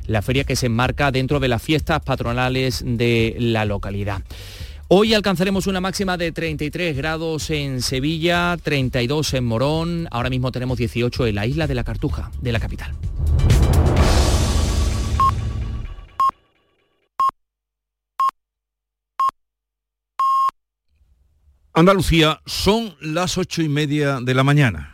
la 0.08 0.22
feria 0.22 0.44
que 0.44 0.56
se 0.56 0.68
enmarca 0.68 1.12
dentro 1.12 1.40
de 1.40 1.48
las 1.48 1.62
fiestas 1.62 2.02
patronales 2.02 2.84
de 2.86 3.36
la 3.40 3.66
localidad. 3.66 4.22
Hoy 4.90 5.14
alcanzaremos 5.14 5.66
una 5.66 5.82
máxima 5.82 6.18
de 6.18 6.32
33 6.32 6.96
grados 6.96 7.50
en 7.50 7.82
Sevilla, 7.82 8.58
32 8.62 9.34
en 9.34 9.46
Morón, 9.46 10.08
ahora 10.12 10.30
mismo 10.30 10.52
tenemos 10.52 10.78
18 10.78 11.28
en 11.28 11.36
la 11.36 11.48
isla 11.48 11.68
de 11.68 11.76
la 11.76 11.84
Cartuja, 11.84 12.32
de 12.42 12.52
la 12.52 12.60
capital. 12.60 12.94
Andalucía, 21.76 22.40
son 22.46 22.96
las 23.02 23.40
ocho 23.40 23.64
y 23.64 23.68
media 23.68 24.20
de 24.22 24.36
la 24.36 24.44
mañana. 24.44 24.93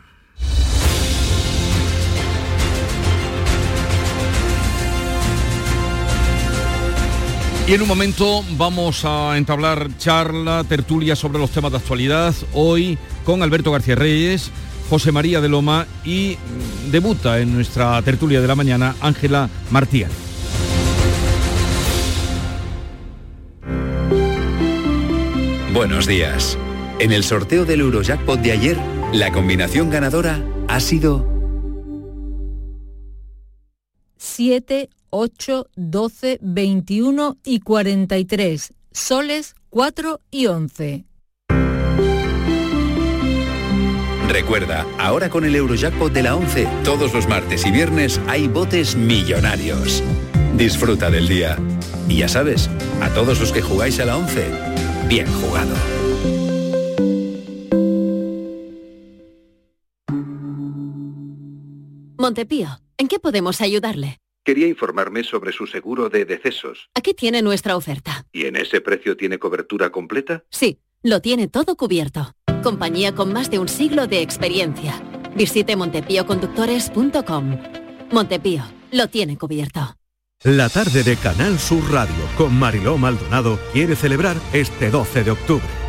Y 7.70 7.76
en 7.76 7.84
un 7.84 7.88
momento 7.88 8.44
vamos 8.58 9.06
a 9.06 9.38
entablar 9.38 9.96
charla, 10.00 10.64
tertulia 10.64 11.16
sobre 11.16 11.38
los 11.38 11.52
temas 11.52 11.72
de 11.72 11.78
actualidad, 11.78 12.34
hoy 12.56 12.98
con 13.24 13.44
Alberto 13.44 13.72
García 13.72 13.94
Reyes, 13.94 14.50
José 14.90 15.12
María 15.12 15.40
de 15.40 15.50
Loma 15.50 15.86
y 16.04 16.40
debuta 16.90 17.40
en 17.40 17.54
nuestra 17.54 18.02
tertulia 18.02 18.42
de 18.42 18.48
la 18.48 18.56
mañana 18.56 18.96
Ángela 19.02 19.52
Martínez. 19.70 20.10
Buenos 25.72 26.08
días. 26.08 26.58
En 26.98 27.12
el 27.12 27.24
sorteo 27.24 27.66
del 27.66 27.82
Eurojackpot 27.82 28.40
de 28.40 28.52
ayer, 28.52 28.78
la 29.14 29.32
combinación 29.32 29.92
ganadora 29.92 30.44
ha 30.68 30.80
sido 30.80 31.24
7 34.18 34.90
8, 35.10 35.68
12, 35.76 36.40
21 36.42 37.38
y 37.44 37.60
43. 37.60 38.74
Soles 38.92 39.56
4 39.70 40.22
y 40.32 40.48
11. 40.48 41.06
Recuerda, 44.30 44.86
ahora 45.00 45.30
con 45.30 45.44
el 45.44 45.56
Eurojackpot 45.56 46.14
de 46.14 46.22
la 46.22 46.36
11, 46.36 46.68
todos 46.84 47.14
los 47.14 47.28
martes 47.28 47.66
y 47.66 47.72
viernes 47.72 48.22
hay 48.28 48.48
botes 48.48 48.96
millonarios. 48.96 50.04
Disfruta 50.56 51.10
del 51.10 51.28
día. 51.28 51.58
Y 52.08 52.18
ya 52.18 52.28
sabes, 52.28 52.70
a 53.02 53.10
todos 53.10 53.40
los 53.40 53.52
que 53.52 53.62
jugáis 53.62 54.00
a 54.00 54.06
la 54.06 54.18
11, 54.18 54.52
bien 55.08 55.26
jugado. 55.34 55.76
Montepío, 62.18 62.68
¿en 62.98 63.08
qué 63.08 63.18
podemos 63.18 63.62
ayudarle? 63.62 64.20
Quería 64.50 64.66
informarme 64.66 65.24
sobre 65.24 65.52
su 65.52 65.68
seguro 65.68 66.10
de 66.10 66.26
decesos. 66.26 66.90
Aquí 66.96 67.14
tiene 67.14 67.44
nuestra 67.44 67.78
oferta. 67.78 68.26
¿Y 68.32 68.46
en 68.46 68.56
ese 68.56 68.82
precio 68.82 69.16
tiene 69.16 69.38
cobertura 69.38 69.92
completa? 69.92 70.44
Sí, 70.50 70.80
lo 71.04 71.22
tiene 71.22 71.48
todo 71.48 71.78
cubierto. 71.78 72.34
Compañía 72.64 73.14
con 73.14 73.32
más 73.32 73.52
de 73.52 73.60
un 73.60 73.68
siglo 73.68 74.08
de 74.08 74.24
experiencia. 74.24 75.00
Visite 75.36 75.76
montepíoconductores.com. 75.76 77.60
Montepío, 78.12 78.64
lo 78.92 79.08
tiene 79.08 79.38
cubierto. 79.38 79.96
La 80.44 80.68
tarde 80.70 81.04
de 81.04 81.16
Canal 81.16 81.60
Sur 81.60 81.84
Radio 81.92 82.26
con 82.36 82.58
Mariló 82.58 82.98
Maldonado 82.98 83.60
quiere 83.72 83.96
celebrar 83.96 84.38
este 84.52 84.90
12 84.90 85.26
de 85.26 85.30
octubre 85.30 85.89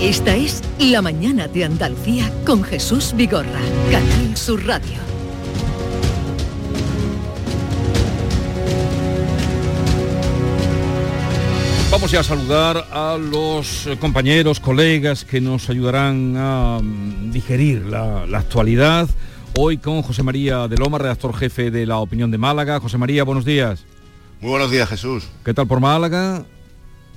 Esta 0.00 0.34
es 0.34 0.62
La 0.78 1.02
Mañana 1.02 1.46
de 1.46 1.62
Andalucía 1.62 2.32
con 2.46 2.64
Jesús 2.64 3.12
Vigorra, 3.14 3.60
Canal 3.90 4.34
Sur 4.34 4.64
Radio. 4.66 4.96
Vamos 11.90 12.10
ya 12.10 12.20
a 12.20 12.22
saludar 12.22 12.86
a 12.90 13.18
los 13.18 13.90
compañeros, 14.00 14.58
colegas 14.58 15.26
que 15.26 15.38
nos 15.42 15.68
ayudarán 15.68 16.34
a 16.34 16.80
mm, 16.82 17.30
digerir 17.30 17.84
la, 17.84 18.24
la 18.24 18.38
actualidad. 18.38 19.06
Hoy 19.58 19.76
con 19.76 20.00
José 20.00 20.22
María 20.22 20.66
de 20.66 20.78
Loma, 20.78 20.96
redactor 20.96 21.36
jefe 21.36 21.70
de 21.70 21.84
La 21.84 21.98
Opinión 21.98 22.30
de 22.30 22.38
Málaga. 22.38 22.80
José 22.80 22.96
María, 22.96 23.22
buenos 23.24 23.44
días. 23.44 23.84
Muy 24.40 24.48
buenos 24.48 24.70
días, 24.70 24.88
Jesús. 24.88 25.28
¿Qué 25.44 25.52
tal 25.52 25.66
por 25.66 25.80
Málaga? 25.80 26.46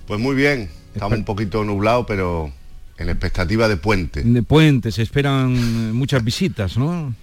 Pues 0.05 0.19
muy 0.19 0.35
bien. 0.35 0.69
Estamos 0.93 1.17
un 1.17 1.23
poquito 1.23 1.63
nublado, 1.63 2.05
pero 2.05 2.51
en 2.97 3.09
expectativa 3.09 3.67
de 3.67 3.77
puente. 3.77 4.21
De 4.21 4.43
puente, 4.43 4.91
se 4.91 5.01
esperan 5.01 5.95
muchas 5.95 6.23
visitas, 6.23 6.77
¿no? 6.77 7.13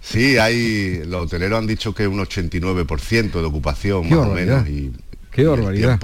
Sí, 0.00 0.38
hay, 0.38 1.02
los 1.06 1.26
hoteleros 1.26 1.58
han 1.58 1.66
dicho 1.66 1.94
que 1.94 2.06
un 2.06 2.18
89% 2.18 3.32
de 3.32 3.44
ocupación, 3.44 4.08
más 4.08 4.18
o 4.18 4.34
menos. 4.34 4.68
Y, 4.68 4.92
Qué 5.30 5.46
barbaridad. 5.46 5.98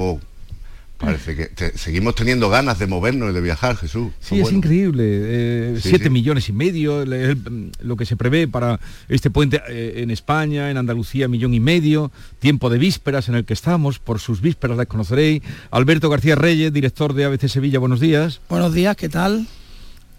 Parece 0.99 1.37
que 1.37 1.73
seguimos 1.77 2.17
teniendo 2.17 2.51
ganas 2.51 2.81
de 2.81 2.89
movernos 2.89 3.31
y 3.31 3.33
de 3.33 3.41
viajar, 3.41 3.77
Jesús. 3.77 4.11
Sí, 4.19 4.41
es 4.41 4.51
increíble. 4.51 5.05
Eh, 5.07 5.79
siete 5.81 6.11
millones 6.11 6.49
y 6.49 6.53
medio, 6.53 7.05
lo 7.07 7.97
que 7.97 8.05
se 8.05 8.17
prevé 8.17 8.49
para 8.49 8.81
este 9.09 9.31
puente 9.31 9.63
eh, 9.69 10.03
en 10.03 10.11
España, 10.11 10.73
en 10.73 10.77
Andalucía, 10.77 11.29
millón 11.29 11.55
y 11.55 11.61
medio. 11.61 12.11
Tiempo 12.41 12.69
de 12.69 12.79
vísperas 12.79 13.29
en 13.29 13.37
el 13.37 13.45
que 13.45 13.55
estamos, 13.55 14.01
por 14.01 14.19
sus 14.19 14.41
vísperas 14.41 14.77
las 14.77 14.87
conoceréis. 14.87 15.43
Alberto 15.71 16.11
García 16.11 16.35
Reyes, 16.35 16.73
director 16.73 17.15
de 17.15 17.27
ABC 17.27 17.47
Sevilla, 17.47 17.79
buenos 17.79 18.01
días. 18.01 18.41
Buenos 18.49 18.75
días, 18.75 18.97
¿qué 18.97 19.09
tal? 19.09 19.47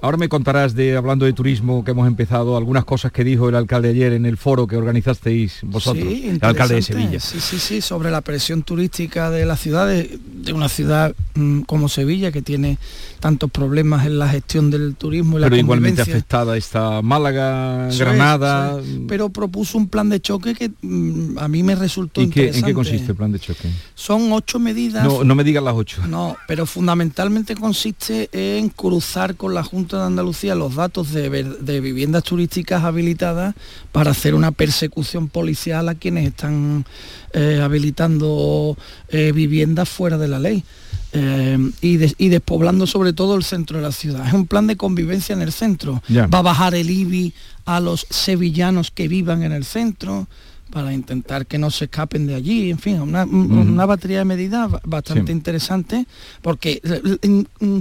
Ahora 0.01 0.15
me 0.15 0.29
contarás 0.29 0.75
de, 0.75 0.95
hablando 0.95 1.25
de 1.25 1.33
turismo, 1.33 1.83
que 1.83 1.91
hemos 1.91 2.07
empezado, 2.07 2.55
algunas 2.55 2.85
cosas 2.85 3.11
que 3.11 3.25
dijo 3.25 3.49
el 3.49 3.55
alcalde 3.55 3.89
ayer 3.89 4.13
en 4.13 4.25
el 4.25 4.37
foro 4.37 4.65
que 4.65 4.77
organizasteis 4.77 5.59
vosotros, 5.63 6.07
el 6.07 6.39
alcalde 6.41 6.75
de 6.75 6.81
Sevilla. 6.81 7.19
Sí, 7.19 7.41
sí, 7.41 7.59
sí, 7.59 7.81
sobre 7.81 8.09
la 8.09 8.21
presión 8.21 8.63
turística 8.63 9.29
de 9.29 9.45
la 9.45 9.57
ciudad, 9.57 9.87
de, 9.87 10.53
una 10.53 10.69
ciudad 10.69 11.13
mm, 11.35 11.61
como 11.61 11.89
Sevilla, 11.89 12.31
que 12.31 12.41
tiene 12.41 12.77
tantos 13.19 13.51
problemas 13.51 14.05
en 14.05 14.19
la 14.19 14.29
gestión 14.29 14.71
del 14.71 14.95
turismo 14.95 15.37
y 15.37 15.41
Pero 15.41 15.55
la 15.55 15.61
igualmente 15.61 16.01
afectada 16.01 16.55
está 16.55 17.01
Málaga, 17.01 17.89
Granada. 17.97 18.79
Pero 19.05 19.27
propuso 19.27 19.77
un 19.77 19.89
plan 19.89 20.07
de 20.07 20.21
choque 20.21 20.55
que 20.55 20.71
mm, 20.81 21.37
a 21.39 21.49
mí 21.49 21.61
me 21.61 21.75
resultó 21.75 22.21
¿Y 22.21 22.25
interesante. 22.25 22.59
¿En 22.59 22.65
qué 22.65 22.73
consiste 22.73 23.11
el 23.11 23.17
plan 23.17 23.33
de 23.33 23.39
choque? 23.39 23.69
Son 23.95 24.31
ocho 24.31 24.59
medidas. 24.59 25.03
No, 25.03 25.25
no 25.25 25.35
me 25.35 25.43
digas 25.43 25.61
las 25.61 25.73
ocho. 25.75 26.07
No, 26.07 26.37
pero 26.47 26.65
fundamentalmente 26.65 27.53
consiste 27.55 28.29
en 28.31 28.69
cruzar 28.69 29.35
con 29.35 29.53
la 29.53 29.61
Junta 29.61 29.88
Junta 29.89 30.01
de 30.01 30.05
Andalucía 30.05 30.53
los 30.53 30.75
datos 30.75 31.11
de, 31.11 31.31
de, 31.31 31.79
viviendas 31.79 32.23
turísticas 32.23 32.83
habilitadas 32.83 33.55
para 33.91 34.11
hacer 34.11 34.35
una 34.35 34.51
persecución 34.51 35.29
policial 35.29 35.89
a 35.89 35.95
quienes 35.95 36.27
están 36.27 36.85
eh, 37.33 37.59
habilitando 37.59 38.77
eh, 39.07 39.31
viviendas 39.31 39.89
fuera 39.89 40.19
de 40.19 40.27
la 40.27 40.37
ley. 40.37 40.63
Eh, 41.11 41.57
y, 41.81 42.27
despoblando 42.27 42.85
sobre 42.85 43.13
todo 43.13 43.33
el 43.33 43.43
centro 43.43 43.77
de 43.77 43.83
la 43.83 43.91
ciudad. 43.91 44.27
Es 44.27 44.33
un 44.33 44.45
plan 44.45 44.67
de 44.67 44.77
convivencia 44.77 45.33
en 45.33 45.41
el 45.41 45.51
centro. 45.51 46.03
Va 46.07 46.37
a 46.37 46.43
bajar 46.43 46.75
el 46.75 46.87
IBI 46.87 47.33
a 47.65 47.79
los 47.79 48.05
sevillanos 48.11 48.91
que 48.91 49.07
vivan 49.07 49.41
en 49.41 49.53
el 49.53 49.65
centro 49.65 50.27
para 50.69 50.93
intentar 50.93 51.47
que 51.47 51.57
no 51.57 51.71
se 51.71 51.85
escapen 51.85 52.27
de 52.27 52.35
allí, 52.35 52.69
en 52.69 52.77
fin, 52.77 53.01
una, 53.01 53.85
batería 53.87 54.19
de 54.19 54.25
medidas 54.25 54.69
bastante 54.83 55.31
interesante, 55.31 56.05
porque 56.43 56.79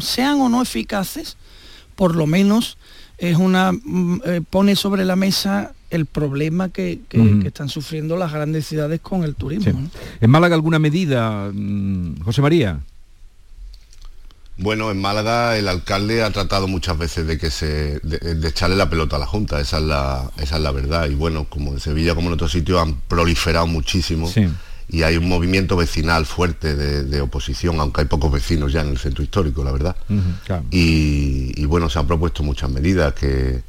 sean 0.00 0.40
o 0.40 0.48
no 0.48 0.62
eficaces, 0.62 1.36
por 1.98 2.14
lo 2.14 2.28
menos 2.28 2.78
es 3.18 3.36
una 3.36 3.72
mm, 3.72 4.20
eh, 4.24 4.40
pone 4.48 4.76
sobre 4.76 5.04
la 5.04 5.16
mesa 5.16 5.72
el 5.90 6.06
problema 6.06 6.68
que, 6.68 7.00
están 7.44 7.68
sufriendo 7.68 8.16
las 8.16 8.32
grandes 8.32 8.66
ciudades 8.66 9.00
con 9.00 9.24
el 9.24 9.34
turismo. 9.34 9.90
¿En 10.20 10.30
Málaga 10.30 10.54
alguna 10.54 10.78
medida, 10.78 11.50
mm, 11.52 12.20
José 12.20 12.40
María? 12.40 12.78
Bueno, 14.58 14.90
en 14.90 15.00
Málaga 15.00 15.56
el 15.56 15.66
alcalde 15.66 16.22
ha 16.22 16.30
tratado 16.30 16.68
muchas 16.68 16.96
veces 16.98 17.26
de 17.26 17.38
que 17.38 17.50
se 17.50 17.98
de, 18.00 18.48
echarle 18.48 18.76
la 18.76 18.88
pelota 18.88 19.16
a 19.16 19.18
la 19.18 19.26
Junta, 19.26 19.60
esa 19.60 19.78
es 19.78 19.84
la, 19.84 20.30
esa 20.36 20.56
es 20.56 20.62
la 20.62 20.70
verdad. 20.70 21.08
Y 21.08 21.14
bueno, 21.14 21.46
como 21.48 21.72
en 21.72 21.80
Sevilla 21.80 22.14
como 22.14 22.28
en 22.28 22.34
otros 22.34 22.52
sitios 22.52 22.80
han 22.80 22.94
proliferado 23.08 23.66
muchísimo 23.66 24.30
y 24.88 25.02
hay 25.02 25.16
un 25.16 25.28
movimiento 25.28 25.76
vecinal 25.76 26.24
fuerte 26.24 26.74
de, 26.74 27.20
oposición, 27.20 27.78
aunque 27.80 28.02
hay 28.02 28.06
pocos 28.06 28.32
vecinos 28.32 28.72
ya 28.72 28.80
en 28.80 28.88
el 28.88 28.98
centro 28.98 29.22
histórico, 29.22 29.62
la 29.62 29.72
verdad. 29.72 29.96
y, 30.70 31.64
bueno, 31.66 31.90
se 31.90 31.98
han 31.98 32.06
propuesto 32.06 32.42
muchas 32.42 32.70
medidas 32.70 33.12
que, 33.14 33.62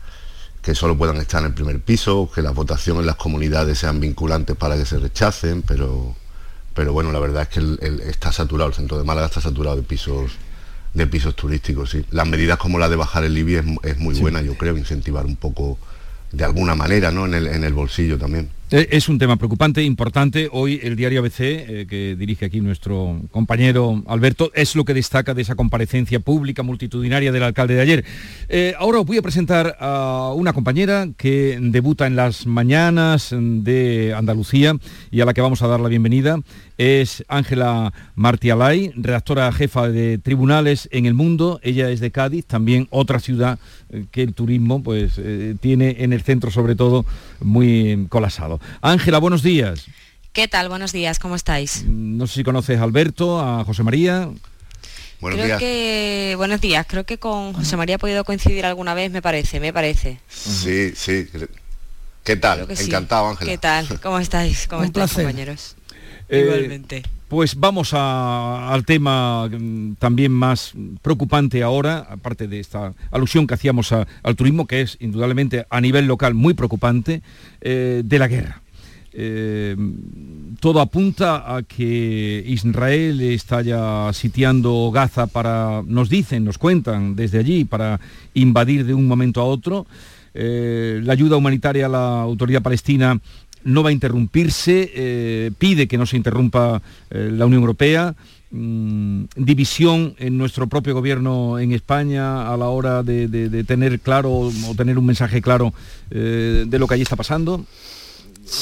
que 0.61 0.75
solo 0.75 0.97
puedan 0.97 1.17
estar 1.17 1.41
en 1.41 1.47
el 1.47 1.53
primer 1.53 1.79
piso, 1.81 2.29
que 2.33 2.41
las 2.41 2.53
votaciones 2.53 3.01
en 3.01 3.07
las 3.07 3.17
comunidades 3.17 3.79
sean 3.79 3.99
vinculantes 3.99 4.55
para 4.55 4.77
que 4.77 4.85
se 4.85 4.97
rechacen, 4.99 5.61
pero 5.61 6.15
pero 6.79 6.93
bueno, 6.93 7.11
la 7.11 7.19
verdad 7.19 7.41
es 7.43 7.49
que 7.49 8.09
está 8.09 8.31
saturado, 8.31 8.69
el 8.69 8.73
centro 8.73 8.97
de 8.97 9.03
Málaga 9.03 9.27
está 9.27 9.41
saturado 9.41 9.75
de 9.75 9.83
pisos 9.83 10.31
de 10.93 11.07
pisos 11.07 11.35
turísticos, 11.35 11.89
sí. 11.89 12.05
Las 12.09 12.25
medidas 12.25 12.57
como 12.57 12.79
la 12.79 12.87
de 12.87 12.95
bajar 12.95 13.25
el 13.25 13.37
IBI 13.37 13.79
es, 13.83 13.97
muy 13.97 14.15
buena, 14.15 14.41
yo 14.41 14.55
creo, 14.55 14.77
incentivar 14.77 15.25
un 15.25 15.35
poco 15.35 15.77
de 16.31 16.45
alguna 16.45 16.75
manera, 16.75 17.11
¿no? 17.11 17.25
En 17.25 17.33
el, 17.33 17.47
en 17.47 17.65
el 17.65 17.73
bolsillo 17.73 18.17
también. 18.17 18.49
Eh, 18.71 18.89
es 18.91 19.09
un 19.09 19.17
tema 19.17 19.35
preocupante, 19.35 19.83
importante. 19.83 20.47
Hoy 20.51 20.79
el 20.83 20.95
diario 20.95 21.21
ABC, 21.21 21.39
eh, 21.39 21.87
que 21.89 22.15
dirige 22.15 22.45
aquí 22.45 22.61
nuestro 22.61 23.19
compañero 23.31 24.03
Alberto, 24.05 24.51
es 24.53 24.75
lo 24.75 24.85
que 24.85 24.93
destaca 24.93 25.33
de 25.33 25.41
esa 25.41 25.55
comparecencia 25.55 26.19
pública 26.19 26.61
multitudinaria 26.61 27.31
del 27.31 27.41
alcalde 27.41 27.73
de 27.73 27.81
ayer. 27.81 28.05
Eh, 28.47 28.75
ahora 28.77 28.99
os 28.99 29.07
voy 29.07 29.17
a 29.17 29.23
presentar 29.23 29.75
a 29.79 30.33
una 30.35 30.53
compañera 30.53 31.07
que 31.17 31.57
debuta 31.59 32.05
en 32.05 32.15
las 32.15 32.45
mañanas 32.45 33.33
de 33.35 34.13
Andalucía 34.15 34.75
y 35.09 35.21
a 35.21 35.25
la 35.25 35.33
que 35.33 35.41
vamos 35.41 35.63
a 35.63 35.67
dar 35.67 35.79
la 35.79 35.89
bienvenida. 35.89 36.39
Es 36.77 37.25
Ángela 37.27 37.91
Martialay, 38.15 38.93
redactora 38.95 39.51
jefa 39.51 39.89
de 39.89 40.19
Tribunales 40.19 40.87
en 40.91 41.07
el 41.07 41.15
Mundo. 41.15 41.59
Ella 41.63 41.89
es 41.89 42.01
de 42.01 42.11
Cádiz, 42.11 42.45
también 42.45 42.87
otra 42.91 43.19
ciudad 43.19 43.57
que 44.11 44.21
el 44.21 44.33
turismo 44.33 44.81
pues, 44.81 45.19
tiene 45.59 45.97
en 45.99 46.13
el 46.13 46.21
centro 46.21 46.51
sobre 46.51 46.75
todo 46.75 47.05
muy 47.41 48.05
colasado. 48.07 48.58
Ángela, 48.81 49.17
buenos 49.17 49.43
días. 49.43 49.85
¿Qué 50.33 50.47
tal? 50.47 50.69
Buenos 50.69 50.91
días, 50.91 51.19
¿cómo 51.19 51.35
estáis? 51.35 51.83
No 51.85 52.27
sé 52.27 52.35
si 52.35 52.43
conoces 52.43 52.79
a 52.79 52.83
Alberto, 52.83 53.39
a 53.39 53.63
José 53.65 53.83
María. 53.83 54.29
Buenos 55.19 55.41
creo 55.41 55.57
que 55.57 56.33
buenos 56.37 56.61
días, 56.61 56.85
creo 56.87 57.05
que 57.05 57.17
con 57.17 57.53
José 57.53 57.75
María 57.75 57.95
ha 57.95 57.99
podido 57.99 58.23
coincidir 58.23 58.65
alguna 58.65 58.93
vez, 58.93 59.11
me 59.11 59.21
parece, 59.21 59.59
me 59.59 59.73
parece. 59.73 60.19
Sí, 60.29 60.93
sí. 60.95 61.27
¿Qué 62.23 62.35
tal? 62.35 62.67
Encantado, 62.69 63.29
Ángela. 63.29 63.51
¿Qué 63.51 63.57
tal? 63.57 63.99
¿Cómo 64.01 64.19
estáis? 64.19 64.67
¿Cómo 64.67 64.83
estáis, 64.83 65.13
compañeros? 65.13 65.75
Eh, 66.29 66.43
Igualmente. 66.45 67.03
Pues 67.27 67.55
vamos 67.55 67.93
al 67.93 68.85
tema 68.85 69.47
mm, 69.47 69.93
también 69.99 70.31
más 70.31 70.73
preocupante 71.01 71.61
ahora, 71.61 72.07
aparte 72.09 72.47
de 72.47 72.59
esta 72.59 72.93
alusión 73.11 73.45
que 73.45 73.53
hacíamos 73.53 73.91
al 73.91 74.35
turismo, 74.35 74.65
que 74.65 74.81
es 74.81 74.97
indudablemente 74.99 75.65
a 75.69 75.81
nivel 75.81 76.05
local 76.07 76.33
muy 76.33 76.53
preocupante, 76.53 77.21
eh, 77.61 78.01
de 78.03 78.19
la 78.19 78.27
guerra. 78.27 78.61
Eh, 79.11 79.75
todo 80.59 80.81
apunta 80.81 81.55
a 81.55 81.63
que 81.63 82.43
Israel 82.45 83.21
está 83.21 83.61
ya 83.61 84.11
sitiando 84.13 84.91
Gaza 84.91 85.27
para, 85.27 85.83
nos 85.85 86.09
dicen, 86.09 86.45
nos 86.45 86.57
cuentan 86.57 87.15
desde 87.15 87.39
allí, 87.39 87.65
para 87.65 87.99
invadir 88.33 88.85
de 88.85 88.93
un 88.93 89.07
momento 89.07 89.41
a 89.41 89.45
otro. 89.45 89.85
la 90.33 91.13
ayuda 91.13 91.37
humanitaria 91.37 91.87
a 91.87 91.89
la 91.89 92.21
autoridad 92.21 92.61
palestina 92.61 93.19
no 93.63 93.83
va 93.83 93.89
a 93.89 93.93
interrumpirse, 93.93 94.91
eh, 94.93 95.51
pide 95.57 95.87
que 95.87 95.97
no 95.97 96.05
se 96.05 96.17
interrumpa 96.17 96.81
eh, 97.09 97.29
la 97.31 97.45
Unión 97.45 97.61
Europea, 97.61 98.15
mm, 98.51 99.23
división 99.35 100.15
en 100.17 100.37
nuestro 100.37 100.67
propio 100.67 100.93
gobierno 100.93 101.59
en 101.59 101.71
España 101.71 102.51
a 102.51 102.57
la 102.57 102.69
hora 102.69 103.03
de, 103.03 103.63
tener 103.67 103.99
claro 103.99 104.31
o 104.31 104.75
tener 104.75 104.97
un 104.97 105.05
mensaje 105.05 105.41
claro 105.41 105.73
eh, 106.11 106.65
de 106.67 106.79
lo 106.79 106.87
que 106.87 106.95
allí 106.95 107.03
está 107.03 107.15
pasando. 107.15 107.65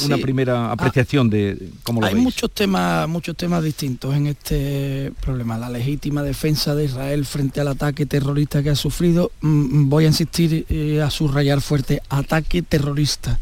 Una 0.03 0.17
primera 0.17 0.65
ah, 0.65 0.71
apreciación 0.73 1.29
de 1.29 1.69
cómo 1.83 2.01
lo 2.01 2.07
Hay 2.07 2.15
muchos 2.15 2.51
temas, 2.51 3.07
muchos 3.07 3.37
temas 3.37 3.63
distintos 3.63 4.13
en 4.13 4.27
este 4.27 5.13
problema. 5.21 5.57
La 5.57 5.69
legítima 5.69 6.23
defensa 6.23 6.75
de 6.75 6.85
Israel 6.85 7.25
frente 7.25 7.61
al 7.61 7.69
ataque 7.69 8.05
terrorista 8.05 8.61
que 8.61 8.71
ha 8.71 8.75
sufrido. 8.75 9.31
Mm, 9.39 9.87
voy 9.87 10.03
a 10.03 10.07
insistir 10.07 10.65
a 11.01 11.09
subrayar 11.09 11.61
fuerte, 11.61 12.01
ataque 12.09 12.63
terrorista 12.63 13.39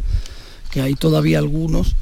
que 0.76 0.82
hay 0.82 0.95
todavía 0.95 1.39
algunos 1.39 1.95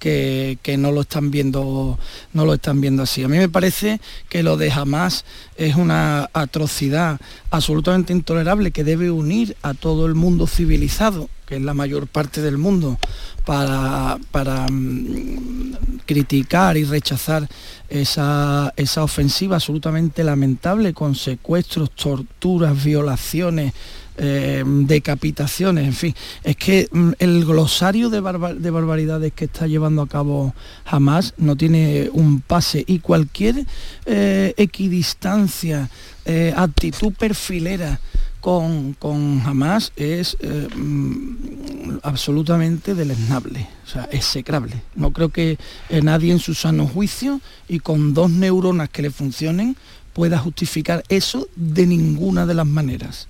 que, 0.00 0.76
no 0.80 0.90
lo 0.90 1.02
están 1.02 1.30
viendo 1.30 1.96
no 2.32 2.44
lo 2.44 2.54
están 2.54 2.80
viendo 2.80 3.04
así. 3.04 3.22
A 3.22 3.28
mí 3.28 3.38
me 3.38 3.48
parece 3.48 4.00
que 4.28 4.42
lo 4.42 4.56
de 4.56 4.72
Hamas 4.72 5.24
es 5.56 5.76
una 5.76 6.28
atrocidad 6.32 7.20
absolutamente 7.50 8.12
intolerable 8.12 8.72
que 8.72 8.82
debe 8.82 9.12
unir 9.12 9.56
a 9.62 9.74
todo 9.74 10.06
el 10.06 10.16
mundo 10.16 10.48
civilizado, 10.48 11.30
que 11.46 11.54
es 11.54 11.62
la 11.62 11.72
mayor 11.72 12.08
parte 12.08 12.42
del 12.42 12.58
mundo, 12.58 12.98
para, 13.44 14.18
para 14.32 14.66
mm, 14.68 16.00
criticar 16.04 16.76
y 16.76 16.82
rechazar 16.82 17.48
esa, 17.88 18.74
esa 18.76 19.04
ofensiva 19.04 19.54
absolutamente 19.54 20.24
lamentable 20.24 20.94
con 20.94 21.14
secuestros, 21.14 21.92
torturas, 21.92 22.82
violaciones, 22.82 23.72
eh, 24.18 24.64
decapitaciones, 24.66 25.84
en 25.84 25.92
fin. 25.92 26.14
Es 26.42 26.56
que 26.56 26.88
mm, 26.90 27.10
el 27.18 27.44
glosario 27.44 28.08
de, 28.08 28.20
barbaridades 28.20 29.32
que 29.32 29.44
está 29.44 29.66
llevando 29.66 30.02
a 30.02 30.08
cabo 30.08 30.54
jamás 30.84 31.34
no 31.36 31.56
tiene 31.56 32.08
un 32.12 32.40
pase 32.40 32.84
y 32.86 33.00
cualquier 33.00 33.66
eh, 34.06 34.54
equidistancia, 34.56 35.90
eh, 36.24 36.54
actitud 36.56 37.12
perfilera 37.12 38.00
con, 38.40 38.94
con 38.94 39.42
Hamas 39.44 39.92
es 39.96 40.36
mm, 40.40 41.98
absolutamente 42.02 42.94
deleznable, 42.94 43.66
o 43.84 43.88
sea, 43.88 44.08
execrable. 44.12 44.80
No 44.94 45.12
creo 45.12 45.28
que 45.28 45.58
nadie 46.02 46.32
en 46.32 46.38
su 46.38 46.54
sano 46.54 46.86
juicio 46.86 47.40
y 47.68 47.80
con 47.80 48.14
dos 48.14 48.30
neuronas 48.30 48.88
que 48.88 49.02
le 49.02 49.10
funcionen 49.10 49.76
pueda 50.14 50.38
justificar 50.38 51.04
eso 51.10 51.46
de 51.54 51.86
ninguna 51.86 52.46
de 52.46 52.54
las 52.54 52.66
maneras. 52.66 53.28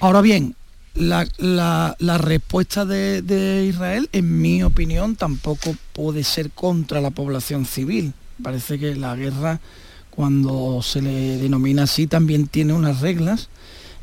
Ahora 0.00 0.22
bien, 0.22 0.56
la, 0.94 1.94
respuesta 2.18 2.86
de, 2.86 3.66
Israel, 3.68 4.08
en 4.12 4.40
mi 4.40 4.62
opinión, 4.62 5.14
tampoco 5.14 5.76
puede 5.92 6.24
ser 6.24 6.50
contra 6.50 7.02
la 7.02 7.10
población 7.10 7.66
civil. 7.66 8.14
Parece 8.42 8.78
que 8.78 8.94
la 8.94 9.14
guerra, 9.14 9.60
cuando 10.08 10.80
se 10.82 11.02
le 11.02 11.36
denomina 11.36 11.82
así, 11.82 12.06
también 12.06 12.46
tiene 12.46 12.72
unas 12.72 13.00
reglas 13.02 13.50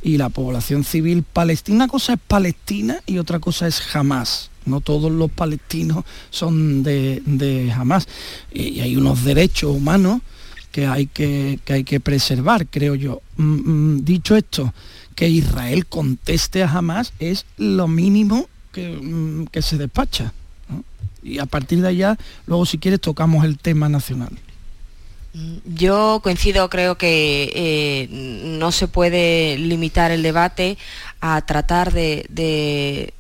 y 0.04 0.18
la 0.18 0.30
población 0.30 0.84
civil 0.84 1.24
palestina, 1.24 1.78
una 1.78 1.88
cosa 1.88 2.14
es 2.14 2.20
Palestina 2.28 3.02
y 3.08 3.18
otra 3.18 3.40
cosa 3.40 3.68
es 3.68 3.82
jamás. 3.82 4.52
No 4.66 4.82
todos 4.82 5.12
los 5.12 5.32
palestinos 5.32 6.06
son 6.30 6.84
de, 6.84 7.24
de 7.26 7.72
Hamas. 7.72 8.08
Y 8.54 8.82
hay 8.82 8.96
unos 8.98 9.24
derechos 9.24 9.76
humanos 9.76 10.22
que 10.72 10.86
hay 10.86 11.08
que, 11.08 11.60
hay 11.70 11.84
que 11.84 12.00
preservar, 12.00 12.68
creo 12.68 12.94
yo. 12.94 13.22
Mm, 13.38 13.96
mm, 13.96 14.06
dicho 14.06 14.36
esto, 14.36 14.74
que 15.18 15.28
Israel 15.28 15.88
conteste 15.88 16.62
a 16.62 16.70
Hamas 16.70 17.12
es 17.18 17.48
lo 17.58 17.88
mínimo 17.88 18.48
que, 18.72 18.88
mm, 18.90 19.48
se 19.62 19.78
despacha. 19.78 20.32
Y 21.24 21.40
a 21.40 21.48
partir 21.48 21.82
de 21.82 21.88
allá, 21.88 22.18
luego 22.46 22.68
si 22.68 22.78
quieres 22.78 23.02
tocamos 23.02 23.44
el 23.44 23.58
tema 23.58 23.90
nacional. 23.90 24.30
Yo 25.66 26.20
coincido, 26.22 26.70
creo 26.70 27.00
que 27.00 27.52
eh, 27.56 28.08
no 28.60 28.72
se 28.72 28.88
puede 28.88 29.58
limitar 29.58 30.12
el 30.12 30.22
debate 30.22 30.78
a 31.20 31.42
tratar 31.42 31.92
de, 31.94 33.14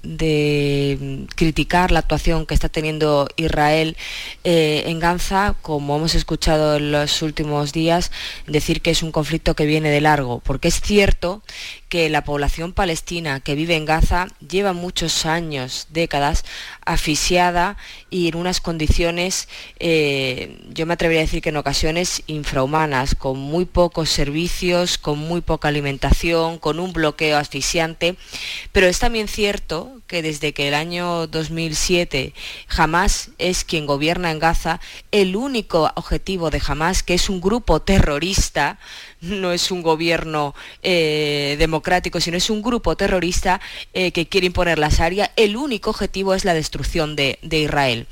criticar 1.35 1.91
la 1.91 1.99
actuación 1.99 2.45
que 2.45 2.53
está 2.53 2.69
teniendo 2.69 3.27
Israel 3.35 3.97
eh, 4.43 4.83
en 4.85 4.99
Gaza, 4.99 5.55
como 5.61 5.97
hemos 5.97 6.15
escuchado 6.15 6.77
en 6.77 6.91
los 6.91 7.21
últimos 7.21 7.73
días, 7.73 8.11
decir 8.45 8.81
que 8.81 8.91
es 8.91 9.03
un 9.03 9.11
conflicto 9.11 9.55
que 9.55 9.65
viene 9.65 9.89
de 9.89 10.01
largo, 10.01 10.39
porque 10.39 10.67
es 10.67 10.81
cierto 10.81 11.41
que 11.89 12.09
la 12.09 12.23
población 12.23 12.73
palestina 12.73 13.39
que 13.39 13.55
vive 13.55 13.75
en 13.75 13.85
Gaza 13.85 14.27
lleva 14.47 14.73
muchos 14.73 15.25
años, 15.25 15.87
décadas, 15.89 16.43
asfixiada 16.85 17.77
y 18.09 18.27
en 18.27 18.35
unas 18.35 18.59
condiciones, 18.59 19.47
eh, 19.79 20.59
yo 20.69 20.85
me 20.85 20.93
atrevería 20.93 21.21
a 21.21 21.25
decir 21.25 21.41
que 21.41 21.49
en 21.49 21.57
ocasiones 21.57 22.23
infrahumanas, 22.27 23.15
con 23.15 23.39
muy 23.39 23.65
pocos 23.65 24.09
servicios, 24.09 24.97
con 24.97 25.17
muy 25.17 25.41
poca 25.41 25.69
alimentación, 25.69 26.57
con 26.57 26.79
un 26.79 26.91
bloqueo 26.91 27.37
asfixiante. 27.37 27.86
Pero 27.95 28.87
es 28.87 28.99
también 28.99 29.27
cierto 29.27 30.01
que 30.07 30.21
desde 30.21 30.53
que 30.53 30.67
el 30.67 30.73
año 30.73 31.27
2007 31.27 32.33
Hamas 32.75 33.29
es 33.37 33.63
quien 33.63 33.85
gobierna 33.85 34.31
en 34.31 34.39
Gaza, 34.39 34.79
el 35.11 35.35
único 35.35 35.91
objetivo 35.95 36.49
de 36.49 36.61
Hamas, 36.65 37.03
que 37.03 37.13
es 37.13 37.29
un 37.29 37.41
grupo 37.41 37.81
terrorista, 37.81 38.79
no 39.21 39.51
es 39.51 39.71
un 39.71 39.81
gobierno 39.81 40.53
eh, 40.83 41.55
democrático, 41.59 42.19
sino 42.19 42.37
es 42.37 42.49
un 42.49 42.61
grupo 42.61 42.95
terrorista 42.95 43.59
eh, 43.93 44.11
que 44.11 44.27
quiere 44.27 44.47
imponer 44.47 44.79
la 44.79 44.89
Sharia, 44.89 45.31
el 45.35 45.55
único 45.55 45.89
objetivo 45.89 46.33
es 46.33 46.45
la 46.45 46.53
destrucción 46.53 47.15
de, 47.15 47.39
Israel. 47.41 48.07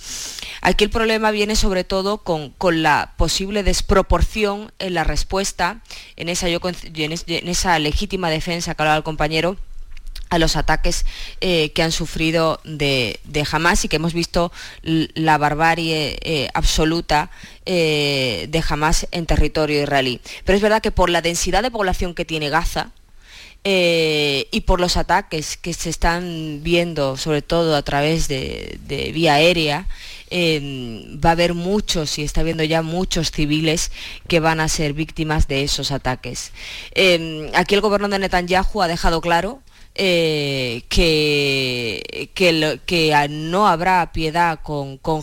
Aquí 0.62 0.84
el 0.84 0.90
problema 0.90 1.32
viene 1.32 1.56
sobre 1.56 1.84
todo 1.84 2.20
con, 2.20 2.54
la 2.82 3.14
posible 3.18 3.64
desproporción 3.64 4.72
en 4.80 4.94
la 4.94 5.04
respuesta, 5.04 5.82
en 6.16 6.30
esa, 6.30 6.48
en 6.48 7.48
esa 7.48 7.80
legítima 7.80 8.30
defensa 8.30 8.76
que 8.76 8.82
hablaba 8.82 8.98
el 8.98 9.04
compañero, 9.04 9.58
a 10.30 10.40
los 10.40 10.56
ataques 10.56 11.06
eh, 11.42 11.72
que 11.72 11.84
han 11.84 11.92
sufrido 11.92 12.60
de, 12.64 13.20
de, 13.24 13.46
Hamas 13.50 13.86
y 13.86 13.88
que 13.88 13.98
hemos 13.98 14.14
visto 14.14 14.52
la 14.82 15.38
barbarie 15.38 16.18
eh, 16.22 16.50
absoluta 16.54 17.30
eh, 17.66 18.48
de 18.50 18.64
Hamas 18.68 19.08
en 19.12 19.26
territorio 19.26 19.82
israelí. 19.82 20.22
Pero 20.44 20.56
es 20.56 20.62
verdad 20.62 20.82
que 20.82 20.92
por 20.92 21.10
la 21.10 21.22
densidad 21.22 21.64
de 21.64 21.72
población 21.72 22.14
que 22.14 22.26
tiene 22.26 22.50
Gaza, 22.50 22.92
y 23.68 24.62
por 24.68 24.80
los 24.80 24.96
ataques 24.96 25.58
que 25.58 25.74
se 25.74 25.90
están 25.90 26.60
viendo, 26.62 27.18
sobre 27.18 27.42
todo 27.42 27.76
a 27.76 27.82
través 27.82 28.28
de, 28.28 28.78
vía 29.12 29.34
aérea, 29.34 29.88
va 30.32 31.30
a 31.30 31.32
haber 31.34 31.54
muchos 31.54 32.18
y 32.18 32.24
está 32.24 32.42
habiendo 32.42 32.64
ya 32.64 32.82
muchos 32.82 33.32
civiles 33.32 33.92
que 34.28 34.40
van 34.40 34.60
a 34.60 34.70
ser 34.70 34.94
víctimas 34.94 35.48
de 35.48 35.64
esos 35.64 35.92
ataques. 35.92 36.52
aquí 37.54 37.76
el 37.76 37.82
gobierno 37.82 38.10
de 38.10 38.20
Netanyahu 38.20 38.82
ha 38.82 38.88
dejado 38.88 39.22
claro 39.22 39.62
eh, 39.98 40.84
que, 40.90 42.30
que, 42.34 43.28
no 43.30 43.68
habrá 43.68 44.12
piedad 44.12 44.60
con, 44.62 44.98
con 44.98 45.22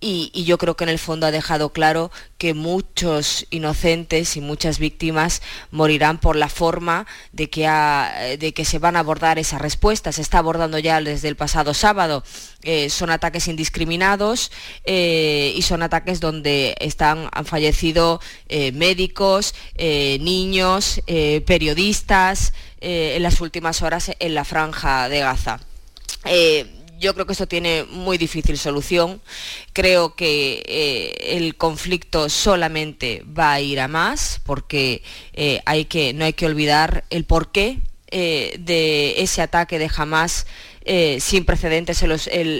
y, 0.00 0.44
yo 0.44 0.56
creo 0.56 0.76
que 0.76 0.84
en 0.84 0.90
el 0.90 0.98
fondo 0.98 1.26
ha 1.26 1.30
dejado 1.30 1.70
claro 1.74 2.10
que 2.38 2.54
muchos 2.54 3.46
inocentes 3.50 4.36
y 4.36 4.40
muchas 4.40 4.78
víctimas 4.78 5.42
morirán 5.70 6.18
por 6.18 6.36
la 6.36 6.48
forma 6.48 7.06
de 7.32 7.50
que, 7.50 8.52
que 8.54 8.64
se 8.64 8.78
van 8.78 8.96
a 8.96 9.00
abordar 9.00 9.38
esas 9.38 9.60
respuestas. 9.60 10.14
Se 10.14 10.22
está 10.22 10.38
abordando 10.38 10.78
ya 10.78 11.02
desde 11.02 11.28
el 11.28 11.36
pasado 11.36 11.74
sábado. 11.74 12.24
Eh, 12.62 12.88
son 12.88 13.10
ataques 13.10 13.46
indiscriminados 13.48 14.50
eh, 14.84 15.52
y 15.54 15.62
son 15.62 15.82
ataques 15.82 16.20
donde 16.20 16.74
están, 16.80 17.28
han 17.32 17.44
fallecido 17.44 18.20
eh, 18.48 18.72
médicos, 18.72 19.54
niños, 19.78 21.02
periodistas 21.46 22.52
en 22.80 23.22
las 23.22 23.40
últimas 23.40 23.82
horas 23.82 24.12
en 24.18 24.34
la 24.34 24.44
franja 24.44 25.08
de 25.08 25.20
Gaza 25.20 25.60
yo 27.00 27.14
creo 27.14 27.26
que 27.26 27.32
esto 27.32 27.48
tiene 27.48 27.84
muy 27.84 28.18
difícil 28.18 28.58
solución. 28.58 29.20
Creo 29.72 30.14
que 30.14 30.62
eh, 30.66 31.36
el 31.36 31.56
conflicto 31.56 32.28
solamente 32.28 33.24
va 33.26 33.52
a 33.52 33.60
ir 33.60 33.80
a 33.80 33.88
más 33.88 34.40
porque 34.44 35.02
eh, 35.32 35.62
no 36.14 36.24
hay 36.24 36.32
que 36.34 36.46
olvidar 36.46 37.04
el 37.10 37.24
porqué 37.24 37.78
eh, 38.12 38.56
de 38.58 39.22
ese 39.22 39.40
ataque 39.40 39.78
de 39.78 39.90
Hamas 39.96 40.46
sin 40.84 41.44
precedentes 41.44 42.04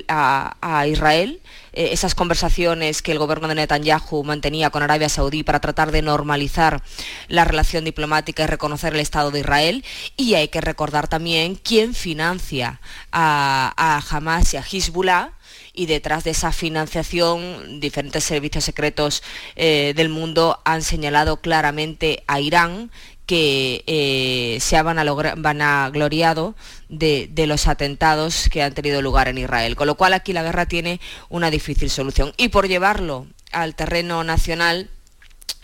a 0.08 0.86
Israel 0.86 1.40
eh, 1.72 1.90
esas 1.92 2.14
conversaciones 2.14 3.00
que 3.00 3.12
el 3.12 3.18
gobierno 3.18 3.46
de 3.48 3.54
Netanyahu 3.54 4.24
mantenía 4.24 4.70
con 4.70 4.82
Arabia 4.82 5.08
Saudí 5.08 5.42
para 5.42 5.60
tratar 5.60 5.92
de 5.92 6.02
normalizar 6.02 6.82
la 7.28 7.44
relación 7.44 7.84
diplomática 7.84 8.42
y 8.42 8.46
reconocer 8.46 8.94
el 8.94 9.00
Estado 9.00 9.30
de 9.30 9.40
Israel. 9.40 9.84
Y 10.16 10.34
hay 10.34 10.48
que 10.48 10.60
recordar 10.60 11.06
también 11.08 11.54
quién 11.54 11.94
financia 11.94 12.80
a, 13.12 14.02
Hamas 14.10 14.54
y 14.54 14.56
a 14.56 14.62
Hezbollah 14.62 15.32
y 15.72 15.86
detrás 15.86 16.24
de 16.24 16.30
esa 16.30 16.50
financiación 16.52 17.80
diferentes 17.80 18.24
servicios 18.24 18.64
secretos 18.64 19.22
eh, 19.54 19.92
del 19.94 20.08
mundo 20.08 20.60
han 20.64 20.82
señalado 20.82 21.40
claramente 21.40 22.24
a 22.26 22.40
Irán 22.40 22.90
que 23.31 23.85
eh, 23.87 24.59
se 24.61 24.76
ha 24.76 24.83
vanagloriado 24.83 26.57
de, 26.89 27.28
de 27.31 27.47
los 27.47 27.68
atentados 27.68 28.49
que 28.51 28.61
han 28.61 28.74
tenido 28.74 29.03
lugar 29.03 29.28
en 29.28 29.39
Israel. 29.39 29.76
Con 29.76 29.87
lo 29.87 29.95
cual 29.95 30.14
aquí 30.14 30.33
la 30.33 30.43
guerra 30.43 30.66
tiene 30.66 31.01
una 31.28 31.49
difícil 31.49 31.91
solución. 31.91 32.33
Y 32.39 32.49
por 32.49 32.66
llevarlo 32.66 33.28
al 33.53 33.76
terreno 33.76 34.24
nacional, 34.24 34.91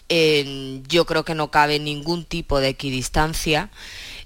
yo 0.08 1.06
creo 1.06 1.24
que 1.24 1.34
no 1.34 1.50
cabe 1.50 1.80
ningún 1.80 2.24
tipo 2.24 2.60
de 2.60 2.68
equidistancia. 2.68 3.70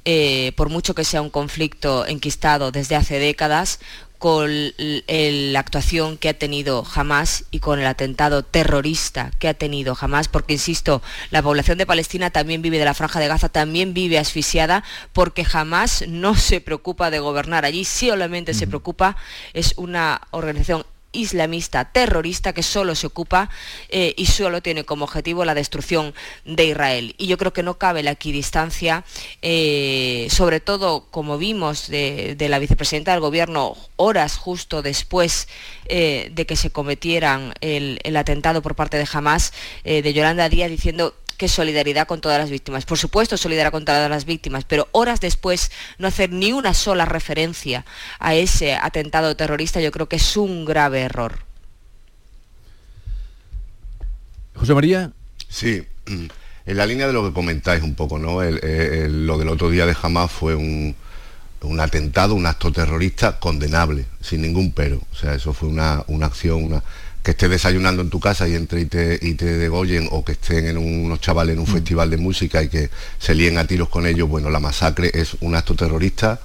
Eh, 0.05 0.53
por 0.55 0.69
mucho 0.69 0.95
que 0.95 1.05
sea 1.05 1.23
un 1.23 1.31
conflicto 1.31 2.07
enquistado 2.07 2.73
desde 2.73 2.97
hace 2.97 3.19
décadas, 3.19 3.81
con 4.21 4.51
la 4.77 5.59
actuación 5.61 6.19
que 6.19 6.29
ha 6.29 6.35
tenido 6.35 6.87
Hamas 6.95 7.47
y 7.51 7.61
con 7.61 7.81
el 7.81 7.87
atentado 7.87 8.43
terrorista 8.43 9.31
que 9.39 9.49
ha 9.49 9.55
tenido 9.55 9.97
Hamas, 9.99 10.29
porque 10.29 10.53
insisto, 10.53 11.01
la 11.31 11.43
población 11.43 11.79
de 11.79 11.87
Palestina 11.87 12.29
también 12.29 12.61
vive 12.61 12.79
de 12.79 12.85
la 12.85 12.93
franja 12.93 13.19
de 13.19 13.29
Gaza, 13.29 13.49
también 13.49 13.95
vive 13.95 14.19
asfixiada, 14.19 14.85
porque 15.15 15.47
Hamas 15.51 16.05
no 16.07 16.35
se 16.35 16.61
preocupa 16.61 17.11
de 17.11 17.19
gobernar 17.19 17.65
allí, 17.65 17.87
solamente 17.87 18.53
se 18.53 18.67
preocupa, 18.67 19.17
es 19.55 19.73
una 19.79 20.21
organización 20.33 20.85
islamista 21.13 21.87
terrorista 21.87 22.53
que 22.53 22.63
solo 22.63 22.95
se 22.95 23.07
ocupa 23.07 23.51
eh, 23.89 24.15
y 24.17 24.27
solo 24.27 24.63
tiene 24.63 24.85
como 24.85 25.05
objetivo 25.05 25.45
la 25.45 25.55
destrucción 25.55 26.15
de 26.45 26.67
Israel. 26.67 27.15
Y 27.19 27.27
yo 27.27 27.39
creo 27.39 27.53
que 27.53 27.63
no 27.63 27.79
cabe 27.79 28.03
la 28.03 28.13
equidistancia, 28.13 29.05
eh, 29.43 30.29
sobre 30.31 30.61
todo 30.61 31.07
como 31.11 31.39
vimos 31.39 31.89
de, 31.89 32.37
la 32.39 32.59
vicepresidenta 32.59 33.13
del 33.13 33.21
gobierno 33.21 33.77
horas 33.97 34.37
justo 34.37 34.83
después 34.83 35.49
eh, 35.87 36.31
de 36.33 36.47
que 36.47 36.57
se 36.57 36.71
cometieran 36.71 37.55
el, 37.61 38.01
el, 38.03 38.17
atentado 38.17 38.63
por 38.63 38.75
parte 38.75 38.97
de 38.97 39.07
Hamas, 39.13 39.53
de 39.85 40.13
Yolanda 40.13 40.49
Díaz 40.49 40.71
diciendo 40.71 41.15
que 41.41 41.49
solidaridad 41.49 42.07
con 42.07 42.21
todas 42.21 42.39
las 42.39 42.51
víctimas. 42.51 42.85
Por 42.85 42.99
supuesto, 42.99 43.39
solidaridad 43.39 43.73
con 43.73 43.87
todas 43.87 44.11
las 44.11 44.27
víctimas, 44.27 44.65
pero 44.67 44.89
horas 44.93 45.21
después 45.21 45.71
no 45.97 46.07
hacer 46.07 46.31
ni 46.31 46.53
una 46.53 46.75
sola 46.75 47.07
referencia 47.07 47.87
a 48.19 48.35
ese 48.35 48.75
atentado 48.75 49.35
terrorista, 49.37 49.81
yo 49.81 49.91
creo 49.91 50.07
que 50.07 50.17
es 50.17 50.37
un 50.37 50.67
grave 50.67 51.01
error. 51.01 51.39
José 54.55 54.75
María. 54.75 55.13
Sí, 55.49 55.83
en 56.67 56.77
la 56.77 56.85
línea 56.85 57.07
de 57.07 57.15
lo 57.15 57.27
que 57.27 57.33
comentáis 57.33 57.83
un 57.83 57.95
poco, 57.95 58.19
¿no? 58.19 58.43
lo 58.43 59.39
del 59.39 59.49
otro 59.49 59.71
día 59.71 59.87
de 59.87 59.97
Hamas 60.03 60.31
fue 60.31 60.55
un, 60.55 60.95
un, 61.63 61.81
atentado, 61.81 62.35
un 62.35 62.45
acto 62.45 62.71
terrorista 62.71 63.41
condenable, 63.41 64.05
sin 64.21 64.43
ningún 64.43 64.73
pero. 64.73 65.01
O 65.11 65.17
sea, 65.17 65.33
eso 65.33 65.55
fue 65.55 65.71
una, 65.71 66.05
una 66.07 66.27
acción, 66.27 66.63
una, 66.65 66.83
que 67.23 67.33
estés 67.33 67.51
desayunando 67.51 68.03
en 68.03 68.11
tu 68.11 68.19
casa 68.19 68.49
y 68.49 68.55
entre 68.55 68.81
y 68.81 68.87
te, 68.87 69.19
y 69.21 69.35
te 69.35 69.45
degollen 69.45 70.09
o 70.11 70.25
que 70.25 70.33
estén 70.33 70.67
en 70.67 70.79
unos 70.79 71.21
chavales 71.21 71.53
en 71.55 71.61
un 71.61 71.69
mm. 71.69 71.73
festival 71.73 72.11
de 72.11 72.17
música 72.17 72.63
y 72.63 72.69
que 72.69 72.91
se 73.19 73.35
líen 73.35 73.59
a 73.59 73.67
tiros 73.67 73.89
con 73.89 74.07
ellos, 74.07 74.29
bueno, 74.29 74.49
la 74.51 74.61
masacre 74.61 75.11
es 75.13 75.37
un 75.41 75.55
acto 75.55 75.75
terrorista 75.75 76.41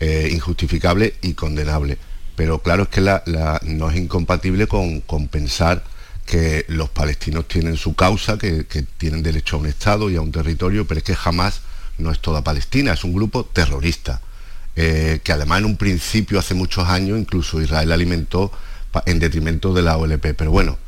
eh, 0.00 0.28
injustificable 0.32 1.14
y 1.22 1.34
condenable. 1.34 1.96
Pero 2.36 2.60
claro 2.60 2.84
es 2.84 2.88
que 2.88 3.00
la, 3.00 3.22
no 3.64 3.90
es 3.90 3.96
incompatible 3.96 4.66
con, 4.66 5.00
con, 5.02 5.28
pensar 5.28 5.84
que 6.26 6.64
los 6.68 6.88
palestinos 6.90 7.46
tienen 7.46 7.76
su 7.76 7.94
causa, 7.94 8.38
que, 8.38 8.64
tienen 8.98 9.22
derecho 9.22 9.56
a 9.56 9.60
un 9.60 9.66
Estado 9.66 10.10
y 10.10 10.16
a 10.16 10.20
un 10.20 10.32
territorio, 10.32 10.86
pero 10.86 10.98
es 10.98 11.04
que 11.04 11.14
jamás 11.14 11.60
no 11.98 12.10
es 12.10 12.20
toda 12.20 12.42
Palestina, 12.42 12.92
es 12.92 13.04
un 13.04 13.12
grupo 13.12 13.44
terrorista, 13.44 14.20
eh, 14.76 15.20
que 15.22 15.32
además 15.32 15.60
en 15.60 15.66
un 15.66 15.76
principio, 15.76 16.38
hace 16.38 16.54
muchos 16.54 16.88
años, 16.88 17.18
incluso 17.18 17.60
Israel 17.60 17.92
alimentó 17.92 18.50
en 19.06 19.18
detrimento 19.18 19.74
de 19.74 19.82
la 19.82 19.96
OLP. 19.96 20.34
Pero 20.36 20.50
bueno, 20.50 20.78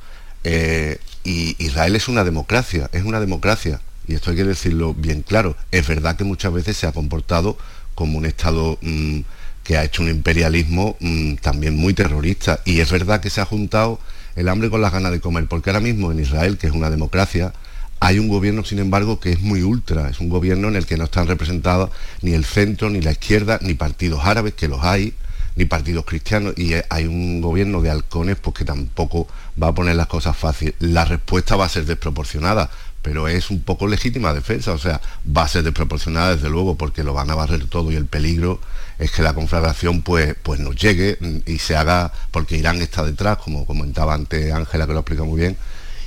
eh, 0.45 0.99
y 1.25 1.57
Israel 1.59 1.97
es 1.97 2.09
una 2.09 2.25
democracia, 2.25 2.91
es 2.93 3.05
una 3.05 3.21
democracia, 3.21 3.81
y 4.07 4.15
esto 4.15 4.31
hay 4.31 4.37
que 4.37 4.45
decirlo 4.45 4.95
bien 4.95 5.23
claro. 5.23 5.57
Es 5.71 5.87
verdad 5.89 6.17
que 6.17 6.25
muchas 6.25 6.53
veces 6.53 6.77
se 6.77 6.87
ha 6.87 6.93
comportado 6.93 7.57
como 7.95 8.19
un 8.19 8.27
Estado 8.27 8.79
mm, 8.83 9.21
que 9.63 9.79
ha 9.79 9.85
hecho 9.85 10.03
un 10.03 10.11
imperialismo 10.11 10.97
mm, 11.01 11.37
también 11.37 11.77
muy 11.77 11.95
terrorista, 11.95 12.61
y 12.65 12.81
es 12.81 12.91
verdad 12.93 13.21
que 13.21 13.31
se 13.31 13.41
ha 13.41 13.47
juntado 13.47 13.99
el 14.37 14.49
hambre 14.49 14.69
con 14.69 14.83
las 14.83 14.93
ganas 14.93 15.13
de 15.13 15.21
comer, 15.21 15.47
porque 15.47 15.71
ahora 15.71 15.81
mismo 15.81 16.13
en 16.13 16.21
Israel, 16.21 16.59
que 16.59 16.67
es 16.67 16.73
una 16.73 16.91
democracia, 16.91 17.55
hay 18.01 18.19
un 18.19 18.29
gobierno, 18.29 18.65
sin 18.65 18.81
embargo, 18.81 19.19
que 19.19 19.33
es 19.33 19.41
muy 19.41 19.63
ultra, 19.63 20.11
es 20.11 20.21
un 20.21 20.29
gobierno 20.29 20.69
en 20.69 20.77
el 20.77 20.85
que 20.85 20.99
no 20.99 21.05
están 21.05 21.27
representados 21.27 21.91
ni 22.21 22.33
el 22.35 22.45
centro, 22.45 22.91
ni 22.91 23.01
la 23.01 23.13
izquierda, 23.13 23.59
ni 23.63 23.73
partidos 23.73 24.21
árabes, 24.25 24.53
que 24.53 24.69
los 24.69 24.85
hay, 24.85 25.15
ni 25.57 25.65
partidos 25.65 26.05
cristianos, 26.05 26.55
y 26.57 26.73
hay 26.89 27.07
un 27.07 27.41
gobierno 27.41 27.81
de 27.81 27.91
halcones 27.91 28.37
pues, 28.37 28.57
que 28.57 28.65
tampoco 28.65 29.29
va 29.61 29.69
a 29.69 29.75
poner 29.75 29.97
las 29.97 30.09
cosas 30.09 30.37
fáciles. 30.37 30.75
La 30.81 31.05
respuesta 31.05 31.57
va 31.57 31.67
a 31.67 31.69
ser 31.69 31.85
desproporcionada, 31.85 32.71
pero 33.03 33.29
es 33.29 33.51
un 33.51 33.63
poco 33.63 33.87
legítima 33.87 34.33
defensa, 34.33 34.73
o 34.73 34.79
sea, 34.79 35.01
va 35.25 35.43
a 35.43 35.49
ser 35.49 35.63
desproporcionada 35.63 36.35
desde 36.35 36.49
luego 36.49 36.77
porque 36.77 37.05
lo 37.05 37.13
van 37.13 37.31
a 37.31 37.35
barrer 37.35 37.67
todo 37.67 37.93
y 37.93 37.97
el 37.97 38.07
peligro 38.07 38.61
es 38.99 39.11
que 39.11 39.23
la 39.23 39.35
conflagración 39.35 40.03
pues, 40.03 40.35
pues 40.43 40.61
nos 40.61 40.75
llegue 40.77 41.19
y 41.47 41.59
se 41.59 41.77
haga, 41.77 42.13
porque 42.31 42.57
Irán 42.57 42.81
está 42.81 43.05
detrás, 43.05 43.39
como 43.39 43.67
comentaba 43.67 44.15
antes 44.15 44.53
Ángela 44.53 44.87
que 44.87 44.95
lo 44.95 45.01
explica 45.01 45.25
muy 45.25 45.39
bien, 45.39 45.57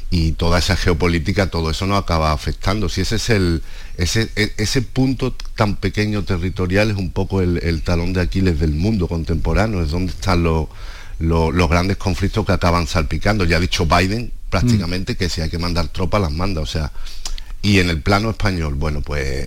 y 0.09 0.33
toda 0.33 0.59
esa 0.59 0.77
geopolítica, 0.77 1.49
todo 1.49 1.69
eso 1.69 1.85
nos 1.85 2.01
acaba 2.01 2.31
afectando. 2.31 2.87
Si 2.87 3.01
ese 3.01 3.17
es 3.17 3.29
el, 3.29 3.61
ese, 3.97 4.29
e, 4.35 4.53
ese 4.57 4.81
punto 4.81 5.33
tan 5.55 5.75
pequeño 5.75 6.23
territorial 6.23 6.91
es 6.91 6.97
un 6.97 7.11
poco 7.11 7.41
el, 7.41 7.81
talón 7.81 8.13
de 8.13 8.21
Aquiles 8.21 8.59
del 8.59 8.71
mundo 8.71 9.07
contemporáneo, 9.07 9.83
es 9.83 9.91
donde 9.91 10.13
están 10.13 10.43
los, 10.43 10.67
los, 11.19 11.69
grandes 11.69 11.97
conflictos 11.97 12.45
que 12.45 12.53
acaban 12.53 12.87
salpicando. 12.87 13.43
Ya 13.43 13.57
ha 13.57 13.59
dicho 13.59 13.85
Biden 13.85 14.31
prácticamente 14.49 15.17
que 15.17 15.27
si 15.27 15.41
hay 15.41 15.49
que 15.49 15.57
mandar 15.57 15.89
tropas 15.89 16.21
las 16.21 16.31
manda, 16.31 16.61
o 16.61 16.65
sea, 16.65 16.91
y 17.61 17.79
en 17.79 17.89
el 17.89 18.01
plano 18.01 18.29
español, 18.29 18.75
bueno, 18.75 19.01
pues 19.01 19.45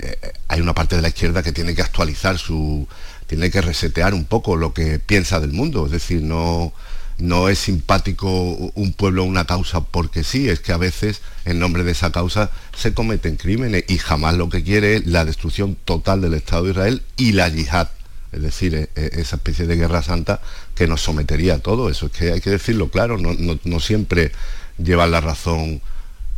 hay 0.49 0.61
una 0.61 0.75
parte 0.75 0.97
de 0.97 1.03
la 1.03 1.09
izquierda 1.09 1.43
que 1.43 1.53
tiene 1.53 1.75
que 1.75 1.81
actualizar 1.81 2.37
su, 2.37 2.87
tiene 3.27 3.51
que 3.51 3.63
resetear 3.63 4.13
un 4.13 4.27
poco 4.27 4.57
lo 4.57 4.75
que 4.75 4.99
piensa 4.99 5.41
del 5.41 5.53
mundo, 5.53 5.87
es 5.87 5.93
decir, 5.93 6.21
no, 6.21 6.75
no 7.21 7.49
es 7.49 7.59
simpático 7.59 8.29
un 8.75 8.93
pueblo 8.93 9.25
una 9.25 9.45
causa 9.45 9.81
porque 9.81 10.25
sí, 10.25 10.49
es 10.49 10.61
que 10.61 10.73
a 10.73 10.77
veces 10.77 11.21
en 11.45 11.59
nombre 11.59 11.85
de 11.85 11.93
esa 11.93 12.13
causa 12.13 12.51
se 12.77 12.95
cometen 12.95 13.37
crímenes 13.37 13.85
y 13.89 13.99
jamás 13.99 14.37
lo 14.37 14.49
que 14.49 14.63
quiere 14.63 14.97
es 14.97 15.07
la 15.07 15.25
destrucción 15.25 15.77
total 15.85 16.21
del 16.21 16.35
Estado 16.35 16.65
de 16.65 16.71
Israel 16.71 17.03
y 17.17 17.33
la 17.33 17.49
yihad, 17.49 17.89
es 18.33 18.43
decir, 18.43 18.75
e, 18.75 18.91
e, 18.95 19.21
esa 19.21 19.37
especie 19.37 19.67
de 19.67 19.77
guerra 19.77 20.03
santa 20.03 20.41
que 20.75 20.87
nos 20.87 21.03
sometería 21.03 21.55
a 21.55 21.59
todo. 21.59 21.91
Eso 21.91 22.07
es 22.07 22.13
que 22.13 22.33
hay 22.33 22.41
que 22.41 22.51
decirlo 22.51 22.89
claro, 22.89 23.19
no, 23.19 23.81
siempre 23.81 24.33
llevan 24.79 25.11
la 25.11 25.21
razón 25.21 25.81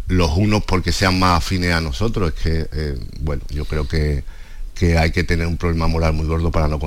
los 0.09 0.37
unos 0.37 0.65
porque 0.65 0.93
sean 0.93 1.19
más 1.19 1.39
afines 1.39 1.73
a 1.73 1.81
nosotros, 1.81 2.35
es 2.35 2.43
que, 2.43 2.69
eh, 2.73 2.99
bueno, 3.21 3.43
yo 3.51 3.65
creo 3.65 3.87
que, 3.87 4.25
que 4.75 4.99
hay 4.99 5.13
que 5.13 5.25
tener 5.25 5.47
un 5.47 5.57
problema 5.57 5.87
moral 5.87 6.13
muy 6.13 6.27
gordo 6.27 6.51
para 6.51 6.69
no, 6.69 6.79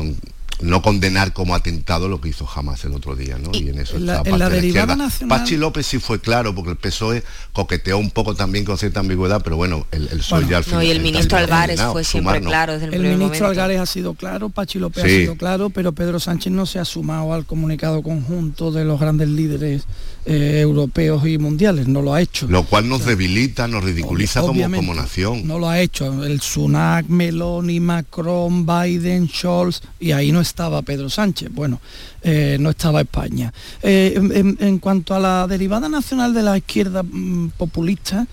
no 0.61 0.81
condenar 0.81 1.33
como 1.33 1.55
atentado 1.55 2.07
lo 2.07 2.21
que 2.21 2.29
hizo 2.29 2.45
jamás 2.45 2.83
el 2.85 2.93
otro 2.93 3.15
día, 3.15 3.37
¿no? 3.37 3.51
Y, 3.53 3.69
en 3.69 3.79
eso 3.79 3.99
la, 3.99 4.21
en 4.23 4.39
la, 4.39 4.49
derivada 4.49 4.95
nacional... 4.95 5.39
Pachi 5.39 5.57
López 5.57 5.85
sí 5.85 5.99
fue 5.99 6.19
claro, 6.19 6.55
porque 6.55 6.71
el 6.71 6.77
PSOE 6.77 7.23
coqueteó 7.53 7.97
un 7.97 8.11
poco 8.11 8.35
también 8.35 8.65
con 8.65 8.77
cierta 8.77 9.01
ambigüedad, 9.01 9.41
pero 9.43 9.57
bueno, 9.57 9.85
el, 9.91 10.07
el 10.09 10.21
sol 10.21 10.47
ya 10.47 10.57
al 10.57 10.63
final... 10.63 10.79
No, 10.79 10.83
y 10.83 10.91
el 10.91 11.01
ministro 11.01 11.37
Álvarez 11.37 11.81
fue 11.91 12.03
siempre 12.03 12.41
claro 12.41 12.73
desde 12.73 12.95
el, 12.95 13.05
el 13.05 13.17
ministro 13.17 13.47
Álvarez 13.47 13.79
ha 13.79 13.85
sido 13.85 14.13
claro, 14.13 14.49
Pachi 14.49 14.79
López 14.79 15.03
ha 15.03 15.07
sido 15.07 15.35
claro, 15.35 15.69
pero 15.69 15.91
Pedro 15.91 16.19
Sánchez 16.19 16.51
no 16.53 16.65
se 16.65 16.79
ha 16.79 16.85
sumado 16.85 17.33
al 17.33 17.45
comunicado 17.45 18.01
conjunto 18.01 18.71
de 18.71 18.85
los 18.85 18.99
grandes 18.99 19.29
líderes 19.29 19.83
eh, 20.26 20.59
europeos 20.59 21.28
y 21.28 21.38
mundiales, 21.38 21.88
no 21.88 22.01
lo 22.01 22.13
ha 22.13 22.21
hecho. 22.21 22.47
Lo 22.47 22.63
cual 22.63 22.89
nos 22.89 23.05
debilita, 23.05 23.67
nos 23.67 23.84
ridiculiza 23.84 24.41
como, 24.41 24.71
como 24.71 24.95
nación. 24.95 25.47
No 25.47 25.59
lo 25.59 25.69
ha 25.69 25.80
hecho. 25.80 26.23
El 26.23 26.41
Sunak, 26.41 27.07
Meloni, 27.07 27.80
Macron, 27.80 28.65
Biden, 28.65 29.30
Scholz, 29.30 29.82
y 29.99 30.13
ahí 30.13 30.32
no 30.32 30.41
estaba 30.41 30.82
Pedro 30.82 31.09
Sánchez. 31.11 31.49
Bueno, 31.53 31.80
eh, 32.23 32.57
no 32.59 32.71
estaba 32.71 33.01
España. 33.01 33.53
Eh, 33.84 34.13
en, 34.59 34.80
cuanto 34.80 35.13
a 35.13 35.19
la 35.19 35.45
derivada 35.47 35.89
nacional 35.89 36.34
de 36.34 36.41
la 36.41 36.57
izquierda 36.57 37.03
mm, 37.03 37.49
populista, 37.57 38.26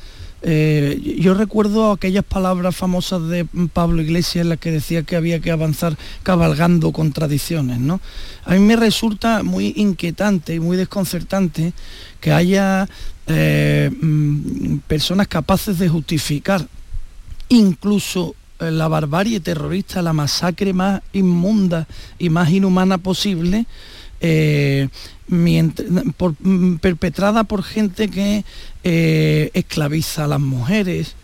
eh, 0.43 1.16
yo 1.18 1.34
recuerdo 1.34 1.93
aquellas 1.93 2.24
palabras 2.24 2.74
famosas 2.74 3.28
de 3.28 3.47
Pablo 3.72 4.03
Iglesias 4.03 4.43
en 4.43 4.49
las 4.49 4.59
que 4.59 4.70
decía 4.70 5.03
que 5.03 5.16
había 5.16 5.40
que 5.40 5.51
avanzar 5.51 5.97
cabalgando 6.22 6.93
contradicciones. 6.93 7.78
¿no? 7.78 8.01
A 8.45 8.55
mí 8.55 8.61
me 8.61 8.76
resulta 8.76 9.43
muy 9.43 9.72
inquietante 9.76 10.55
y 10.55 10.61
muy 10.61 10.76
desconcertante 10.76 11.72
que 12.20 12.32
haya 12.32 12.88
mm, 13.26 14.78
personas 14.88 15.28
capaces 15.28 15.78
de 15.78 15.88
justificar 15.88 16.66
incluso 17.49 18.34
la 18.59 18.88
barbarie 18.88 19.40
terrorista, 19.40 20.03
la 20.03 20.12
masacre 20.12 20.72
más 20.72 21.03
inmunda 21.12 21.86
y 22.18 22.30
más 22.30 22.51
inhumana 22.51 22.99
posible, 22.99 23.66
eh, 24.20 24.88
mm, 25.28 26.76
perpetrada 26.76 27.44
por 27.44 27.62
gente 27.62 28.08
que 28.08 28.44
eh, 28.84 29.50
esclaviza 29.54 30.24
a 30.24 30.28
las 30.28 30.40
mujeres, 30.40 31.14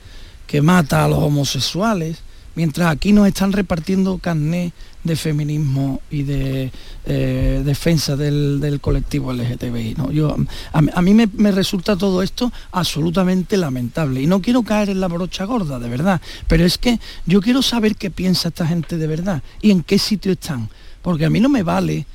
que 0.46 0.62
mata 0.62 1.05
a 1.05 1.09
los 1.09 1.18
homosexuales, 1.18 2.22
mientras 2.55 2.90
aquí 2.90 3.12
nos 3.12 3.28
están 3.28 3.53
repartiendo 3.53 4.18
carné 4.18 4.72
de 5.05 5.14
feminismo 5.16 6.01
y 6.11 6.22
de 6.24 6.72
eh, 7.07 7.62
defensa 7.64 8.16
del, 8.16 8.78
colectivo 8.80 9.32
LGTBI. 9.32 9.94
¿no? 9.96 10.11
Yo, 10.11 10.36
a, 10.72 11.03
mí 11.03 11.14
me, 11.14 11.53
resulta 11.53 11.96
todo 11.96 12.22
esto 12.22 12.53
absolutamente 12.72 13.57
lamentable 13.57 14.22
y 14.22 14.26
no 14.26 14.42
quiero 14.42 14.62
caer 14.62 14.90
en 14.90 15.01
la 15.01 15.09
brocha 15.09 15.44
gorda, 15.44 15.78
de 15.78 15.88
verdad, 15.88 16.20
pero 16.49 16.64
es 16.64 16.78
que 16.78 16.99
yo 17.26 17.40
quiero 17.40 17.62
saber 17.62 17.94
qué 17.94 18.11
piensa 18.11 18.49
esta 18.49 18.66
gente 18.66 18.99
de 18.99 19.07
verdad 19.07 19.42
y 19.62 19.70
en 19.70 19.82
qué 19.82 19.99
sitio 19.99 20.32
están, 20.32 20.68
porque 21.01 21.24
a 21.24 21.30
mí 21.30 21.40
no 21.40 21.49
me 21.49 21.62
vale 21.62 22.07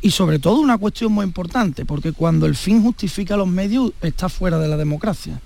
y 0.00 0.10
sobre 0.10 0.38
todo 0.38 0.60
una 0.60 0.78
cuestión 0.78 1.12
muy 1.12 1.24
importante, 1.24 1.84
porque 1.84 2.12
cuando 2.12 2.46
el 2.46 2.56
fin 2.56 2.82
justifica 2.82 3.36
los 3.36 3.48
medios 3.48 3.92
está 4.00 4.28
fuera 4.28 4.58
de 4.58 4.68
la 4.68 4.76
democracia. 4.76 5.40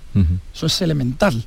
Eso 0.53 0.65
es 0.65 0.81
elemental. 0.81 1.45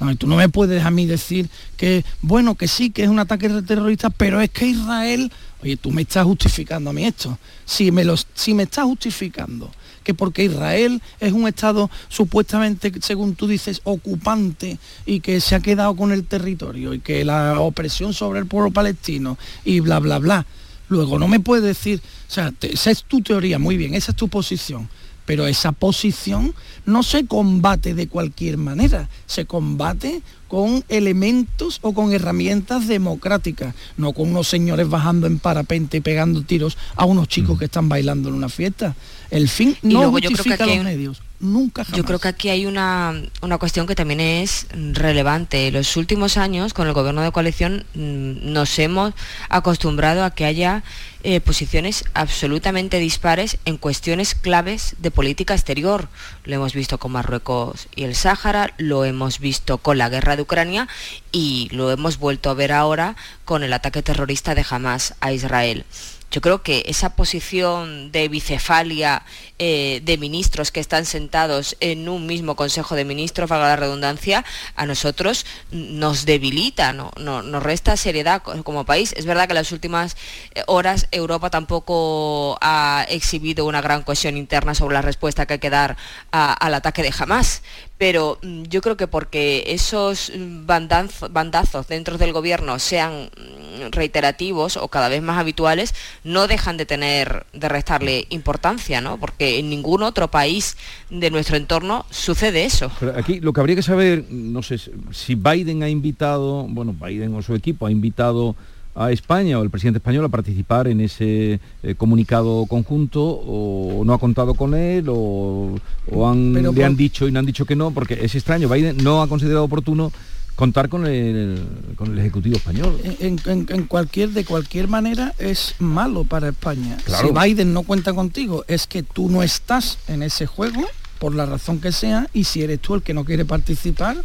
No, 0.00 0.14
tú 0.16 0.28
no 0.28 0.36
me 0.36 0.48
puedes 0.48 0.84
a 0.84 0.90
mí 0.90 1.06
decir 1.06 1.48
que, 1.76 2.04
bueno, 2.22 2.54
que 2.54 2.68
sí, 2.68 2.90
que 2.90 3.02
es 3.02 3.08
un 3.08 3.18
ataque 3.18 3.48
terrorista, 3.62 4.10
pero 4.10 4.40
es 4.40 4.50
que 4.50 4.66
Israel, 4.66 5.32
oye, 5.62 5.76
tú 5.76 5.90
me 5.90 6.02
estás 6.02 6.24
justificando 6.24 6.90
a 6.90 6.92
mí 6.92 7.04
esto. 7.04 7.36
Si 7.64 7.90
me, 7.90 8.04
los, 8.04 8.26
si 8.34 8.54
me 8.54 8.62
estás 8.62 8.84
justificando 8.84 9.70
que 10.08 10.14
porque 10.14 10.44
Israel 10.44 11.02
es 11.20 11.34
un 11.34 11.46
Estado 11.46 11.90
supuestamente, 12.08 12.90
según 13.02 13.34
tú 13.34 13.46
dices, 13.46 13.82
ocupante 13.84 14.78
y 15.04 15.20
que 15.20 15.38
se 15.38 15.54
ha 15.54 15.60
quedado 15.60 15.94
con 15.96 16.12
el 16.12 16.24
territorio 16.24 16.94
y 16.94 17.00
que 17.00 17.26
la 17.26 17.60
opresión 17.60 18.14
sobre 18.14 18.38
el 18.38 18.46
pueblo 18.46 18.70
palestino 18.70 19.36
y 19.66 19.80
bla, 19.80 19.98
bla, 19.98 20.18
bla. 20.18 20.46
Luego 20.88 21.18
no 21.18 21.28
me 21.28 21.40
puedes 21.40 21.64
decir, 21.64 22.00
o 22.28 22.32
sea, 22.32 22.52
esa 22.62 22.90
es 22.90 23.04
tu 23.04 23.20
teoría, 23.20 23.58
muy 23.58 23.76
bien, 23.76 23.94
esa 23.94 24.12
es 24.12 24.16
tu 24.16 24.28
posición 24.28 24.88
pero 25.28 25.46
esa 25.46 25.72
posición 25.72 26.54
no 26.86 27.02
se 27.02 27.26
combate 27.26 27.92
de 27.92 28.08
cualquier 28.08 28.56
manera, 28.56 29.10
se 29.26 29.44
combate 29.44 30.22
con 30.48 30.82
elementos 30.88 31.80
o 31.82 31.92
con 31.92 32.14
herramientas 32.14 32.88
democráticas, 32.88 33.74
no 33.98 34.14
con 34.14 34.30
unos 34.30 34.48
señores 34.48 34.88
bajando 34.88 35.26
en 35.26 35.38
parapente 35.38 35.98
y 35.98 36.00
pegando 36.00 36.40
tiros 36.44 36.78
a 36.96 37.04
unos 37.04 37.28
chicos 37.28 37.58
que 37.58 37.66
están 37.66 37.90
bailando 37.90 38.30
en 38.30 38.36
una 38.36 38.48
fiesta. 38.48 38.96
El 39.30 39.48
fin 39.48 39.76
no 39.82 40.10
justifica 40.10 40.66
los 40.66 40.84
medios. 40.84 41.22
Nunca 41.40 41.86
Yo 41.94 42.04
creo 42.04 42.18
que 42.18 42.26
aquí 42.26 42.48
hay 42.48 42.66
una, 42.66 43.14
una, 43.42 43.58
cuestión 43.58 43.86
que 43.86 43.94
también 43.94 44.18
es 44.18 44.66
relevante. 44.72 45.68
En 45.68 45.74
los 45.74 45.96
últimos 45.96 46.36
años, 46.36 46.74
con 46.74 46.88
el 46.88 46.94
gobierno 46.94 47.22
de 47.22 47.30
coalición, 47.30 47.84
mm, 47.94 48.52
nos 48.52 48.76
hemos 48.80 49.14
acostumbrado 49.48 50.24
a 50.24 50.30
que 50.32 50.46
haya 50.46 50.82
eh, 51.22 51.40
posiciones 51.40 52.04
absolutamente 52.14 52.98
dispares 52.98 53.58
en 53.66 53.76
cuestiones 53.76 54.34
claves 54.34 54.96
de 54.98 55.12
política 55.12 55.54
exterior. 55.54 56.08
Lo 56.42 56.56
hemos 56.56 56.72
visto 56.72 56.98
con 56.98 57.12
Marruecos 57.12 57.86
y 57.94 58.02
el 58.02 58.16
Sáhara, 58.16 58.74
lo 58.76 59.04
hemos 59.04 59.38
visto 59.38 59.78
con 59.78 59.96
la 59.96 60.08
guerra 60.08 60.34
de 60.34 60.42
Ucrania 60.42 60.88
y 61.30 61.68
lo 61.70 61.92
hemos 61.92 62.18
vuelto 62.18 62.50
a 62.50 62.54
ver 62.54 62.72
ahora 62.72 63.14
con 63.44 63.62
el 63.62 63.72
ataque 63.74 64.02
terrorista 64.02 64.56
de 64.56 64.66
Hamas 64.68 65.14
a 65.20 65.32
Israel. 65.32 65.84
Yo 66.30 66.42
creo 66.42 66.62
que 66.62 66.84
esa 66.86 67.16
posición 67.16 68.12
de 68.12 68.28
bicefalia 68.28 69.22
eh, 69.58 70.02
de 70.04 70.18
ministros 70.18 70.70
que 70.70 70.78
están 70.78 71.06
sentados 71.06 71.76
en 71.80 72.08
un 72.08 72.26
mismo 72.26 72.54
Consejo 72.54 72.94
de 72.94 73.06
Ministros, 73.06 73.48
valga 73.48 73.68
la 73.68 73.76
redundancia, 73.76 74.44
a 74.76 74.84
nosotros 74.84 75.46
nos 75.70 76.26
debilita, 76.26 76.92
¿no? 76.92 77.10
nos 77.16 77.62
resta 77.62 77.96
seriedad 77.96 78.42
como 78.42 78.84
país. 78.84 79.14
Es 79.16 79.24
verdad 79.24 79.46
que 79.46 79.52
en 79.52 79.56
las 79.56 79.72
últimas 79.72 80.16
eh, 80.54 80.62
horas 80.66 81.08
Europa 81.12 81.48
tampoco 81.48 82.58
ha 82.60 83.06
exhibido 83.08 83.64
una 83.64 83.80
gran 83.80 84.02
cohesión 84.02 84.36
interna 84.36 84.74
sobre 84.74 84.94
la 84.94 85.02
respuesta 85.02 85.46
que 85.46 85.54
hay 85.54 85.58
que 85.60 85.70
dar 85.70 85.96
al 86.30 86.74
ataque 86.74 87.02
de 87.02 87.12
Hamas, 87.18 87.62
pero 87.98 88.38
mm, 88.42 88.62
yo 88.64 88.80
creo 88.80 88.96
que 88.96 89.08
porque 89.08 89.64
esos 89.66 90.32
bandazos 90.64 91.88
dentro 91.88 92.16
del 92.16 92.32
gobierno 92.32 92.78
sean 92.78 93.24
mm, 93.24 93.90
reiterativos 93.90 94.76
o 94.76 94.88
cada 94.88 95.08
vez 95.08 95.20
más 95.20 95.38
habituales, 95.38 95.94
no 96.24 96.46
dejan 96.46 96.76
de 96.76 96.86
tener, 96.86 97.44
de 97.52 97.68
restarle 97.68 98.26
importancia, 98.30 99.00
¿no? 99.00 99.18
Porque 99.18 99.58
en 99.58 99.68
ningún 99.68 100.02
otro 100.02 100.28
país 100.28 100.76
de 101.10 101.30
nuestro 101.30 101.56
entorno 101.56 102.06
sucede 102.10 102.64
eso. 102.64 102.90
aquí 103.16 103.40
lo 103.40 103.52
que 103.52 103.60
habría 103.60 103.76
que 103.76 103.82
saber, 103.82 104.24
no 104.30 104.62
sé, 104.62 104.78
si 104.78 105.34
Biden 105.34 105.82
ha 105.82 105.88
invitado, 105.88 106.66
bueno, 106.68 106.94
Biden 106.94 107.34
o 107.34 107.42
su 107.42 107.54
equipo 107.54 107.86
ha 107.86 107.90
invitado 107.90 108.54
a 108.94 109.12
España 109.12 109.58
o 109.58 109.62
el 109.62 109.70
presidente 109.70 109.98
español 109.98 110.24
a 110.24 110.28
participar 110.28 110.88
en 110.88 111.00
ese 111.00 111.60
eh, 111.82 111.94
comunicado 111.96 112.66
conjunto 112.66 113.22
o 113.22 114.04
no 114.04 114.12
ha 114.12 114.18
contado 114.18 114.54
con 114.54 114.74
él 114.74 115.06
o, 115.08 115.78
han, 116.26 116.52
le 116.52 116.84
han 116.84 116.96
dicho 116.96 117.28
y 117.28 117.32
no 117.32 117.38
han 117.38 117.46
dicho 117.46 117.64
que 117.64 117.76
no, 117.76 117.92
porque 117.92 118.18
es 118.20 118.34
extraño, 118.34 118.68
Biden 118.68 118.96
no 118.98 119.22
ha 119.22 119.28
considerado 119.28 119.64
oportuno 119.64 120.10
contar 120.58 120.88
con 120.88 121.06
el, 121.06 121.62
con 121.94 122.10
el 122.10 122.18
Ejecutivo 122.18 122.56
español. 122.56 123.00
En, 123.20 123.86
cualquier, 123.86 124.30
de 124.30 124.44
cualquier 124.44 124.88
manera 124.88 125.32
es 125.38 125.76
malo 125.78 126.24
para 126.24 126.48
España. 126.48 126.98
Si 127.06 127.30
Biden 127.30 127.72
no 127.72 127.84
cuenta 127.84 128.12
contigo, 128.12 128.64
es 128.66 128.88
que 128.88 129.04
tú 129.04 129.30
no 129.30 129.44
estás 129.44 129.98
en 130.08 130.24
ese 130.24 130.46
juego, 130.46 130.84
por 131.20 131.32
la 131.32 131.46
razón 131.46 131.80
que 131.80 131.92
sea, 131.92 132.26
y 132.32 132.42
si 132.42 132.64
eres 132.64 132.80
tú 132.80 132.96
el 132.96 133.02
que 133.02 133.14
no 133.14 133.24
quiere 133.24 133.44
participar, 133.44 134.16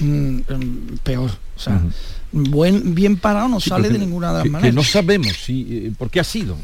mm, 0.00 0.04
mm, 0.04 0.98
peor. 1.04 1.30
O 1.56 1.60
sea, 1.60 1.80
buen, 2.32 2.94
bien 2.94 3.16
parado 3.16 3.48
no 3.48 3.60
sale 3.60 3.88
de 3.88 3.98
ninguna 3.98 4.28
de 4.32 4.38
las 4.38 4.46
maneras. 4.46 4.70
Que 4.70 4.74
no 4.74 4.84
sabemos 4.84 5.32
si, 5.32 5.66
eh, 5.70 5.92
por 5.96 6.10
qué 6.10 6.20
ha 6.20 6.24
sido. 6.24 6.56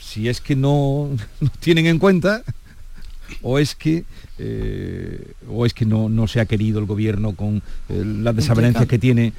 Si 0.00 0.28
es 0.28 0.40
que 0.40 0.56
no, 0.56 1.10
no 1.40 1.50
tienen 1.60 1.86
en 1.86 1.98
cuenta 1.98 2.42
o 3.42 3.58
es 3.58 3.74
que 3.74 4.04
eh, 4.38 5.32
o 5.48 5.66
es 5.66 5.74
que 5.74 5.84
no, 5.84 6.08
no, 6.08 6.26
se 6.28 6.40
ha 6.40 6.46
querido 6.46 6.78
el 6.78 6.86
gobierno 6.86 7.32
con 7.32 7.62
eh, 7.88 8.02
las 8.04 8.34
desavenencias 8.34 8.86
que 8.86 8.98
tiene 8.98 9.32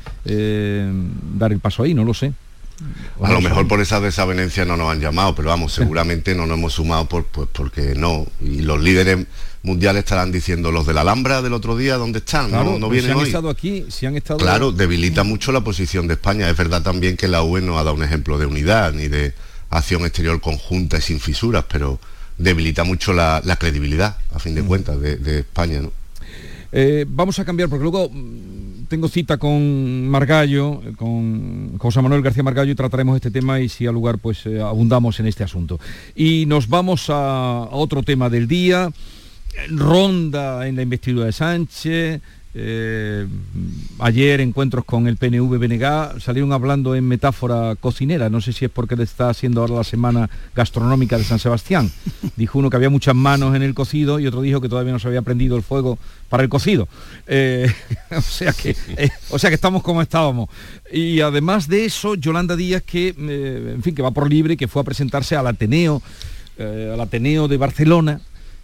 dar 1.37 1.51
el 1.51 1.59
paso 1.59 1.83
ahí, 1.83 1.93
no 1.93 2.03
lo 2.03 2.13
sé. 2.13 2.33
A 3.21 3.31
lo 3.31 3.41
mejor 3.41 3.67
por 3.67 3.81
esa 3.81 3.99
desavenencia 3.99 4.65
no 4.65 4.77
nos 4.77 4.91
han 4.91 4.99
llamado, 4.99 5.35
pero 5.35 5.49
vamos, 5.49 5.73
seguramente 5.73 6.35
no 6.35 6.45
nos 6.45 6.57
hemos 6.57 6.73
sumado 6.73 7.05
por, 7.05 7.25
pues 7.25 7.49
porque 7.51 7.93
no. 7.95 8.25
Y 8.41 8.61
los 8.61 8.81
líderes 8.81 9.25
mundiales 9.63 10.03
estarán 10.03 10.31
diciendo 10.31 10.71
los 10.71 10.87
de 10.87 10.93
la 10.93 11.01
Alhambra 11.01 11.41
del 11.41 11.53
otro 11.53 11.75
día, 11.75 11.97
¿dónde 11.97 12.19
están? 12.19 12.51
no, 12.51 12.79
no 12.79 12.89
vienen 12.89 13.13
si 13.13 13.19
han 13.19 13.25
estado 13.25 13.49
aquí, 13.49 13.85
si 13.89 14.05
han 14.05 14.15
estado... 14.15 14.39
Claro, 14.39 14.71
debilita 14.71 15.23
mucho 15.23 15.51
la 15.51 15.61
posición 15.61 16.07
de 16.07 16.13
España. 16.13 16.49
Es 16.49 16.57
verdad 16.57 16.81
también 16.81 17.17
que 17.17 17.27
la 17.27 17.43
UE 17.43 17.61
no 17.61 17.77
ha 17.77 17.83
dado 17.83 17.95
un 17.95 18.03
ejemplo 18.03 18.37
de 18.37 18.45
unidad 18.45 18.93
ni 18.93 19.07
de 19.07 19.33
acción 19.69 20.05
exterior 20.05 20.39
conjunta 20.41 20.97
y 20.97 21.01
sin 21.01 21.19
fisuras, 21.19 21.65
pero 21.69 21.99
debilita 22.37 22.83
mucho 22.83 23.13
la, 23.13 23.41
credibilidad, 23.59 24.17
a 24.33 24.39
fin 24.39 24.55
de 24.55 24.63
mm. 24.63 24.67
cuentas, 24.67 24.99
de, 25.01 25.39
España. 25.39 25.81
¿no? 25.81 25.91
Eh, 26.71 27.05
vamos 27.07 27.39
a 27.39 27.45
cambiar, 27.45 27.69
porque 27.69 27.83
luego 27.83 28.09
mm, 28.09 28.85
tengo 28.87 29.07
cita 29.07 29.37
con 29.37 30.07
Margallo, 30.07 30.81
con 30.97 31.77
José 31.77 32.01
Manuel 32.01 32.21
García 32.21 32.43
Margallo, 32.43 32.71
y 32.71 32.75
trataremos 32.75 33.15
este 33.15 33.31
tema 33.31 33.59
y 33.59 33.69
si 33.69 33.87
al 33.87 33.93
lugar, 33.93 34.19
pues 34.19 34.45
eh, 34.45 34.61
abundamos 34.61 35.19
en 35.19 35.27
este 35.27 35.43
asunto. 35.43 35.79
Y 36.15 36.45
nos 36.45 36.67
vamos 36.67 37.09
a 37.09 37.67
otro 37.71 38.03
tema 38.03 38.29
del 38.29 38.47
día 38.47 38.91
ronda 39.69 40.67
en 40.67 40.75
la 40.75 40.83
investidura 40.83 41.25
de 41.25 41.31
Sánchez, 41.31 42.21
eh, 42.55 43.27
ayer 43.99 44.41
encuentros 44.41 44.83
con 44.83 45.07
el 45.07 45.17
PNV 45.17 45.59
BNG 45.59 46.19
salieron 46.19 46.51
hablando 46.51 46.95
en 46.95 47.07
metáfora 47.07 47.75
cocinera, 47.75 48.29
no 48.29 48.41
sé 48.41 48.53
si 48.53 48.65
es 48.65 48.71
porque 48.71 48.95
le 48.95 49.03
está 49.03 49.29
haciendo 49.29 49.61
ahora 49.61 49.75
la 49.75 49.83
semana 49.83 50.29
gastronómica 50.55 51.17
de 51.17 51.23
San 51.23 51.37
Sebastián. 51.37 51.91
Dijo 52.37 52.57
uno 52.57 52.71
que 52.71 52.77
había 52.77 52.89
muchas 52.89 53.13
manos 53.13 53.55
en 53.55 53.61
el 53.61 53.75
cocido 53.75 54.19
y 54.19 54.25
otro 54.25 54.41
dijo 54.41 54.61
que 54.61 54.69
todavía 54.69 54.93
no 54.93 54.99
se 54.99 55.07
había 55.07 55.21
prendido 55.21 55.57
el 55.57 55.63
fuego 55.63 55.99
para 56.27 56.41
el 56.41 56.49
cocido. 56.49 56.87
Eh, 57.27 57.71
o, 58.17 58.21
sea 58.21 58.51
que, 58.51 58.75
eh, 58.97 59.09
o 59.29 59.37
sea 59.37 59.51
que 59.51 59.55
estamos 59.55 59.83
como 59.83 60.01
estábamos. 60.01 60.49
Y 60.91 61.21
además 61.21 61.67
de 61.67 61.85
eso, 61.85 62.15
Yolanda 62.15 62.55
Díaz, 62.55 62.81
que, 62.83 63.09
en 63.09 63.83
fin, 63.83 63.93
que 63.93 64.01
va 64.01 64.11
por 64.11 64.27
libre, 64.27 64.57
que 64.57 64.67
fue 64.67 64.81
a 64.81 64.85
presentarse 64.85 65.35
al 65.35 65.45
Ateneo, 65.45 66.01
al 66.57 66.99
Ateneo 66.99 67.47
de 67.47 67.57
Barcelona, 67.57 68.21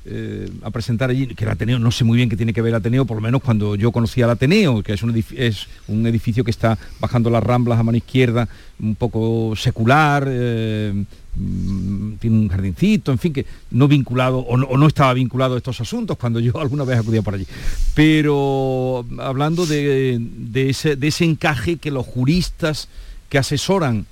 eh, 0.08 0.47
a 0.62 0.70
presentar 0.70 1.10
allí, 1.10 1.26
que 1.28 1.45
el 1.45 1.49
Ateneo, 1.49 1.80
no 1.80 1.89
sé 1.89 2.03
muy 2.03 2.18
bien 2.18 2.30
qué 2.30 2.38
tiene 2.38 2.53
que 2.53 2.62
ver 2.62 2.70
el 2.70 2.76
Ateneo, 2.76 3.06
por 3.06 3.18
lo 3.18 3.22
menos 3.22 3.41
cuando 3.41 3.76
yo 3.76 3.91
conocí 3.91 4.22
al 4.22 4.30
Ateneo, 4.30 4.84
que 4.84 4.93
es 4.93 5.01
un, 5.01 5.24
es 5.36 5.68
un 5.88 6.06
edificio 6.06 6.43
que 6.43 6.51
está 6.51 6.78
bajando 6.99 7.32
las 7.32 7.43
ramblas 7.43 7.80
a 7.80 7.84
mano 7.84 7.97
izquierda, 7.97 8.47
un 8.80 8.93
poco 8.93 9.56
secular, 9.56 10.28
eh, 10.28 10.93
mm, 11.36 12.14
tiene 12.20 12.38
un 12.38 12.49
jardincito, 12.49 13.12
en 13.12 13.18
fin, 13.18 13.34
que 13.34 13.47
no 13.72 13.88
vinculado 13.88 14.38
o 14.39 14.78
no, 14.78 14.88
estaba 14.88 15.12
vinculado 15.16 15.56
a 15.56 15.58
estos 15.58 15.82
asuntos 15.82 16.18
cuando 16.18 16.39
yo 16.39 16.56
alguna 16.62 16.84
vez 16.84 16.99
acudía 16.99 17.24
por 17.24 17.34
allí. 17.34 17.47
Pero 17.95 19.08
hablando 19.18 19.66
de, 19.66 20.20
ese, 20.53 20.95
de 20.95 21.08
ese 21.08 21.26
encaje 21.26 21.78
que 21.78 21.89
los 21.89 22.06
juristas 22.06 22.89
que 23.28 23.39
asesoran 23.39 24.06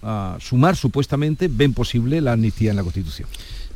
a 0.00 0.36
sumar 0.40 0.76
supuestamente 0.76 1.48
ven 1.50 1.74
posible 1.74 2.20
la 2.20 2.34
amnistía 2.34 2.70
en 2.70 2.76
la 2.76 2.84
Constitución. 2.84 3.28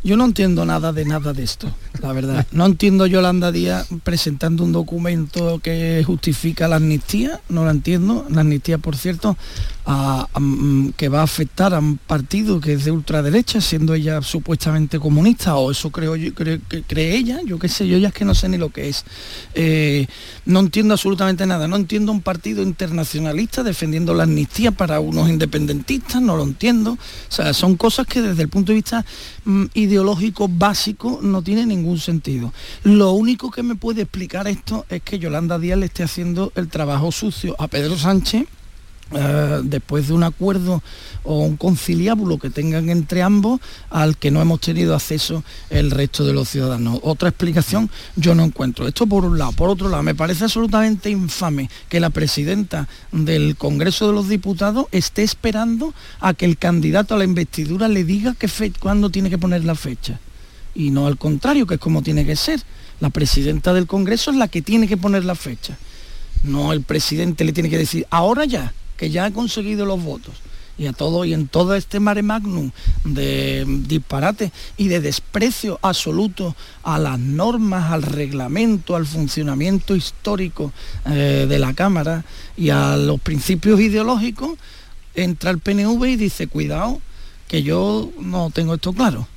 Yo 0.04 0.16
no 0.16 0.24
entiendo 0.24 0.64
nada 0.64 0.92
de 0.92 1.04
nada 1.04 1.32
de 1.32 1.44
esto, 1.44 1.72
la 2.00 2.12
verdad. 2.12 2.44
No 2.50 2.66
entiendo 2.66 3.06
Yolanda 3.06 3.52
Díaz 3.52 3.86
presentando 4.02 4.64
un 4.64 4.72
documento 4.72 5.60
que 5.60 6.02
justifica 6.04 6.66
la 6.66 6.76
amnistía, 6.76 7.40
no 7.48 7.64
la 7.64 7.70
entiendo. 7.70 8.26
La 8.28 8.40
amnistía, 8.40 8.78
por 8.78 8.96
cierto, 8.96 9.36
Mm, 9.84 10.90
que 10.96 11.08
va 11.08 11.20
a 11.20 11.24
afectar 11.24 11.74
a 11.74 11.80
un 11.80 11.98
partido 11.98 12.60
que 12.60 12.74
es 12.74 12.84
de 12.84 12.92
ultraderecha, 12.92 13.60
siendo 13.60 13.94
ella 13.94 14.22
supuestamente 14.22 15.00
comunista, 15.00 15.56
o 15.56 15.70
eso 15.72 15.90
creo 15.90 16.14
yo, 16.14 16.32
creo, 16.34 16.58
cree 16.86 17.16
ella, 17.16 17.40
yo 17.44 17.58
qué 17.58 17.68
sé, 17.68 17.86
yo 17.88 17.98
ya 17.98 18.08
es 18.08 18.14
que 18.14 18.24
no 18.24 18.34
sé 18.34 18.48
ni 18.48 18.58
lo 18.58 18.70
que 18.70 18.88
es. 18.88 19.04
Eh, 19.54 20.06
no 20.46 20.60
entiendo 20.60 20.94
absolutamente 20.94 21.46
nada, 21.46 21.66
no 21.66 21.76
entiendo 21.76 22.12
un 22.12 22.22
partido 22.22 22.62
internacionalista 22.62 23.62
defendiendo 23.64 24.14
la 24.14 24.22
amnistía 24.22 24.70
para 24.70 25.00
unos 25.00 25.28
independentistas, 25.28 26.22
no 26.22 26.36
lo 26.36 26.44
entiendo. 26.44 26.92
O 26.92 26.98
sea, 27.32 27.52
son 27.52 27.76
cosas 27.76 28.06
que 28.06 28.22
desde 28.22 28.42
el 28.42 28.48
punto 28.48 28.70
de 28.72 28.76
vista 28.76 29.04
mm, 29.44 29.64
ideológico 29.74 30.48
básico 30.48 31.18
no 31.22 31.42
tiene 31.42 31.66
ningún 31.66 31.98
sentido. 31.98 32.52
Lo 32.84 33.12
único 33.12 33.50
que 33.50 33.64
me 33.64 33.74
puede 33.74 34.02
explicar 34.02 34.46
esto 34.46 34.86
es 34.88 35.02
que 35.02 35.18
Yolanda 35.18 35.58
Díaz 35.58 35.78
le 35.78 35.86
esté 35.86 36.04
haciendo 36.04 36.52
el 36.54 36.68
trabajo 36.68 37.10
sucio 37.10 37.56
a 37.58 37.66
Pedro 37.66 37.98
Sánchez 37.98 38.46
eh, 39.14 39.60
después 39.64 40.08
de 40.08 40.14
un 40.14 40.22
acuerdo 40.22 40.82
o 41.24 41.40
un 41.40 41.56
conciliábulo 41.56 42.38
que 42.38 42.50
tengan 42.50 42.88
entre 42.88 43.22
ambos 43.22 43.60
al 43.90 44.16
que 44.16 44.30
no 44.30 44.40
hemos 44.40 44.60
tenido 44.60 44.94
acceso 44.94 45.44
el 45.70 45.90
resto 45.90 46.24
de 46.24 46.32
los 46.32 46.48
ciudadanos. 46.48 46.98
Otra 47.02 47.28
explicación 47.28 47.90
yo 48.16 48.34
no 48.34 48.44
encuentro. 48.44 48.88
Esto 48.88 49.06
por 49.06 49.24
un 49.24 49.38
lado. 49.38 49.52
Por 49.52 49.68
otro 49.68 49.88
lado, 49.88 50.02
me 50.02 50.14
parece 50.14 50.44
absolutamente 50.44 51.10
infame 51.10 51.70
que 51.88 52.00
la 52.00 52.10
presidenta 52.10 52.88
del 53.12 53.56
Congreso 53.56 54.06
de 54.08 54.14
los 54.14 54.28
Diputados 54.28 54.86
esté 54.92 55.22
esperando 55.22 55.94
a 56.20 56.34
que 56.34 56.44
el 56.44 56.58
candidato 56.58 57.14
a 57.14 57.18
la 57.18 57.24
investidura 57.24 57.88
le 57.88 58.04
diga 58.04 58.34
cuándo 58.80 59.10
tiene 59.10 59.30
que 59.30 59.38
poner 59.38 59.64
la 59.64 59.74
fecha. 59.74 60.18
Y 60.74 60.90
no 60.90 61.06
al 61.06 61.18
contrario, 61.18 61.66
que 61.66 61.74
es 61.74 61.80
como 61.80 62.02
tiene 62.02 62.24
que 62.24 62.36
ser. 62.36 62.62
La 63.00 63.10
presidenta 63.10 63.74
del 63.74 63.86
Congreso 63.86 64.30
es 64.30 64.36
la 64.36 64.48
que 64.48 64.62
tiene 64.62 64.88
que 64.88 64.96
poner 64.96 65.24
la 65.24 65.34
fecha. 65.34 65.76
No 66.44 66.72
el 66.72 66.82
presidente 66.82 67.44
le 67.44 67.52
tiene 67.52 67.68
que 67.68 67.78
decir, 67.78 68.06
ahora 68.10 68.44
ya 68.44 68.72
que 68.96 69.10
ya 69.10 69.26
ha 69.26 69.30
conseguido 69.30 69.86
los 69.86 70.02
votos 70.02 70.34
y 70.78 70.86
a 70.86 70.92
todo 70.92 71.24
y 71.24 71.34
en 71.34 71.48
todo 71.48 71.74
este 71.74 72.00
mare 72.00 72.22
magnum 72.22 72.70
de 73.04 73.64
disparate 73.86 74.52
y 74.76 74.88
de 74.88 75.00
desprecio 75.00 75.78
absoluto 75.82 76.56
a 76.82 76.98
las 76.98 77.18
normas, 77.18 77.92
al 77.92 78.02
reglamento, 78.02 78.96
al 78.96 79.06
funcionamiento 79.06 79.94
histórico 79.94 80.72
eh, 81.06 81.46
de 81.48 81.58
la 81.58 81.74
Cámara 81.74 82.24
y 82.56 82.70
a 82.70 82.96
los 82.96 83.20
principios 83.20 83.80
ideológicos, 83.80 84.58
entra 85.14 85.50
el 85.50 85.58
PNV 85.58 86.04
y 86.06 86.16
dice, 86.16 86.46
cuidado, 86.46 87.00
que 87.48 87.62
yo 87.62 88.10
no 88.18 88.50
tengo 88.50 88.74
esto 88.74 88.92
claro. 88.92 89.28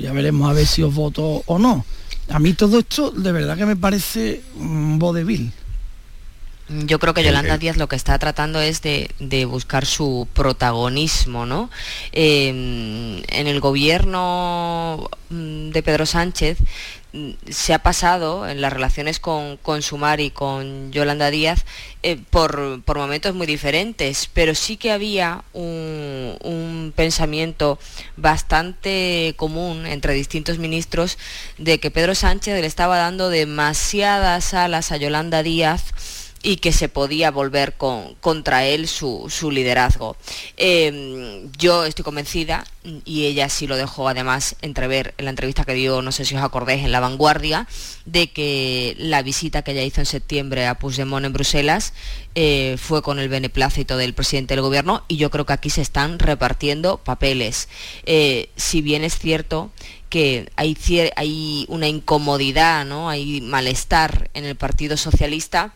Ya 0.00 0.12
veremos 0.12 0.50
a 0.50 0.54
ver 0.54 0.66
si 0.66 0.82
os 0.82 0.92
voto 0.92 1.42
o 1.46 1.58
no. 1.58 1.84
A 2.30 2.40
mí 2.40 2.52
todo 2.52 2.80
esto 2.80 3.10
de 3.12 3.30
verdad 3.30 3.56
que 3.56 3.66
me 3.66 3.76
parece 3.76 4.42
un 4.56 4.98
vodevil. 4.98 5.52
Yo 6.68 6.98
creo 6.98 7.14
que 7.14 7.24
Yolanda 7.24 7.56
Díaz 7.56 7.78
lo 7.78 7.88
que 7.88 7.96
está 7.96 8.18
tratando 8.18 8.60
es 8.60 8.82
de, 8.82 9.44
buscar 9.46 9.86
su 9.86 10.28
protagonismo, 10.34 11.46
¿no? 11.46 11.70
Em, 12.12 13.22
en 13.28 13.46
el 13.46 13.60
gobierno 13.60 15.08
mm, 15.30 15.70
de 15.70 15.82
Pedro 15.82 16.04
Sánchez 16.04 16.58
mm, 17.14 17.30
se 17.48 17.72
ha 17.72 17.78
pasado 17.78 18.46
en 18.46 18.60
las 18.60 18.70
relaciones 18.70 19.18
con, 19.18 19.56
con 19.56 19.80
Sumar 19.80 20.20
y 20.20 20.30
con 20.30 20.92
Yolanda 20.92 21.30
Díaz 21.30 21.64
eh, 22.02 22.18
por, 22.28 22.82
momentos 22.86 23.34
muy 23.34 23.46
diferentes, 23.46 24.28
pero 24.34 24.54
sí 24.54 24.76
que 24.76 24.92
había 24.92 25.44
un, 25.54 26.36
un, 26.42 26.92
pensamiento 26.94 27.78
bastante 28.18 29.32
común 29.38 29.86
entre 29.86 30.12
distintos 30.12 30.58
ministros 30.58 31.16
de 31.56 31.80
que 31.80 31.90
Pedro 31.90 32.14
Sánchez 32.14 32.60
le 32.60 32.66
estaba 32.66 32.98
dando 32.98 33.30
demasiadas 33.30 34.52
alas 34.52 34.92
a 34.92 34.98
Yolanda 34.98 35.42
Díaz 35.42 35.94
y 36.42 36.56
que 36.56 36.72
se 36.72 36.88
podía 36.88 37.30
volver 37.30 37.74
con, 37.74 38.14
contra 38.16 38.64
él 38.64 38.88
su, 38.88 39.28
liderazgo. 39.50 40.16
Em, 40.56 41.50
yo 41.58 41.84
estoy 41.84 42.04
convencida, 42.04 42.64
y 43.04 43.26
ella 43.26 43.48
sí 43.48 43.66
lo 43.66 43.76
dejó 43.76 44.08
además 44.08 44.56
entrever 44.62 45.14
en 45.18 45.26
la 45.26 45.30
entrevista 45.30 45.64
que 45.64 45.74
dio, 45.74 46.02
no 46.02 46.12
sé 46.12 46.24
si 46.24 46.34
os 46.34 46.42
acordáis, 46.42 46.84
en 46.84 46.92
La 46.92 47.00
Vanguardia, 47.00 47.66
de 48.04 48.28
que 48.28 48.94
la 48.98 49.22
visita 49.22 49.62
que 49.62 49.72
ella 49.72 49.82
hizo 49.82 50.00
en 50.00 50.06
septiembre 50.06 50.66
a 50.66 50.78
Puigdemont 50.78 51.26
en 51.26 51.32
Bruselas 51.32 51.92
eh, 52.34 52.76
fue 52.78 53.02
con 53.02 53.18
el 53.18 53.28
beneplácito 53.28 53.96
del 53.96 54.14
presidente 54.14 54.54
del 54.54 54.62
gobierno 54.62 55.04
y 55.08 55.16
yo 55.16 55.30
creo 55.30 55.44
que 55.44 55.52
aquí 55.52 55.70
se 55.70 55.82
están 55.82 56.18
repartiendo 56.18 56.98
papeles. 56.98 57.68
Eh, 58.06 58.50
si 58.56 58.80
bien 58.80 59.04
es 59.04 59.18
cierto 59.18 59.70
que 60.08 60.50
hay, 60.56 60.76
hay 61.16 61.66
una 61.68 61.88
incomodidad, 61.88 62.84
¿no? 62.86 63.10
hay 63.10 63.40
malestar 63.40 64.30
en 64.34 64.44
el 64.44 64.56
Partido 64.56 64.96
Socialista, 64.96 65.74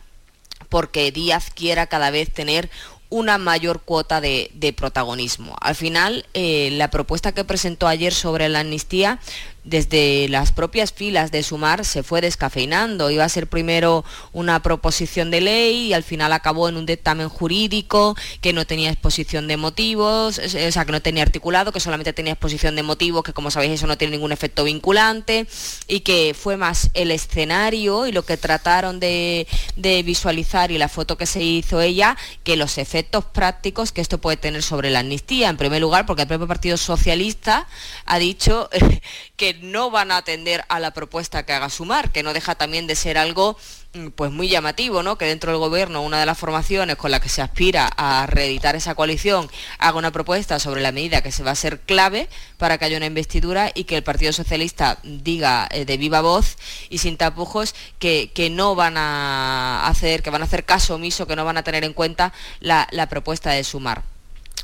porque 0.72 1.12
Díaz 1.12 1.50
quiera 1.54 1.86
cada 1.86 2.10
vez 2.10 2.32
tener 2.32 2.70
una 3.10 3.36
mayor 3.36 3.82
cuota 3.82 4.22
de, 4.22 4.74
protagonismo. 4.74 5.54
Al 5.60 5.74
final, 5.74 6.24
eh, 6.32 6.70
la 6.72 6.88
propuesta 6.88 7.32
que 7.32 7.44
presentó 7.44 7.88
ayer 7.88 8.14
sobre 8.14 8.48
la 8.48 8.60
amnistía 8.60 9.18
desde 9.64 10.28
las 10.28 10.52
propias 10.52 10.92
filas 10.92 11.30
de 11.30 11.42
Sumar 11.42 11.84
se 11.84 12.02
fue 12.02 12.20
descafeinando. 12.20 13.10
Iba 13.10 13.24
a 13.24 13.28
ser 13.28 13.46
primero 13.46 14.04
una 14.32 14.60
proposición 14.62 15.30
de 15.30 15.40
ley 15.40 15.86
y 15.88 15.92
al 15.92 16.02
final 16.02 16.32
acabó 16.32 16.68
en 16.68 16.76
un 16.76 16.86
dictamen 16.86 17.28
jurídico 17.28 18.16
que 18.40 18.52
no 18.52 18.66
tenía 18.66 18.90
exposición 18.90 19.46
de 19.46 19.56
motivos, 19.56 20.38
o 20.38 20.72
sea, 20.72 20.84
que 20.84 20.92
no 20.92 21.00
tenía 21.00 21.22
articulado, 21.22 21.72
que 21.72 21.80
solamente 21.80 22.12
tenía 22.12 22.32
exposición 22.32 22.74
de 22.74 22.82
motivos, 22.82 23.22
que 23.22 23.32
como 23.32 23.50
sabéis 23.50 23.72
eso 23.72 23.86
no 23.86 23.96
tiene 23.96 24.16
ningún 24.16 24.32
efecto 24.32 24.64
vinculante 24.64 25.46
y 25.86 26.00
que 26.00 26.34
fue 26.38 26.56
más 26.56 26.90
el 26.94 27.10
escenario 27.10 28.06
y 28.06 28.12
lo 28.12 28.24
que 28.24 28.36
trataron 28.36 28.98
de, 28.98 29.46
de 29.76 30.02
visualizar 30.02 30.72
y 30.72 30.78
la 30.78 30.88
foto 30.88 31.16
que 31.16 31.26
se 31.26 31.42
hizo 31.42 31.80
ella 31.80 32.16
que 32.42 32.56
los 32.56 32.78
efectos 32.78 33.24
prácticos 33.24 33.92
que 33.92 34.00
esto 34.00 34.18
puede 34.18 34.36
tener 34.36 34.62
sobre 34.62 34.90
la 34.90 35.00
amnistía. 35.00 35.48
En 35.48 35.56
primer 35.56 35.80
lugar, 35.80 36.06
porque 36.06 36.22
el 36.22 36.28
propio 36.28 36.48
Partido 36.48 36.76
Socialista 36.76 37.66
ha 38.06 38.18
dicho 38.18 38.68
que 39.36 39.51
no 39.60 39.90
van 39.90 40.10
a 40.10 40.18
atender 40.18 40.64
a 40.68 40.80
la 40.80 40.92
propuesta 40.92 41.44
que 41.44 41.52
haga 41.52 41.70
Sumar, 41.70 42.10
que 42.10 42.22
no 42.22 42.32
deja 42.32 42.54
también 42.54 42.86
de 42.86 42.94
ser 42.94 43.18
algo 43.18 43.56
mm, 43.94 44.08
pues 44.08 44.30
muy 44.30 44.48
llamativo, 44.48 45.02
¿no? 45.02 45.18
Que 45.18 45.26
dentro 45.26 45.52
del 45.52 45.60
gobierno 45.60 46.02
una 46.02 46.20
de 46.20 46.26
las 46.26 46.38
formaciones 46.38 46.96
con 46.96 47.10
la 47.10 47.20
que 47.20 47.28
se 47.28 47.42
aspira 47.42 47.90
a 47.96 48.26
reeditar 48.26 48.76
esa 48.76 48.94
coalición 48.94 49.50
haga 49.78 49.98
una 49.98 50.10
propuesta 50.10 50.58
sobre 50.58 50.80
la 50.80 50.92
medida 50.92 51.22
que 51.22 51.32
se 51.32 51.42
va 51.42 51.50
a 51.50 51.56
ser 51.56 51.80
clave 51.80 52.28
para 52.58 52.78
que 52.78 52.84
haya 52.84 52.96
una 52.96 53.06
investidura 53.06 53.70
y 53.74 53.84
que 53.84 53.96
el 53.96 54.02
Partido 54.02 54.32
Socialista 54.32 54.98
diga 55.02 55.68
eh, 55.70 55.84
de 55.84 55.96
viva 55.96 56.20
voz 56.20 56.56
y 56.90 56.98
sin 56.98 57.16
tapujos 57.16 57.74
que, 57.98 58.30
no 58.52 58.74
van 58.74 58.96
a 58.96 59.86
hacer, 59.86 60.22
que 60.22 60.30
van 60.30 60.42
a 60.42 60.46
hacer 60.46 60.64
caso 60.64 60.96
omiso, 60.96 61.26
que 61.26 61.36
no 61.36 61.44
van 61.44 61.56
a 61.56 61.62
tener 61.62 61.84
en 61.84 61.92
cuenta 61.92 62.32
la 62.60 63.08
propuesta 63.08 63.50
de 63.50 63.64
Sumar. 63.64 64.11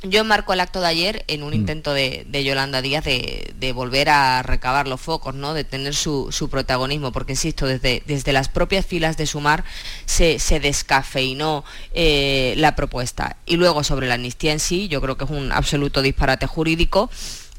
Yo 0.05 0.20
enmarco 0.20 0.53
el 0.53 0.61
acto 0.61 0.80
de 0.80 0.86
ayer 0.86 1.24
en 1.26 1.43
un 1.43 1.51
mm. 1.51 1.55
intento 1.55 1.93
de, 1.93 2.45
Yolanda 2.45 2.82
Díaz 2.82 3.05
de, 3.05 3.72
volver 3.74 4.09
a 4.09 4.43
recabar 4.43 4.86
los 4.86 5.01
focos, 5.01 5.34
¿no? 5.34 5.55
de 5.55 5.64
tener 5.64 5.95
su, 5.95 6.49
protagonismo, 6.51 7.11
porque 7.11 7.32
insisto, 7.32 7.66
desde, 7.66 8.03
desde, 8.07 8.32
las 8.32 8.49
propias 8.49 8.86
filas 8.86 9.16
de 9.16 9.26
Sumar 9.26 9.64
se, 10.07 10.39
se 10.39 10.61
descafeinó 10.61 11.64
eh, 11.95 12.55
la 12.57 12.76
propuesta. 12.76 13.36
Y 13.45 13.57
luego 13.57 13.82
sobre 13.82 14.07
la 14.07 14.14
amnistía 14.14 14.53
en 14.53 14.61
sí, 14.61 14.86
yo 14.86 15.01
creo 15.01 15.16
que 15.16 15.24
es 15.24 15.30
un 15.30 15.51
absoluto 15.51 16.01
disparate 16.01 16.47
jurídico 16.47 17.11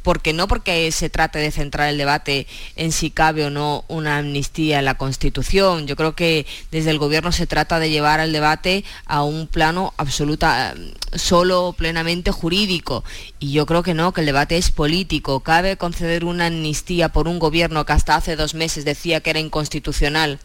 porque 0.10 0.34
no 0.34 0.47
porque 0.47 0.91
se 0.91 1.12
trate 1.12 1.38
de 1.38 1.51
centrar 1.51 1.88
el 1.88 1.99
debate 1.99 2.47
en 2.76 2.91
si 2.91 3.12
cabe 3.12 3.45
o 3.45 3.51
no 3.51 3.86
una 3.88 4.18
amnistía 4.18 4.80
en 4.80 4.86
la 4.86 4.97
Constitución. 4.97 5.86
Yo 5.86 5.95
creo 5.95 6.16
que 6.16 6.47
desde 6.72 6.89
el 6.89 6.97
Gobierno 6.97 7.32
se 7.32 7.45
trata 7.45 7.78
de 7.78 7.91
llevar 7.91 8.20
el 8.20 8.32
debate 8.32 8.84
a 9.05 9.22
un 9.22 9.45
plano 9.45 9.93
absoluta, 9.97 10.74
solo 11.14 11.76
plenamente 11.78 12.32
jurídico. 12.32 13.03
Y 13.38 13.51
yo 13.51 13.68
creo 13.68 13.84
que 13.84 13.93
no, 13.93 14.12
que 14.12 14.22
el 14.22 14.26
debate 14.26 14.57
es 14.57 14.72
político. 14.72 15.41
¿Cabe 15.41 15.78
conceder 15.78 16.26
una 16.26 16.47
amnistía 16.47 17.10
por 17.10 17.28
un 17.28 17.38
Gobierno 17.38 17.86
que 17.86 17.93
hasta 17.93 18.16
hace 18.16 18.36
dos 18.36 18.55
meses 18.55 18.86
decía 18.86 19.22
que 19.22 19.30
era 19.30 19.39
inconstitucional 19.39 20.39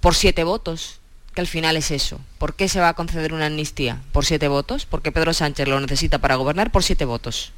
por 0.00 0.14
siete 0.14 0.42
votos? 0.42 1.00
que 1.34 1.42
al 1.42 1.46
final 1.46 1.76
es 1.76 1.90
eso. 1.90 2.18
¿Por 2.38 2.54
qué 2.54 2.66
se 2.66 2.80
va 2.80 2.88
a 2.88 2.94
conceder 2.94 3.34
una 3.34 3.44
amnistía? 3.44 4.00
¿Por 4.12 4.24
siete 4.24 4.48
votos? 4.48 4.86
Porque 4.86 5.12
Pedro 5.12 5.34
Sánchez 5.34 5.68
lo 5.68 5.78
necesita 5.82 6.16
para 6.18 6.36
gobernar 6.36 6.72
por 6.72 6.82
siete 6.82 7.04
votos 7.04 7.52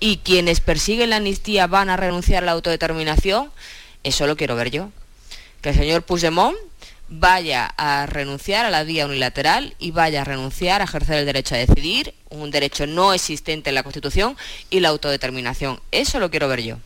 y 0.00 0.18
quienes 0.18 0.60
persiguen 0.60 1.10
la 1.10 1.16
amnistía 1.16 1.66
van 1.66 1.90
a 1.90 1.96
renunciar 1.96 2.42
a 2.42 2.46
la 2.46 2.52
autodeterminación, 2.52 3.50
eso 4.02 4.26
lo 4.26 4.36
quiero 4.36 4.56
ver 4.56 4.70
yo. 4.70 4.90
Que 5.62 5.70
el 5.70 5.74
señor 5.74 6.02
Puigdemont 6.02 6.56
vaya 7.08 7.66
a 7.76 8.06
renunciar 8.06 8.66
a 8.66 8.70
la 8.70 8.84
vía 8.84 9.06
unilateral 9.06 9.74
y 9.78 9.92
vaya 9.92 10.22
a 10.22 10.24
renunciar 10.24 10.80
a 10.80 10.84
ejercer 10.84 11.18
el 11.18 11.26
derecho 11.26 11.54
a 11.54 11.58
decidir, 11.58 12.14
un 12.30 12.50
derecho 12.50 12.86
no 12.86 13.12
existente 13.12 13.70
en 13.70 13.74
la 13.74 13.82
Constitución, 13.82 14.36
y 14.70 14.80
la 14.80 14.88
autodeterminación. 14.88 15.80
Eso 15.92 16.18
lo 16.18 16.30
quiero 16.30 16.48
ver 16.48 16.62
yo. 16.62 16.78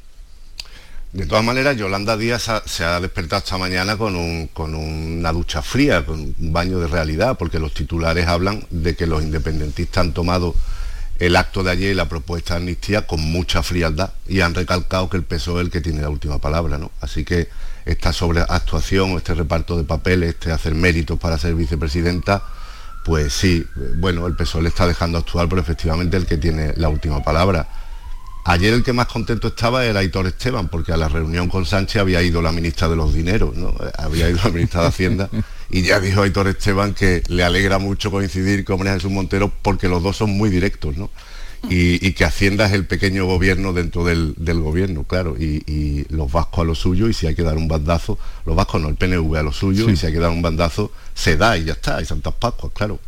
De 1.13 1.27
todas 1.27 1.43
maneras, 1.43 1.77
Yolanda 1.77 2.17
Díaz 2.17 2.49
se 2.67 2.85
ha 2.85 3.01
despertado 3.01 3.43
esta 3.43 3.59
mañana 3.59 3.97
con, 3.97 4.47
con, 4.49 4.77
una 4.77 5.33
ducha 5.33 5.61
fría, 5.61 6.07
con 6.07 6.21
un 6.21 6.53
baño 6.53 6.79
de 6.79 6.87
realidad, 6.87 7.37
porque 7.37 7.59
los 7.59 7.75
titulares 7.75 8.29
hablan 8.29 8.65
de 8.71 8.95
que 8.95 9.09
los 9.09 9.21
independentistas 9.21 10.03
han 10.03 10.13
tomado 10.13 10.55
el 11.21 11.37
acto 11.37 11.63
de 11.63 11.71
ayer 11.71 11.93
y 11.93 11.95
la 11.95 12.09
propuesta 12.09 12.55
de 12.55 12.61
amnistía 12.61 13.07
con 13.07 13.21
mucha 13.21 13.63
frialdad 13.63 14.11
y 14.27 14.41
han 14.41 14.55
recalcado 14.55 15.11
que 15.11 15.19
el 15.19 15.23
PSOE 15.23 15.61
es 15.61 15.67
el 15.67 15.71
que 15.71 15.83
tiene 15.83 16.01
la 16.01 16.09
última 16.09 16.39
palabra, 16.39 16.79
¿no? 16.79 16.91
Así 17.03 17.25
que 17.25 17.49
esta 17.85 18.15
sobreactuación, 18.15 19.11
este 19.11 19.35
reparto 19.35 19.77
de 19.77 19.85
papeles, 19.85 20.31
este 20.31 20.51
hacer 20.51 20.75
méritos 20.75 21.19
para 21.19 21.37
ser 21.37 21.55
vicepresidenta, 21.55 22.43
pues 23.05 23.35
sí, 23.35 23.67
bueno, 23.97 24.27
el 24.27 24.35
PSOE 24.35 24.63
le 24.63 24.71
está 24.71 24.87
dejando 24.87 25.19
actuar, 25.19 25.47
pero 25.47 25.61
efectivamente 25.61 26.17
el 26.17 26.25
que 26.25 26.39
tiene 26.39 26.73
la 26.77 26.89
última 26.89 27.23
palabra. 27.23 27.69
Ayer 28.47 28.73
el 28.73 28.83
que 28.83 28.95
más 28.95 29.07
contento 29.07 29.49
estaba 29.49 29.85
era 29.85 30.01
Aitor 30.01 30.27
Esteban, 30.27 30.69
porque 30.69 30.95
a 30.95 30.97
la 30.97 31.11
reunión 31.11 31.51
con 31.51 31.67
Sánchez 31.67 32.01
había 32.01 32.23
ido 32.23 32.41
la 32.41 32.51
ministra 32.51 32.89
de 32.89 32.97
los 32.97 33.13
dineros, 33.13 33.55
¿no? 33.57 33.75
Había 33.99 34.31
ido 34.31 34.41
la 34.43 34.51
ministra 34.51 34.81
de 34.81 34.89
Hacienda 34.89 35.29
y 35.71 35.83
ya 35.83 36.01
dijo 36.01 36.23
Aitor 36.23 36.49
Esteban 36.49 36.95
que 36.95 37.23
le 37.29 37.45
alegra 37.45 37.79
mucho 37.79 38.11
coincidir 38.11 38.65
con 38.65 38.79
María 38.79 38.95
Jesús 38.95 39.11
Montero 39.11 39.53
porque 39.63 39.89
los 39.89 40.03
dos 40.03 40.17
son 40.17 40.31
muy 40.31 40.51
directos, 40.51 40.97
¿no? 40.97 41.11
Y, 41.69 42.13
que 42.13 42.25
Hacienda 42.25 42.65
es 42.65 42.73
el 42.73 42.87
pequeño 42.87 43.27
gobierno 43.27 43.75
dentro 43.75 44.03
del, 44.05 44.35
gobierno, 44.39 45.05
claro, 45.05 45.37
y, 45.39 46.07
los 46.09 46.33
vascos 46.33 46.61
a 46.61 46.65
lo 46.65 46.75
suyo, 46.75 47.09
y 47.09 47.13
si 47.13 47.27
hay 47.27 47.35
que 47.35 47.43
dar 47.43 47.59
un 47.59 47.69
bandazo, 47.69 48.19
los 48.47 48.57
vascos 48.57 48.81
no, 48.81 48.89
el 48.89 48.95
PNV 48.95 49.37
a 49.37 49.43
lo 49.43 49.53
suyo, 49.53 49.91
y 49.91 49.97
si 49.97 50.07
hay 50.07 50.13
que 50.13 50.19
dar 50.19 50.31
un 50.31 50.41
bandazo, 50.41 50.91
se 51.15 51.37
da 51.37 51.59
y 51.59 51.65
ya 51.65 51.75
está, 51.75 52.01
y 52.01 52.07
Santas 52.07 52.33
Pascuas, 52.39 52.73
claro. 52.73 52.99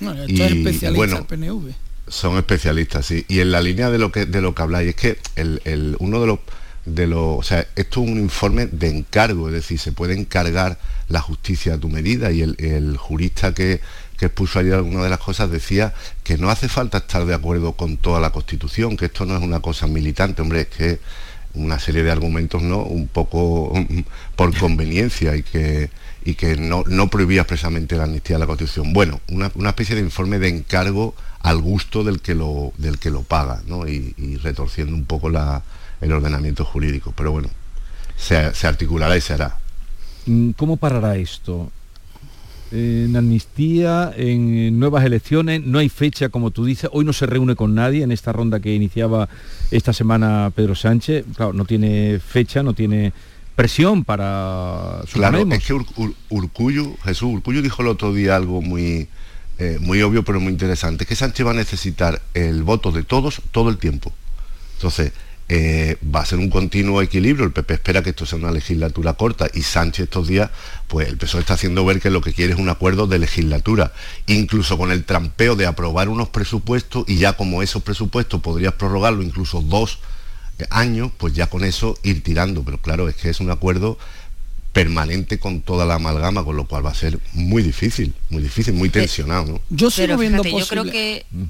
Bueno, 0.00 0.24
esto 0.24 0.44
es 0.44 0.52
especialista 0.52 1.18
el 1.18 1.24
PNV. 1.24 1.72
Son 2.08 2.36
especialistas, 2.36 3.06
sí. 3.06 3.24
Y 3.28 3.38
en 3.38 3.52
la 3.52 3.60
línea 3.60 3.90
de 3.90 3.98
lo 3.98 4.10
que 4.10 4.26
de 4.26 4.40
lo 4.40 4.54
que 4.54 4.62
habláis, 4.62 4.88
es 4.88 4.96
que 4.96 5.18
el, 5.36 5.96
uno 6.00 6.20
de 6.20 6.26
los 6.26 6.40
de 6.84 7.06
los. 7.06 7.38
O 7.38 7.42
sea, 7.42 7.66
esto 7.76 8.02
es 8.02 8.10
un 8.10 8.18
informe 8.18 8.66
de 8.66 8.88
encargo, 8.88 9.48
es 9.48 9.54
decir, 9.54 9.78
se 9.78 9.92
puede 9.92 10.18
encargar 10.18 10.78
la 11.08 11.20
justicia 11.20 11.74
a 11.74 11.78
tu 11.78 11.88
medida. 11.88 12.30
Y 12.30 12.42
el, 12.42 12.96
jurista 12.96 13.54
que, 13.54 13.80
que 14.16 14.26
expuso 14.26 14.58
ayer 14.58 14.74
alguna 14.74 15.04
de 15.04 15.10
las 15.10 15.18
cosas 15.18 15.50
decía 15.50 15.94
que 16.24 16.38
no 16.38 16.50
hace 16.50 16.68
falta 16.68 16.98
estar 16.98 17.24
de 17.26 17.34
acuerdo 17.34 17.72
con 17.72 17.96
toda 17.96 18.20
la 18.20 18.30
constitución, 18.30 18.96
que 18.96 19.06
esto 19.06 19.24
no 19.26 19.36
es 19.36 19.42
una 19.42 19.60
cosa 19.60 19.86
militante, 19.86 20.42
hombre, 20.42 20.62
es 20.62 20.68
que 20.68 21.00
una 21.54 21.80
serie 21.80 22.04
de 22.04 22.12
argumentos 22.12 22.62
no 22.62 22.82
un 22.82 23.08
poco 23.08 23.72
por 24.36 24.56
conveniencia 24.56 25.34
y 25.36 25.42
que 25.42 25.90
y 26.24 26.34
que 26.34 26.56
no, 26.56 26.84
no 26.86 27.08
prohibía 27.08 27.42
expresamente 27.42 27.96
la 27.96 28.04
amnistía 28.04 28.36
de 28.36 28.40
la 28.40 28.46
Constitución. 28.46 28.92
Bueno, 28.92 29.20
una, 29.28 29.50
especie 29.68 29.94
de 29.94 30.02
informe 30.02 30.38
de 30.38 30.48
encargo 30.48 31.14
al 31.40 31.58
gusto 31.58 32.04
del 32.04 32.20
que 32.20 32.34
lo, 32.34 32.72
del 32.76 32.98
que 32.98 33.10
lo 33.10 33.22
paga, 33.22 33.62
¿no? 33.66 33.88
y, 33.88 34.36
retorciendo 34.42 34.94
un 34.94 35.06
poco 35.06 35.30
la, 35.30 35.62
el 36.00 36.12
ordenamiento 36.12 36.64
jurídico. 36.64 37.12
Pero 37.16 37.32
bueno, 37.32 37.48
se, 38.16 38.54
se, 38.54 38.66
articulará 38.66 39.16
y 39.16 39.20
se 39.20 39.34
hará. 39.34 39.58
Mm, 40.26 40.50
¿Cómo 40.50 40.76
parará 40.76 41.16
esto? 41.16 41.70
En 42.72 43.16
amnistía, 43.16 44.12
en 44.16 44.78
nuevas 44.78 45.04
elecciones, 45.04 45.64
no 45.64 45.80
hay 45.80 45.88
fecha, 45.88 46.28
como 46.28 46.52
tú 46.52 46.64
dices, 46.64 46.88
hoy 46.92 47.04
no 47.04 47.12
se 47.12 47.26
reúne 47.26 47.56
con 47.56 47.74
nadie 47.74 48.04
en 48.04 48.12
esta 48.12 48.32
ronda 48.32 48.60
que 48.60 48.72
iniciaba 48.72 49.28
esta 49.72 49.92
semana 49.92 50.52
Pedro 50.54 50.76
Sánchez, 50.76 51.24
claro, 51.34 51.52
no 51.52 51.64
tiene 51.64 52.20
fecha, 52.20 52.62
no 52.62 52.72
tiene 52.72 53.12
presión 53.56 54.04
para 54.04 55.02
Claro, 55.12 55.38
es 55.52 55.64
que 55.66 55.74
Urcuyo, 56.30 56.94
Jesús 57.04 57.34
Urcuyo 57.34 57.60
dijo 57.60 57.82
el 57.82 57.88
otro 57.88 58.14
día 58.14 58.36
algo 58.36 58.62
muy, 58.62 59.08
eh, 59.58 59.78
muy 59.80 60.00
obvio 60.02 60.24
pero 60.24 60.40
muy 60.40 60.52
interesante, 60.52 61.04
que 61.04 61.16
Sánchez 61.16 61.44
va 61.44 61.50
a 61.50 61.54
necesitar 61.54 62.22
el 62.34 62.62
voto 62.62 62.92
de 62.92 63.02
todos 63.02 63.42
todo 63.50 63.68
el 63.68 63.78
tiempo. 63.78 64.12
Entonces, 64.76 65.12
eh, 65.52 65.96
va 66.14 66.20
a 66.20 66.26
ser 66.26 66.38
un 66.38 66.48
continuo 66.48 67.02
equilibrio. 67.02 67.44
El 67.44 67.50
PP 67.50 67.74
espera 67.74 68.04
que 68.04 68.10
esto 68.10 68.24
sea 68.24 68.38
una 68.38 68.52
legislatura 68.52 69.14
corta 69.14 69.48
y 69.52 69.62
Sánchez 69.62 70.04
estos 70.04 70.28
días, 70.28 70.48
pues 70.86 71.08
el 71.08 71.16
PSOE 71.16 71.40
está 71.40 71.54
haciendo 71.54 71.84
ver 71.84 72.00
que 72.00 72.08
lo 72.08 72.20
que 72.20 72.32
quiere 72.32 72.52
es 72.52 72.58
un 72.60 72.68
acuerdo 72.68 73.08
de 73.08 73.18
legislatura, 73.18 73.92
incluso 74.28 74.78
con 74.78 74.92
el 74.92 75.02
trampeo 75.02 75.56
de 75.56 75.66
aprobar 75.66 76.08
unos 76.08 76.28
presupuestos 76.28 77.04
y 77.08 77.16
ya 77.16 77.32
como 77.32 77.64
esos 77.64 77.82
presupuestos 77.82 78.40
podrías 78.40 78.74
prorrogarlo 78.74 79.24
incluso 79.24 79.60
dos 79.60 79.98
años, 80.70 81.10
pues 81.18 81.32
ya 81.34 81.48
con 81.48 81.64
eso 81.64 81.98
ir 82.04 82.22
tirando. 82.22 82.62
Pero 82.62 82.78
claro, 82.78 83.08
es 83.08 83.16
que 83.16 83.28
es 83.30 83.40
un 83.40 83.50
acuerdo 83.50 83.98
permanente 84.72 85.40
con 85.40 85.62
toda 85.62 85.84
la 85.84 85.96
amalgama, 85.96 86.44
con 86.44 86.56
lo 86.56 86.66
cual 86.66 86.86
va 86.86 86.90
a 86.90 86.94
ser 86.94 87.18
muy 87.32 87.64
difícil, 87.64 88.14
muy 88.28 88.40
difícil, 88.40 88.74
muy 88.74 88.88
tensionado. 88.88 89.60
Yo 89.68 89.90
sigo 89.90 90.16
viendo 90.16 90.44
Yo 90.44 90.66
creo 90.68 90.84
que 90.84 91.26
mm. 91.28 91.42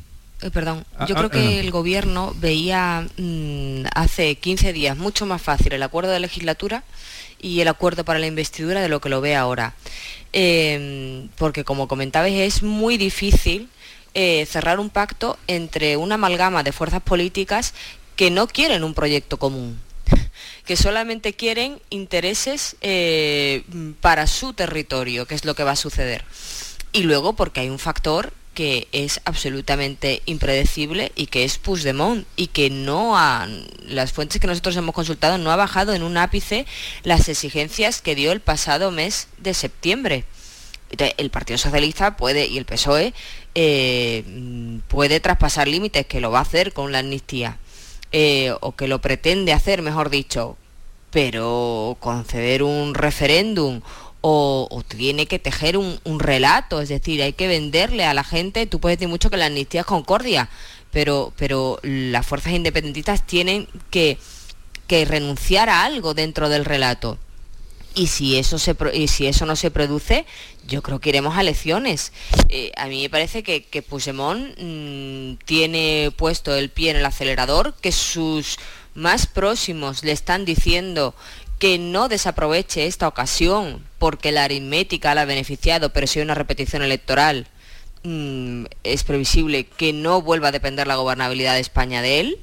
Eh, 0.42 0.50
perdón, 0.50 0.86
ah, 0.96 1.06
yo 1.06 1.14
creo 1.14 1.26
ah, 1.26 1.30
que 1.30 1.60
el 1.60 1.70
gobierno 1.70 2.34
veía 2.38 3.06
mm, 3.16 3.84
hace 3.94 4.36
15 4.36 4.72
días 4.72 4.96
mucho 4.96 5.26
más 5.26 5.42
fácil 5.42 5.72
el 5.72 5.82
acuerdo 5.82 6.12
de 6.12 6.20
legislatura 6.20 6.82
y 7.40 7.60
el 7.60 7.68
acuerdo 7.68 8.04
para 8.04 8.18
la 8.18 8.26
investidura 8.26 8.80
de 8.80 8.88
lo 8.88 9.00
que 9.00 9.08
lo 9.08 9.20
ve 9.20 9.36
ahora. 9.36 9.74
Em, 10.32 11.28
porque 11.36 11.64
como 11.64 11.88
comentabais 11.88 12.34
es 12.34 12.62
muy 12.62 12.96
difícil 12.96 13.68
eh, 14.14 14.46
cerrar 14.46 14.80
un 14.80 14.90
pacto 14.90 15.38
entre 15.46 15.96
una 15.96 16.14
amalgama 16.14 16.62
de 16.62 16.72
fuerzas 16.72 17.02
políticas 17.02 17.74
que 18.16 18.30
no 18.30 18.46
quieren 18.46 18.84
un 18.84 18.94
proyecto 18.94 19.38
común, 19.38 19.80
que 20.64 20.76
solamente 20.76 21.32
quieren 21.34 21.80
intereses 21.90 22.76
eh, 22.80 23.64
para 24.00 24.26
su 24.26 24.52
territorio, 24.52 25.26
que 25.26 25.34
es 25.34 25.44
lo 25.44 25.54
que 25.54 25.64
va 25.64 25.72
a 25.72 25.76
suceder. 25.76 26.24
Y 26.92 27.02
luego 27.02 27.34
porque 27.34 27.60
hay 27.60 27.70
un 27.70 27.78
factor 27.78 28.32
que 28.60 28.88
es 28.92 29.22
absolutamente 29.24 30.20
impredecible 30.26 31.12
y 31.16 31.28
que 31.28 31.44
es 31.44 31.56
Puigdemont 31.56 32.26
y 32.36 32.48
que 32.48 32.68
no 32.68 33.16
ha, 33.16 33.48
las 33.86 34.12
fuentes 34.12 34.38
que 34.38 34.46
nosotros 34.46 34.76
hemos 34.76 34.94
consultado 34.94 35.38
no 35.38 35.50
ha 35.50 35.56
bajado 35.56 35.94
en 35.94 36.02
un 36.02 36.18
ápice 36.18 36.66
las 37.02 37.30
exigencias 37.30 38.02
que 38.02 38.14
dio 38.14 38.32
el 38.32 38.40
pasado 38.40 38.90
mes 38.90 39.28
de 39.38 39.54
septiembre. 39.54 40.24
El 41.16 41.30
Partido 41.30 41.56
Socialista 41.56 42.18
puede 42.18 42.48
y 42.48 42.58
el 42.58 42.66
PSOE 42.66 43.14
eh, 43.54 44.24
puede 44.88 45.20
traspasar 45.20 45.66
límites, 45.66 46.04
que 46.04 46.20
lo 46.20 46.30
va 46.30 46.40
a 46.40 46.42
hacer 46.42 46.74
con 46.74 46.92
la 46.92 46.98
amnistía, 46.98 47.56
eh, 48.12 48.52
o 48.60 48.76
que 48.76 48.88
lo 48.88 49.00
pretende 49.00 49.54
hacer, 49.54 49.80
mejor 49.80 50.10
dicho, 50.10 50.58
pero 51.10 51.96
conceder 51.98 52.62
un 52.62 52.92
referéndum 52.92 53.80
o, 54.20 54.82
tiene 54.86 55.26
que 55.26 55.38
tejer 55.38 55.76
un, 55.76 56.20
relato, 56.20 56.80
es 56.80 56.88
decir, 56.88 57.22
hay 57.22 57.32
que 57.32 57.48
venderle 57.48 58.04
a 58.04 58.14
la 58.14 58.24
gente, 58.24 58.66
tú 58.66 58.80
puedes 58.80 58.98
decir 58.98 59.08
mucho 59.08 59.30
que 59.30 59.36
la 59.36 59.46
amnistía 59.46 59.80
es 59.80 59.86
concordia, 59.86 60.48
pero, 60.90 61.32
pero 61.36 61.78
las 61.82 62.26
fuerzas 62.26 62.52
independentistas 62.52 63.26
tienen 63.26 63.68
que, 63.90 64.18
que 64.86 65.04
renunciar 65.04 65.68
a 65.68 65.84
algo 65.84 66.14
dentro 66.14 66.48
del 66.48 66.64
relato. 66.64 67.18
Y 67.94 68.06
si 68.06 68.36
eso, 68.36 68.58
se, 68.58 68.76
y 68.94 69.08
si 69.08 69.26
eso 69.26 69.46
no 69.46 69.56
se 69.56 69.70
produce, 69.70 70.24
yo 70.66 70.80
creo 70.80 71.00
que 71.00 71.08
iremos 71.08 71.36
a 71.36 71.40
elecciones. 71.40 72.12
Eh, 72.48 72.70
a 72.76 72.86
mí 72.86 73.02
me 73.02 73.10
parece 73.10 73.42
que, 73.42 73.64
que 73.64 73.82
Puigdemont 73.82 74.54
mm, 74.58 75.44
tiene 75.44 76.12
puesto 76.16 76.54
el 76.54 76.70
pie 76.70 76.90
en 76.90 76.98
el 76.98 77.06
acelerador, 77.06 77.74
que 77.80 77.90
sus 77.90 78.58
más 78.94 79.26
próximos 79.26 80.04
le 80.04 80.12
están 80.12 80.44
diciendo 80.44 81.14
que 81.60 81.78
no 81.78 82.08
desaproveche 82.08 82.86
esta 82.86 83.06
ocasión 83.06 83.84
porque 83.98 84.32
la 84.32 84.44
aritmética 84.44 85.14
la 85.14 85.22
ha 85.22 85.26
beneficiado, 85.26 85.92
pero 85.92 86.06
si 86.06 86.18
hay 86.18 86.24
una 86.24 86.34
repetición 86.34 86.82
electoral 86.82 87.46
mm, 88.02 88.64
es 88.82 89.04
previsible 89.04 89.66
que 89.66 89.92
no 89.92 90.22
vuelva 90.22 90.48
a 90.48 90.52
depender 90.52 90.86
la 90.86 90.96
gobernabilidad 90.96 91.54
de 91.54 91.60
España 91.60 92.00
de 92.00 92.20
él. 92.20 92.38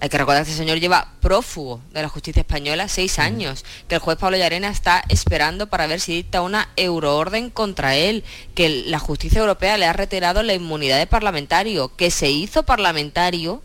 Hay 0.00 0.08
que 0.08 0.18
recordar 0.18 0.42
que 0.42 0.50
este 0.50 0.60
señor 0.60 0.80
lleva 0.80 1.12
prófugo 1.20 1.80
de 1.92 2.02
la 2.02 2.08
justicia 2.08 2.40
española 2.40 2.88
seis 2.88 3.20
años, 3.20 3.64
que 3.86 3.94
el 3.94 4.00
juez 4.00 4.18
Pablo 4.18 4.36
Llarena 4.36 4.68
está 4.68 5.04
esperando 5.08 5.68
para 5.68 5.86
ver 5.86 6.00
si 6.00 6.12
dicta 6.16 6.42
una 6.42 6.68
euroorden 6.74 7.48
contra 7.48 7.94
él, 7.94 8.24
que 8.56 8.82
la 8.86 8.98
justicia 8.98 9.38
europea 9.38 9.78
le 9.78 9.86
ha 9.86 9.92
retirado 9.92 10.42
la 10.42 10.54
inmunidad 10.54 10.98
de 10.98 11.06
parlamentario, 11.06 11.94
que 11.94 12.10
se 12.10 12.28
hizo 12.28 12.64
parlamentario 12.64 13.62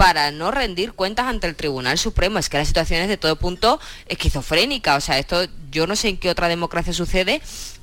para 0.00 0.30
no 0.30 0.50
rendir 0.50 0.94
cuentas 0.94 1.26
ante 1.26 1.46
el 1.46 1.54
Tribunal 1.54 1.98
Supremo. 1.98 2.38
Es 2.38 2.48
que 2.48 2.56
la 2.56 2.64
situación 2.64 3.02
es 3.02 3.08
de 3.10 3.18
todo 3.18 3.36
punto 3.36 3.78
esquizofrénica. 4.06 4.96
O 4.96 5.00
sea, 5.02 5.18
esto 5.18 5.42
yo 5.70 5.86
no 5.86 5.94
sé 5.94 6.08
en 6.08 6.16
qué 6.16 6.30
otra 6.30 6.48
democracia 6.48 6.94
sucede 6.94 7.42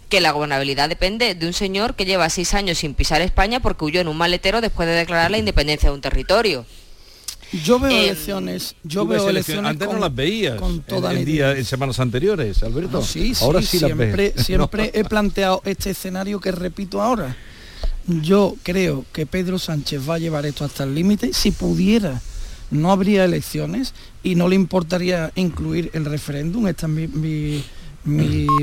que 0.10 0.20
la 0.20 0.32
gobernabilidad 0.32 0.90
depende 0.90 1.36
de 1.36 1.46
un 1.46 1.54
señor 1.54 1.94
que 1.94 2.06
lleva 2.06 2.28
seis 2.32 2.56
años 2.56 2.80
sin 2.80 2.96
pisar 2.96 3.22
España 3.22 3.60
porque 3.60 3.86
huyó 3.86 4.02
en 4.02 4.08
un 4.08 4.18
maletero 4.18 4.62
después 4.62 4.88
de 4.88 4.96
declarar 4.96 5.30
la 5.30 5.38
independencia 5.38 5.90
de 5.90 5.96
un 5.96 6.02
territorio. 6.02 6.66
Yo 7.64 7.78
veo 7.80 7.92
eh, 7.92 8.06
elecciones, 8.06 8.76
yo 8.84 9.06
veo 9.06 9.30
elecciones, 9.30 9.70
antes 9.70 9.88
no 9.88 10.00
las 10.00 10.14
veías 10.14 10.60
con 10.60 10.82
toda 10.82 11.12
el, 11.12 11.24
día 11.24 11.52
en 11.52 11.66
semanas 11.66 12.00
anteriores, 12.00 12.64
Alberto. 12.64 13.04
sí, 13.04 13.34
ahora 13.42 13.62
sí, 13.62 13.78
siempre, 13.78 14.34
siempre 14.44 14.90
he 14.96 15.04
planteado 15.04 15.62
este 15.66 15.92
escenario 15.92 16.42
que 16.42 16.52
repito 16.52 17.00
ahora. 17.00 17.38
Yo 18.08 18.56
creo 18.64 19.06
que 19.12 19.26
Pedro 19.26 19.60
Sánchez 19.60 20.10
va 20.10 20.16
a 20.16 20.20
llevar 20.20 20.46
esto 20.46 20.64
hasta 20.64 20.86
el 20.86 20.96
límite. 20.96 21.34
Si 21.34 21.52
pudiera, 21.52 22.22
no 22.72 22.92
habría 22.92 23.26
elecciones 23.26 23.94
y 24.24 24.36
no 24.36 24.48
le 24.48 24.56
importaría 24.56 25.32
incluir 25.36 25.92
el 25.94 26.06
referéndum. 26.06 26.68
Esta 26.68 26.88
es 26.88 27.10
mi, 27.14 27.64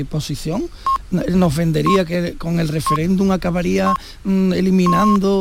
posición. 0.09 0.65
Nos 1.11 1.55
vendería 1.55 2.03
que 2.05 2.33
con 2.33 2.59
el 2.59 2.67
referéndum 2.67 3.31
acabaría 3.31 3.93
mm, 4.23 4.53
eliminando 4.53 5.33